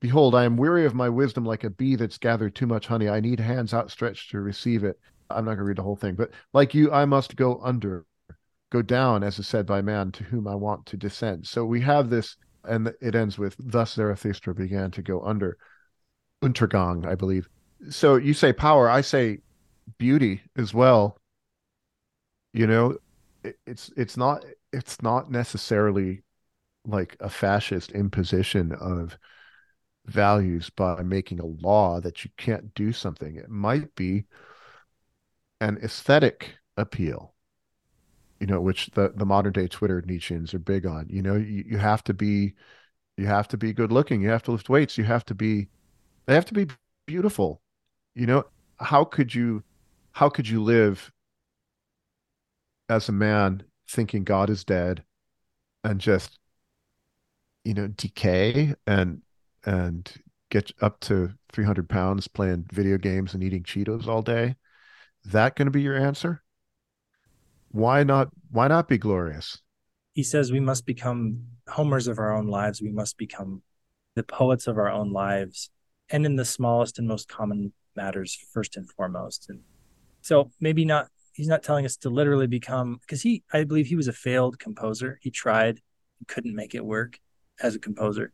Behold, 0.00 0.34
I 0.34 0.44
am 0.44 0.56
weary 0.56 0.86
of 0.86 0.94
my 0.94 1.08
wisdom 1.08 1.44
like 1.44 1.64
a 1.64 1.70
bee 1.70 1.94
that's 1.94 2.18
gathered 2.18 2.54
too 2.54 2.66
much 2.66 2.86
honey. 2.86 3.08
I 3.08 3.20
need 3.20 3.38
hands 3.38 3.74
outstretched 3.74 4.30
to 4.30 4.40
receive 4.40 4.82
it. 4.82 4.98
I'm 5.28 5.44
not 5.44 5.52
going 5.52 5.58
to 5.58 5.64
read 5.64 5.76
the 5.76 5.82
whole 5.82 5.96
thing, 5.96 6.14
but 6.14 6.30
like 6.52 6.74
you, 6.74 6.90
I 6.90 7.04
must 7.04 7.36
go 7.36 7.60
under 7.62 8.06
go 8.70 8.82
down, 8.82 9.22
as 9.22 9.38
is 9.38 9.46
said 9.46 9.66
by 9.66 9.82
man, 9.82 10.12
to 10.12 10.24
whom 10.24 10.46
I 10.46 10.54
want 10.54 10.86
to 10.86 10.96
descend. 10.96 11.46
So 11.46 11.64
we 11.64 11.80
have 11.82 12.08
this, 12.08 12.36
and 12.64 12.92
it 13.00 13.14
ends 13.14 13.36
with, 13.36 13.56
thus 13.58 13.94
Zarathustra 13.94 14.54
began 14.54 14.90
to 14.92 15.02
go 15.02 15.20
under. 15.22 15.58
Untergang, 16.42 17.06
I 17.06 17.16
believe. 17.16 17.48
So 17.90 18.16
you 18.16 18.32
say 18.32 18.52
power, 18.52 18.88
I 18.88 19.00
say 19.00 19.38
beauty 19.98 20.42
as 20.56 20.74
well. 20.74 21.18
You 22.52 22.66
know, 22.66 22.98
it, 23.44 23.58
it's 23.66 23.90
it's 23.96 24.16
not 24.16 24.44
it's 24.72 25.02
not 25.02 25.30
necessarily 25.30 26.22
like 26.86 27.16
a 27.20 27.28
fascist 27.30 27.92
imposition 27.92 28.72
of 28.72 29.18
values 30.06 30.70
by 30.70 31.02
making 31.02 31.40
a 31.40 31.46
law 31.46 32.00
that 32.00 32.24
you 32.24 32.30
can't 32.36 32.74
do 32.74 32.92
something. 32.92 33.36
It 33.36 33.50
might 33.50 33.94
be 33.94 34.24
an 35.60 35.78
aesthetic 35.82 36.58
appeal 36.76 37.34
you 38.40 38.46
know, 38.46 38.60
which 38.60 38.86
the, 38.94 39.12
the 39.14 39.26
modern 39.26 39.52
day 39.52 39.68
Twitter 39.68 40.02
Nietzscheans 40.02 40.54
are 40.54 40.58
big 40.58 40.86
on. 40.86 41.06
You 41.08 41.22
know, 41.22 41.36
you, 41.36 41.64
you 41.66 41.78
have 41.78 42.02
to 42.04 42.14
be 42.14 42.54
you 43.16 43.26
have 43.26 43.48
to 43.48 43.58
be 43.58 43.72
good 43.72 43.92
looking, 43.92 44.22
you 44.22 44.30
have 44.30 44.42
to 44.44 44.52
lift 44.52 44.68
weights, 44.70 44.98
you 44.98 45.04
have 45.04 45.24
to 45.26 45.34
be 45.34 45.68
they 46.26 46.34
have 46.34 46.46
to 46.46 46.54
be 46.54 46.66
beautiful. 47.06 47.62
You 48.14 48.26
know, 48.26 48.44
how 48.78 49.04
could 49.04 49.34
you 49.34 49.62
how 50.20 50.28
could 50.28 50.46
you 50.46 50.62
live 50.62 51.10
as 52.90 53.08
a 53.08 53.12
man 53.12 53.62
thinking 53.88 54.22
God 54.22 54.50
is 54.50 54.64
dead 54.64 55.02
and 55.82 55.98
just 55.98 56.38
you 57.64 57.72
know 57.72 57.86
decay 57.88 58.74
and 58.86 59.22
and 59.64 60.12
get 60.50 60.72
up 60.82 61.00
to 61.00 61.32
300 61.52 61.88
pounds 61.88 62.28
playing 62.28 62.66
video 62.70 62.98
games 62.98 63.32
and 63.32 63.42
eating 63.42 63.62
cheetos 63.62 64.06
all 64.06 64.20
day? 64.20 64.56
That 65.24 65.56
going 65.56 65.68
to 65.68 65.72
be 65.72 65.80
your 65.80 65.96
answer? 65.96 66.42
Why 67.70 68.04
not 68.04 68.28
why 68.50 68.68
not 68.68 68.88
be 68.88 68.98
glorious? 68.98 69.62
He 70.12 70.22
says 70.22 70.52
we 70.52 70.60
must 70.60 70.84
become 70.84 71.46
homers 71.66 72.08
of 72.08 72.18
our 72.18 72.36
own 72.36 72.46
lives. 72.46 72.82
We 72.82 72.92
must 72.92 73.16
become 73.16 73.62
the 74.16 74.22
poets 74.22 74.66
of 74.66 74.76
our 74.76 74.90
own 74.90 75.14
lives. 75.14 75.70
And 76.10 76.26
in 76.26 76.36
the 76.36 76.44
smallest 76.44 76.98
and 76.98 77.08
most 77.08 77.26
common 77.26 77.72
matters 77.96 78.36
first 78.52 78.76
and 78.76 78.86
foremost. 78.86 79.46
And 79.48 79.60
so 80.20 80.50
maybe 80.60 80.84
not 80.84 81.08
he's 81.32 81.48
not 81.48 81.62
telling 81.62 81.84
us 81.84 81.96
to 81.96 82.10
literally 82.10 82.46
become 82.46 82.98
because 83.00 83.22
he 83.22 83.42
i 83.52 83.64
believe 83.64 83.86
he 83.86 83.96
was 83.96 84.08
a 84.08 84.12
failed 84.12 84.58
composer 84.58 85.18
he 85.22 85.30
tried 85.30 85.80
couldn't 86.28 86.54
make 86.54 86.74
it 86.74 86.84
work 86.84 87.18
as 87.62 87.74
a 87.74 87.78
composer 87.78 88.32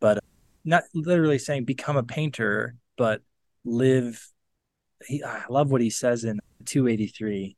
but 0.00 0.18
uh, 0.18 0.20
not 0.64 0.84
literally 0.94 1.38
saying 1.38 1.64
become 1.64 1.96
a 1.96 2.02
painter 2.02 2.74
but 2.96 3.22
live 3.64 4.32
he, 5.06 5.22
i 5.22 5.42
love 5.48 5.70
what 5.70 5.80
he 5.80 5.90
says 5.90 6.24
in 6.24 6.38
283 6.64 7.56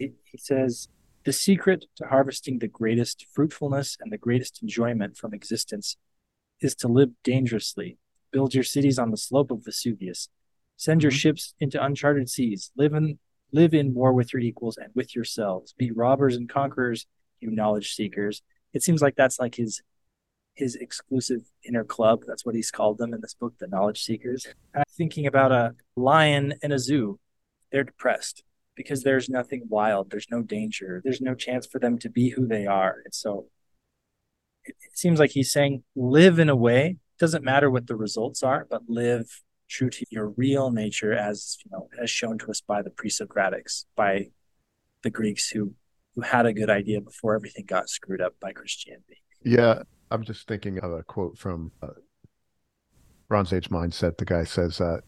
he 0.00 0.38
says, 0.38 0.88
The 1.24 1.32
secret 1.32 1.86
to 1.96 2.06
harvesting 2.06 2.58
the 2.58 2.68
greatest 2.68 3.26
fruitfulness 3.32 3.96
and 4.00 4.12
the 4.12 4.18
greatest 4.18 4.62
enjoyment 4.62 5.16
from 5.16 5.34
existence 5.34 5.96
is 6.60 6.74
to 6.76 6.88
live 6.88 7.10
dangerously. 7.24 7.98
Build 8.32 8.54
your 8.54 8.64
cities 8.64 8.98
on 8.98 9.10
the 9.10 9.16
slope 9.16 9.50
of 9.50 9.64
Vesuvius. 9.64 10.28
Send 10.80 11.02
your 11.02 11.12
mm-hmm. 11.12 11.18
ships 11.18 11.54
into 11.60 11.84
uncharted 11.84 12.30
seas. 12.30 12.70
Live 12.74 12.94
in 12.94 13.18
live 13.52 13.74
in 13.74 13.92
war 13.92 14.14
with 14.14 14.32
your 14.32 14.40
equals 14.40 14.78
and 14.78 14.90
with 14.94 15.14
yourselves. 15.14 15.74
Be 15.74 15.90
robbers 15.90 16.36
and 16.36 16.48
conquerors, 16.48 17.04
you 17.38 17.50
knowledge 17.50 17.92
seekers. 17.92 18.40
It 18.72 18.82
seems 18.82 19.02
like 19.02 19.14
that's 19.14 19.38
like 19.38 19.56
his 19.56 19.82
his 20.54 20.76
exclusive 20.76 21.42
inner 21.68 21.84
club. 21.84 22.22
That's 22.26 22.46
what 22.46 22.54
he's 22.54 22.70
called 22.70 22.96
them 22.96 23.12
in 23.12 23.20
this 23.20 23.34
book, 23.34 23.52
the 23.58 23.66
knowledge 23.66 24.02
seekers. 24.02 24.46
I'm 24.74 24.84
thinking 24.96 25.26
about 25.26 25.52
a 25.52 25.74
lion 25.96 26.54
in 26.62 26.72
a 26.72 26.78
zoo. 26.78 27.20
They're 27.70 27.84
depressed 27.84 28.42
because 28.74 29.02
there's 29.02 29.28
nothing 29.28 29.64
wild, 29.68 30.10
there's 30.10 30.30
no 30.30 30.40
danger, 30.40 31.02
there's 31.04 31.20
no 31.20 31.34
chance 31.34 31.66
for 31.66 31.78
them 31.78 31.98
to 31.98 32.08
be 32.08 32.30
who 32.30 32.46
they 32.46 32.64
are. 32.64 33.02
And 33.04 33.14
so 33.14 33.48
it, 34.64 34.76
it 34.80 34.96
seems 34.96 35.20
like 35.20 35.32
he's 35.32 35.52
saying 35.52 35.82
live 35.94 36.38
in 36.38 36.48
a 36.48 36.56
way, 36.56 36.96
doesn't 37.18 37.44
matter 37.44 37.70
what 37.70 37.86
the 37.86 37.96
results 37.96 38.42
are, 38.42 38.66
but 38.70 38.88
live 38.88 39.42
true 39.70 39.88
to 39.88 40.04
your 40.10 40.28
real 40.30 40.70
nature 40.70 41.12
as 41.12 41.56
you 41.64 41.70
know 41.70 41.88
as 42.02 42.10
shown 42.10 42.38
to 42.38 42.50
us 42.50 42.60
by 42.60 42.82
the 42.82 42.90
pre-socratics 42.90 43.86
by 43.96 44.26
the 45.02 45.10
greeks 45.10 45.48
who 45.48 45.72
who 46.14 46.22
had 46.22 46.44
a 46.44 46.52
good 46.52 46.68
idea 46.68 47.00
before 47.00 47.34
everything 47.34 47.64
got 47.66 47.88
screwed 47.88 48.20
up 48.20 48.34
by 48.40 48.52
christianity 48.52 49.22
yeah 49.44 49.82
i'm 50.10 50.24
just 50.24 50.46
thinking 50.48 50.78
of 50.80 50.92
a 50.92 51.02
quote 51.04 51.38
from 51.38 51.70
uh, 51.82 51.88
bronze 53.28 53.52
age 53.52 53.70
mindset 53.70 54.18
the 54.18 54.24
guy 54.24 54.44
says 54.44 54.78
that 54.78 55.02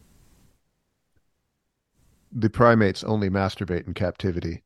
the 2.33 2.49
primates 2.49 3.03
only 3.03 3.29
masturbate 3.29 3.85
in 3.85 3.93
captivity. 3.93 4.63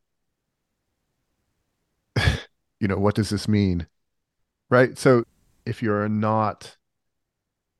you 2.79 2.87
know, 2.87 2.97
what 2.97 3.15
does 3.15 3.29
this 3.29 3.47
mean? 3.47 3.87
Right? 4.69 4.97
So 4.97 5.23
if 5.65 5.83
you're 5.83 6.07
not 6.09 6.77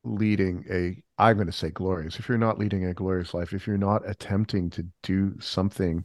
leading 0.08 0.66
a 0.70 1.02
I'm 1.18 1.36
going 1.36 1.48
to 1.48 1.54
say 1.54 1.70
glorious. 1.70 2.20
If 2.20 2.30
you're 2.30 2.38
not 2.38 2.60
leading 2.60 2.86
a 2.86 2.94
glorious 2.94 3.34
life, 3.34 3.54
if 3.54 3.66
you're 3.66 3.78
not 3.78 4.08
attempting 4.08 4.70
to 4.72 4.86
do 5.04 5.40
something, 5.40 6.04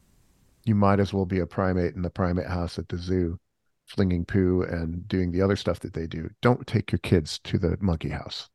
you 0.64 0.74
might 0.74 1.00
as 1.00 1.12
well 1.12 1.26
be 1.26 1.40
a 1.40 1.46
primate 1.46 1.94
in 1.94 2.02
the 2.02 2.10
primate 2.10 2.46
house 2.46 2.78
at 2.78 2.88
the 2.88 2.96
zoo, 2.96 3.38
flinging 3.86 4.24
poo 4.24 4.62
and 4.62 5.06
doing 5.08 5.30
the 5.30 5.42
other 5.42 5.56
stuff 5.56 5.80
that 5.80 5.92
they 5.92 6.06
do. 6.06 6.30
Don't 6.40 6.66
take 6.66 6.92
your 6.92 7.00
kids 7.00 7.38
to 7.40 7.58
the 7.58 7.76
monkey 7.80 8.08
house. 8.08 8.48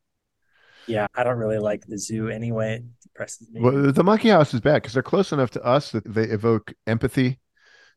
Yeah, 0.88 1.08
I 1.16 1.24
don't 1.24 1.38
really 1.38 1.60
like 1.60 1.86
the 1.86 1.98
zoo 1.98 2.30
anyway. 2.30 2.76
It 2.76 2.84
depresses 3.04 3.52
me. 3.52 3.62
Well, 3.62 3.92
the 3.92 4.04
monkey 4.04 4.30
house 4.30 4.54
is 4.54 4.62
bad 4.62 4.76
because 4.76 4.94
they're 4.94 5.04
close 5.04 5.32
enough 5.32 5.52
to 5.52 5.64
us 5.64 5.92
that 5.92 6.06
they 6.06 6.24
evoke 6.24 6.74
empathy. 6.88 7.40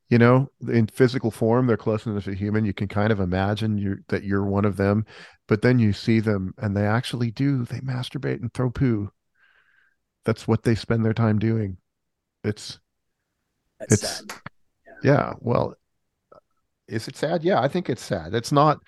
You 0.09 0.19
know, 0.19 0.49
in 0.69 0.89
physical 0.89 1.31
form, 1.31 1.69
they're 1.69 1.77
close 1.77 2.05
enough 2.05 2.25
to 2.25 2.35
human. 2.35 2.65
You 2.65 2.75
can 2.75 2.89
kind 2.89 3.13
of 3.13 3.21
imagine 3.21 3.79
you 3.79 3.99
that 4.09 4.25
you're 4.25 4.45
one 4.45 4.65
of 4.65 4.77
them, 4.77 5.07
but 5.51 5.63
then 5.63 5.81
you 5.81 5.93
see 5.93 6.21
them 6.21 6.55
and 6.59 6.77
they 6.77 6.87
actually 6.87 7.33
do. 7.33 7.65
They 7.65 7.81
masturbate 7.81 8.41
and 8.41 8.55
throw 8.55 8.71
poo. 8.71 9.11
That's 10.25 10.47
what 10.47 10.63
they 10.63 10.77
spend 10.77 11.05
their 11.05 11.13
time 11.13 11.41
doing. 11.41 11.77
It's 12.45 12.79
That's 13.81 13.95
it's 13.95 14.19
sad. 14.19 14.33
yeah. 15.03 15.33
Well, 15.41 15.75
is 16.87 17.09
it 17.09 17.17
sad? 17.17 17.43
Yeah, 17.43 17.61
I 17.61 17.67
think 17.67 17.91
it's 17.91 18.01
sad. 18.01 18.33
It's 18.33 18.53
not. 18.53 18.79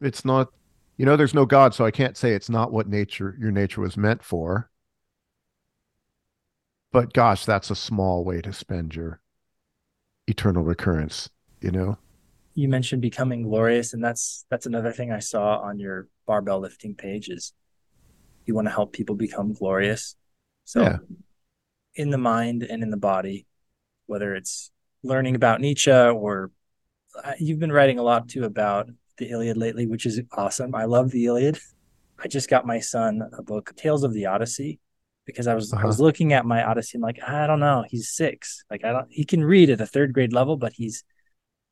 It's 0.00 0.24
not. 0.24 0.50
You 0.96 1.06
know, 1.06 1.16
there's 1.16 1.34
no 1.34 1.44
God, 1.44 1.74
so 1.74 1.84
I 1.84 1.90
can't 1.90 2.16
say 2.16 2.34
it's 2.34 2.48
not 2.48 2.70
what 2.70 2.86
nature 2.86 3.36
your 3.40 3.50
nature 3.50 3.80
was 3.80 3.96
meant 3.96 4.22
for. 4.22 4.70
But 6.92 7.12
gosh, 7.12 7.44
that's 7.44 7.72
a 7.72 7.74
small 7.74 8.24
way 8.24 8.40
to 8.42 8.52
spend 8.52 8.94
your 8.94 9.20
eternal 10.28 10.62
recurrence. 10.62 11.30
You 11.60 11.72
know. 11.72 11.98
You 12.54 12.68
mentioned 12.68 13.02
becoming 13.02 13.42
glorious, 13.42 13.94
and 13.94 14.04
that's 14.04 14.44
that's 14.50 14.66
another 14.66 14.92
thing 14.92 15.10
I 15.10 15.20
saw 15.20 15.58
on 15.58 15.78
your 15.78 16.08
barbell 16.26 16.60
lifting 16.60 16.94
page 16.94 17.28
is 17.28 17.52
you 18.44 18.54
want 18.54 18.66
to 18.66 18.72
help 18.72 18.92
people 18.92 19.14
become 19.14 19.52
glorious. 19.52 20.16
So 20.64 20.82
Yeah. 20.82 20.98
in 21.94 22.10
the 22.10 22.18
mind 22.18 22.62
and 22.62 22.82
in 22.82 22.90
the 22.90 22.96
body, 22.96 23.46
whether 24.06 24.34
it's 24.34 24.70
learning 25.02 25.34
about 25.34 25.60
Nietzsche 25.60 25.90
or 25.90 26.50
uh, 27.22 27.32
you've 27.38 27.58
been 27.58 27.72
writing 27.72 27.98
a 27.98 28.02
lot 28.02 28.28
too 28.28 28.44
about 28.44 28.88
the 29.18 29.30
Iliad 29.30 29.56
lately, 29.56 29.86
which 29.86 30.06
is 30.06 30.20
awesome. 30.32 30.74
I 30.74 30.84
love 30.84 31.10
the 31.10 31.26
Iliad. 31.26 31.58
I 32.18 32.28
just 32.28 32.48
got 32.48 32.66
my 32.66 32.80
son 32.80 33.22
a 33.36 33.42
book, 33.42 33.72
Tales 33.76 34.04
of 34.04 34.12
the 34.12 34.26
Odyssey, 34.26 34.78
because 35.26 35.46
I 35.46 35.54
was 35.54 35.72
I 35.72 35.84
was 35.84 36.00
looking 36.00 36.32
at 36.32 36.46
my 36.46 36.62
Odyssey. 36.62 36.96
And 36.96 37.04
I'm 37.04 37.08
like, 37.08 37.22
I 37.22 37.46
don't 37.46 37.60
know. 37.60 37.84
He's 37.88 38.10
six. 38.10 38.64
Like 38.70 38.84
I 38.84 38.92
don't. 38.92 39.08
He 39.10 39.24
can 39.24 39.42
read 39.44 39.70
at 39.70 39.80
a 39.80 39.86
third 39.86 40.12
grade 40.12 40.32
level, 40.32 40.56
but 40.56 40.74
he's. 40.74 41.04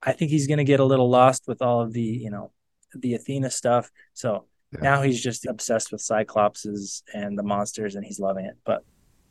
I 0.03 0.13
think 0.13 0.31
he's 0.31 0.47
going 0.47 0.59
to 0.59 0.65
get 0.65 0.81
a 0.81 0.85
little 0.85 1.11
lost 1.11 1.45
with 1.47 1.63
all 1.63 1.81
of 1.83 1.93
the 1.93 2.03
you 2.03 2.31
know, 2.31 2.53
the 2.95 3.15
Athena 3.15 3.51
stuff. 3.51 3.91
So 4.15 4.47
Yeah. 4.73 4.81
now 4.83 5.03
he's 5.03 5.23
just 5.23 5.47
obsessed 5.47 5.93
with 5.93 6.01
Cyclopses 6.01 7.03
and 7.15 7.39
the 7.39 7.43
monsters, 7.43 7.95
and 7.97 8.05
he's 8.05 8.21
loving 8.21 8.47
it. 8.47 8.57
But 8.65 8.85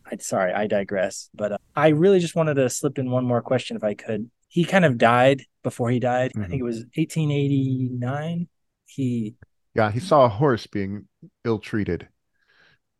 I 0.05 0.17
sorry, 0.17 0.53
I 0.53 0.67
digress. 0.67 1.29
But 1.33 1.53
uh, 1.53 1.57
I 1.75 1.89
really 1.89 2.19
just 2.19 2.35
wanted 2.35 2.55
to 2.55 2.69
slip 2.69 2.97
in 2.99 3.09
one 3.11 3.25
more 3.25 3.41
question 3.41 3.77
if 3.77 3.83
I 3.83 3.93
could. 3.93 4.29
He 4.47 4.65
kind 4.65 4.85
of 4.85 4.97
died 4.97 5.43
before 5.63 5.89
he 5.91 5.99
died. 5.99 6.31
I 6.35 6.39
Mhm. 6.39 6.49
think 6.49 6.59
it 6.61 6.65
was 6.65 6.85
1889. 6.95 8.47
He 8.85 9.35
Yeah, 9.75 9.91
he 9.91 9.99
saw 9.99 10.25
a 10.25 10.29
horse 10.29 10.65
being 10.67 11.07
ill-treated 11.45 12.09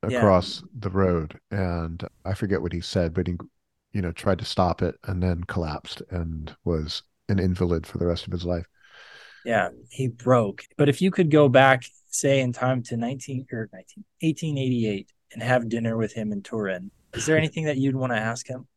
Yeah. 0.07 0.17
across 0.17 0.63
the 0.73 0.89
road, 0.89 1.39
and 1.51 2.03
I 2.25 2.33
forget 2.33 2.61
what 2.61 2.73
he 2.73 2.81
said, 2.81 3.13
but 3.13 3.27
he, 3.27 3.37
you 3.91 4.01
know, 4.01 4.11
tried 4.11 4.39
to 4.39 4.45
stop 4.45 4.81
it 4.81 4.95
and 5.03 5.21
then 5.21 5.43
collapsed 5.43 6.01
and 6.11 6.55
was 6.63 7.01
an 7.29 7.39
invalid 7.39 7.85
for 7.85 7.97
the 7.97 8.07
rest 8.07 8.27
of 8.27 8.33
his 8.33 8.45
life. 8.45 8.65
Yeah, 9.45 9.69
he 9.89 10.07
broke. 10.07 10.63
But 10.77 10.89
if 10.89 11.01
you 11.01 11.11
could 11.11 11.31
go 11.31 11.49
back, 11.49 11.83
say 12.09 12.41
in 12.41 12.53
time 12.53 12.83
to 12.83 12.97
19 12.97 13.47
or 13.51 13.69
19, 13.71 14.03
1888 14.21 15.11
and 15.33 15.43
have 15.43 15.69
dinner 15.69 15.97
with 15.97 16.13
him 16.13 16.31
in 16.31 16.41
Turin, 16.41 16.91
is 17.13 17.25
there 17.25 17.37
anything 17.43 17.65
that 17.65 17.77
you'd 17.77 17.95
want 17.95 18.11
to 18.11 18.17
ask 18.17 18.47
him 18.47 18.67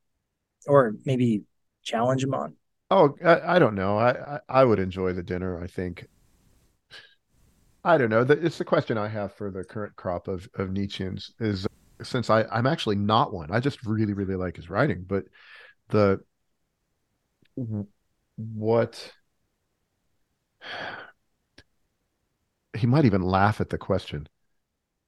or 0.66 0.94
maybe 1.04 1.42
challenge 1.82 2.22
him 2.22 2.34
on? 2.34 2.56
Oh, 2.90 3.16
I, 3.24 3.56
I 3.56 3.58
don't 3.58 3.74
know. 3.74 3.96
I, 3.96 4.10
I 4.10 4.40
I 4.48 4.64
would 4.64 4.78
enjoy 4.78 5.14
the 5.14 5.22
dinner. 5.22 5.62
I 5.62 5.66
think. 5.66 6.06
I 7.84 7.98
don't 7.98 8.10
know. 8.10 8.20
It's 8.20 8.58
the 8.58 8.64
question 8.64 8.96
I 8.96 9.08
have 9.08 9.34
for 9.34 9.50
the 9.50 9.64
current 9.64 9.96
crop 9.96 10.28
of 10.28 10.46
of 10.54 10.68
Nietzscheans 10.68 11.30
is 11.40 11.66
since 12.02 12.28
I 12.28 12.44
I'm 12.44 12.66
actually 12.66 12.96
not 12.96 13.32
one. 13.32 13.50
I 13.50 13.60
just 13.60 13.84
really 13.86 14.12
really 14.12 14.36
like 14.36 14.56
his 14.56 14.68
writing, 14.68 15.06
but 15.08 15.24
the 15.88 16.20
what 18.54 19.12
he 22.76 22.86
might 22.86 23.04
even 23.04 23.22
laugh 23.22 23.60
at 23.60 23.70
the 23.70 23.78
question. 23.78 24.28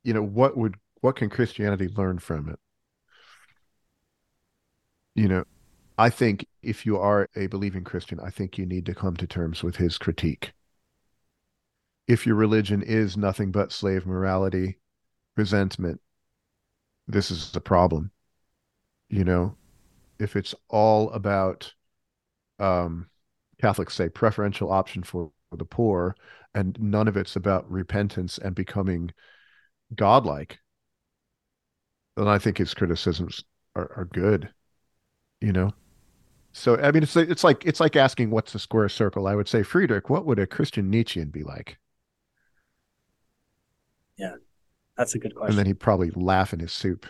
You 0.03 0.14
know, 0.14 0.22
what 0.22 0.57
would 0.57 0.76
what 1.01 1.16
can 1.16 1.30
Christianity 1.30 1.89
learn 1.89 2.18
from 2.18 2.49
it? 2.49 2.59
You 5.14 5.28
know, 5.28 5.45
I 5.97 6.11
think 6.11 6.47
if 6.62 6.87
you 6.87 6.99
are 6.99 7.28
a 7.37 7.47
believing 7.47 7.85
Christian, 7.85 8.18
I 8.20 8.30
think 8.30 8.59
you 8.59 8.66
need 8.66 8.87
to 8.87 8.95
come 8.95 9.16
to 9.16 9.26
terms 9.26 9.62
with 9.62 9.76
his 9.76 9.99
critique. 9.99 10.53
If 12.09 12.26
your 12.26 12.37
religion 12.37 12.82
is 12.82 13.16
nothing 13.16 13.53
but 13.53 13.72
slave 13.72 14.05
morality, 14.05 14.78
resentment, 15.37 16.01
this 17.07 17.30
is 17.30 17.53
the 17.53 17.61
problem. 17.61 18.11
You 19.09 19.24
know, 19.24 19.57
if 20.18 20.37
it's 20.37 20.55
all 20.68 21.11
about, 21.11 21.72
um, 22.59 23.09
Catholics 23.65 23.95
say 23.95 24.11
preferential 24.11 24.71
option 24.71 25.03
for 25.03 25.31
the 25.51 25.65
poor, 25.65 26.15
and 26.55 26.79
none 26.79 27.09
of 27.09 27.17
it's 27.17 27.35
about 27.35 27.71
repentance 27.71 28.37
and 28.37 28.55
becoming 28.55 29.11
godlike, 29.95 30.59
then 32.17 32.29
I 32.29 32.39
think 32.39 32.59
his 32.59 32.75
criticisms 32.75 33.43
are, 33.75 33.91
are 33.97 34.05
good. 34.05 34.53
You 35.41 35.53
know, 35.53 35.73
so 36.53 36.77
I 36.79 36.93
mean, 36.93 37.03
it's 37.03 37.17
like- 37.17 37.31
it's 37.31 37.45
like 37.45 37.67
it's 37.67 37.81
like 37.81 37.97
asking 37.97 38.31
what's 38.31 38.55
a 38.55 38.59
square 38.59 38.89
circle. 38.89 39.27
I 39.27 39.35
would 39.35 39.49
say, 39.49 39.62
Friedrich, 39.62 40.11
what 40.11 40.27
would 40.27 40.39
a 40.39 40.47
Christian 40.47 40.91
Nietzschean 40.91 41.31
be 41.31 41.43
like? 41.43 41.79
Yeah, 44.19 44.37
that's 44.97 45.15
a 45.15 45.19
good 45.19 45.35
question. 45.35 45.53
And 45.53 45.59
then 45.59 45.67
he'd 45.67 45.81
probably 45.81 46.11
laugh 46.11 46.53
in 46.53 46.61
his 46.61 46.73
soup. 46.73 47.07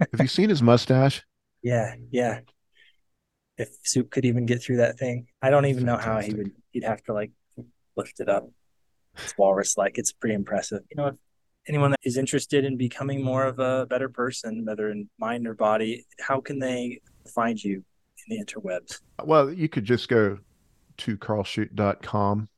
Have 0.00 0.20
you 0.20 0.28
seen 0.28 0.48
his 0.48 0.62
mustache? 0.62 1.24
yeah, 1.62 1.94
yeah. 2.10 2.40
If 3.58 3.68
Soup 3.82 4.10
could 4.10 4.24
even 4.24 4.46
get 4.46 4.62
through 4.62 4.78
that 4.78 4.98
thing, 4.98 5.26
I 5.42 5.50
don't 5.50 5.66
even 5.66 5.84
know 5.84 5.96
how 5.96 6.20
he 6.20 6.32
would. 6.34 6.52
He'd 6.70 6.84
have 6.84 7.02
to 7.04 7.12
like 7.12 7.30
lift 7.96 8.20
it 8.20 8.28
up. 8.28 8.48
It's 9.16 9.36
walrus 9.36 9.76
like. 9.76 9.98
It's 9.98 10.12
pretty 10.12 10.34
impressive. 10.34 10.80
You 10.90 10.96
know, 10.96 11.06
if 11.08 11.14
anyone 11.68 11.90
that 11.90 12.00
is 12.02 12.16
interested 12.16 12.64
in 12.64 12.76
becoming 12.76 13.22
more 13.22 13.44
of 13.44 13.58
a 13.58 13.86
better 13.86 14.08
person, 14.08 14.64
whether 14.64 14.90
in 14.90 15.08
mind 15.18 15.46
or 15.46 15.54
body, 15.54 16.06
how 16.20 16.40
can 16.40 16.58
they 16.58 17.00
find 17.34 17.62
you 17.62 17.84
in 18.26 18.36
the 18.36 18.44
interwebs? 18.44 19.00
Well, 19.22 19.52
you 19.52 19.68
could 19.68 19.84
just 19.84 20.08
go 20.08 20.38
to 20.98 21.16
karlschudt.com. 21.18 22.48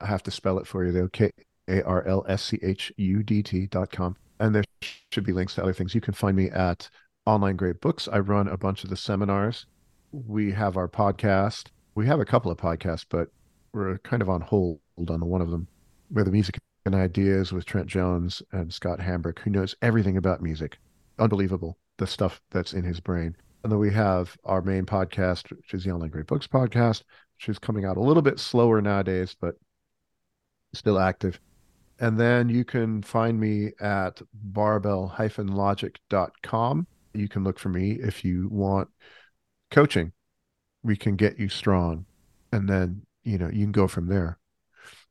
I 0.00 0.06
have 0.06 0.22
to 0.24 0.30
spell 0.30 0.58
it 0.58 0.66
for 0.66 0.84
you 0.84 0.92
though. 0.92 1.08
K 1.08 1.30
A 1.68 1.82
R 1.84 2.06
L 2.06 2.24
S 2.28 2.42
C 2.42 2.58
H 2.62 2.92
U 2.96 3.22
D 3.22 3.42
T 3.42 3.66
dot 3.66 3.92
com. 3.92 4.16
And 4.40 4.54
there 4.54 4.64
should 5.12 5.24
be 5.24 5.32
links 5.32 5.54
to 5.54 5.62
other 5.62 5.74
things. 5.74 5.94
You 5.94 6.00
can 6.00 6.14
find 6.14 6.36
me 6.36 6.50
at 6.50 6.88
Online 7.26 7.56
Great 7.56 7.80
Books. 7.80 8.08
I 8.10 8.18
run 8.20 8.48
a 8.48 8.56
bunch 8.56 8.84
of 8.84 8.90
the 8.90 8.96
seminars. 8.96 9.66
We 10.12 10.50
have 10.52 10.76
our 10.76 10.88
podcast. 10.88 11.68
We 11.94 12.04
have 12.06 12.18
a 12.18 12.24
couple 12.24 12.50
of 12.50 12.58
podcasts, 12.58 13.06
but 13.08 13.28
we're 13.72 13.98
kind 13.98 14.22
of 14.22 14.28
on 14.28 14.40
hold 14.40 14.80
on 15.08 15.24
one 15.24 15.40
of 15.40 15.50
them. 15.50 15.68
We're 16.10 16.24
the 16.24 16.32
music 16.32 16.58
and 16.84 16.96
ideas 16.96 17.52
with 17.52 17.64
Trent 17.64 17.86
Jones 17.86 18.42
and 18.52 18.72
Scott 18.72 18.98
Hambrick, 18.98 19.38
who 19.38 19.50
knows 19.50 19.76
everything 19.82 20.16
about 20.16 20.42
music. 20.42 20.78
Unbelievable, 21.18 21.78
the 21.98 22.08
stuff 22.08 22.40
that's 22.50 22.72
in 22.72 22.82
his 22.82 22.98
brain. 22.98 23.36
And 23.62 23.70
then 23.70 23.78
we 23.78 23.92
have 23.92 24.36
our 24.44 24.62
main 24.62 24.84
podcast, 24.84 25.48
which 25.50 25.74
is 25.74 25.84
the 25.84 25.92
Online 25.92 26.10
Great 26.10 26.26
Books 26.26 26.48
podcast, 26.48 27.04
which 27.36 27.48
is 27.48 27.60
coming 27.60 27.84
out 27.84 27.96
a 27.96 28.02
little 28.02 28.22
bit 28.22 28.40
slower 28.40 28.82
nowadays, 28.82 29.36
but 29.40 29.54
still 30.72 30.98
active. 30.98 31.38
And 32.00 32.18
then 32.18 32.48
you 32.48 32.64
can 32.64 33.02
find 33.02 33.38
me 33.38 33.70
at 33.80 34.20
barbell-logic.com. 34.32 36.86
You 37.12 37.28
can 37.28 37.44
look 37.44 37.58
for 37.58 37.68
me 37.68 37.90
if 37.92 38.24
you 38.24 38.48
want 38.50 38.88
coaching. 39.70 40.12
We 40.82 40.96
can 40.96 41.16
get 41.16 41.38
you 41.38 41.48
strong. 41.48 42.06
And 42.52 42.68
then, 42.68 43.02
you 43.22 43.38
know, 43.38 43.48
you 43.48 43.64
can 43.64 43.72
go 43.72 43.86
from 43.86 44.06
there. 44.08 44.38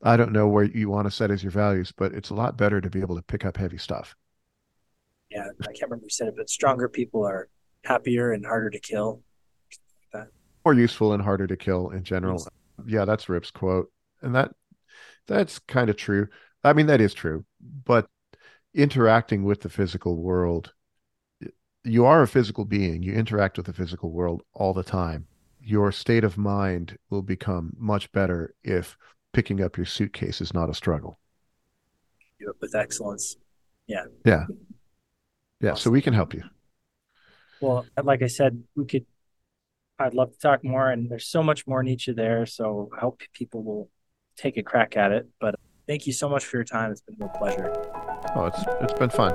I 0.01 0.17
don't 0.17 0.31
know 0.31 0.47
where 0.47 0.63
you 0.63 0.89
want 0.89 1.07
to 1.07 1.11
set 1.11 1.31
as 1.31 1.43
your 1.43 1.51
values, 1.51 1.91
but 1.95 2.13
it's 2.13 2.29
a 2.29 2.35
lot 2.35 2.57
better 2.57 2.81
to 2.81 2.89
be 2.89 3.01
able 3.01 3.15
to 3.15 3.21
pick 3.21 3.45
up 3.45 3.57
heavy 3.57 3.77
stuff. 3.77 4.15
Yeah, 5.29 5.47
I 5.61 5.65
can't 5.65 5.83
remember 5.83 6.05
who 6.05 6.09
said 6.09 6.29
it, 6.29 6.35
but 6.37 6.49
stronger 6.49 6.89
people 6.89 7.25
are 7.25 7.49
happier 7.83 8.31
and 8.31 8.45
harder 8.45 8.69
to 8.69 8.79
kill. 8.79 9.21
More 10.65 10.73
useful 10.73 11.13
and 11.13 11.23
harder 11.23 11.47
to 11.47 11.55
kill 11.55 11.91
in 11.91 12.03
general. 12.03 12.39
Yes. 12.39 12.47
Yeah, 12.85 13.05
that's 13.05 13.29
Rip's 13.29 13.51
quote. 13.51 13.91
And 14.21 14.35
that 14.35 14.51
that's 15.27 15.59
kind 15.59 15.89
of 15.89 15.95
true. 15.95 16.27
I 16.63 16.73
mean, 16.73 16.87
that 16.87 16.99
is 16.99 17.13
true. 17.13 17.45
But 17.85 18.07
interacting 18.73 19.43
with 19.43 19.61
the 19.61 19.69
physical 19.69 20.17
world, 20.17 20.73
you 21.89 22.05
are 22.05 22.21
a 22.21 22.27
physical 22.27 22.65
being. 22.65 23.03
You 23.03 23.13
interact 23.13 23.57
with 23.57 23.65
the 23.65 23.73
physical 23.73 24.11
world 24.11 24.43
all 24.53 24.73
the 24.73 24.83
time. 24.83 25.27
Your 25.61 25.91
state 25.91 26.23
of 26.23 26.37
mind 26.37 26.97
will 27.09 27.21
become 27.21 27.73
much 27.77 28.11
better 28.11 28.53
if 28.63 28.97
picking 29.33 29.61
up 29.61 29.77
your 29.77 29.85
suitcase 29.85 30.41
is 30.41 30.53
not 30.53 30.69
a 30.69 30.73
struggle. 30.73 31.19
Do 32.39 32.49
it 32.49 32.55
with 32.61 32.75
excellence. 32.75 33.35
Yeah, 33.87 34.05
Yeah, 34.23 34.45
Awesome. 35.63 35.75
So 35.77 35.89
we 35.89 36.01
can 36.01 36.13
help 36.13 36.33
you. 36.33 36.43
Well, 37.59 37.85
like 38.01 38.21
I 38.21 38.27
said, 38.27 38.63
we 38.75 38.85
could. 38.85 39.05
I'd 39.97 40.13
love 40.13 40.31
to 40.31 40.39
talk 40.39 40.63
more, 40.63 40.89
and 40.89 41.09
there's 41.09 41.27
so 41.27 41.43
much 41.43 41.67
more 41.67 41.83
Nietzsche 41.83 42.13
there. 42.13 42.45
So 42.45 42.89
I 42.95 43.01
hope 43.01 43.21
people 43.33 43.63
will 43.63 43.89
take 44.37 44.55
a 44.55 44.63
crack 44.63 44.95
at 44.95 45.11
it. 45.11 45.27
But 45.41 45.55
thank 45.87 46.07
you 46.07 46.13
so 46.13 46.29
much 46.29 46.45
for 46.45 46.55
your 46.55 46.63
time. 46.63 46.91
It's 46.91 47.01
been 47.01 47.17
a 47.19 47.25
real 47.25 47.33
pleasure. 47.35 47.73
Oh, 48.35 48.45
it's 48.45 48.63
it's 48.81 48.97
been 48.97 49.09
fun. 49.09 49.33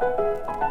Música 0.00 0.67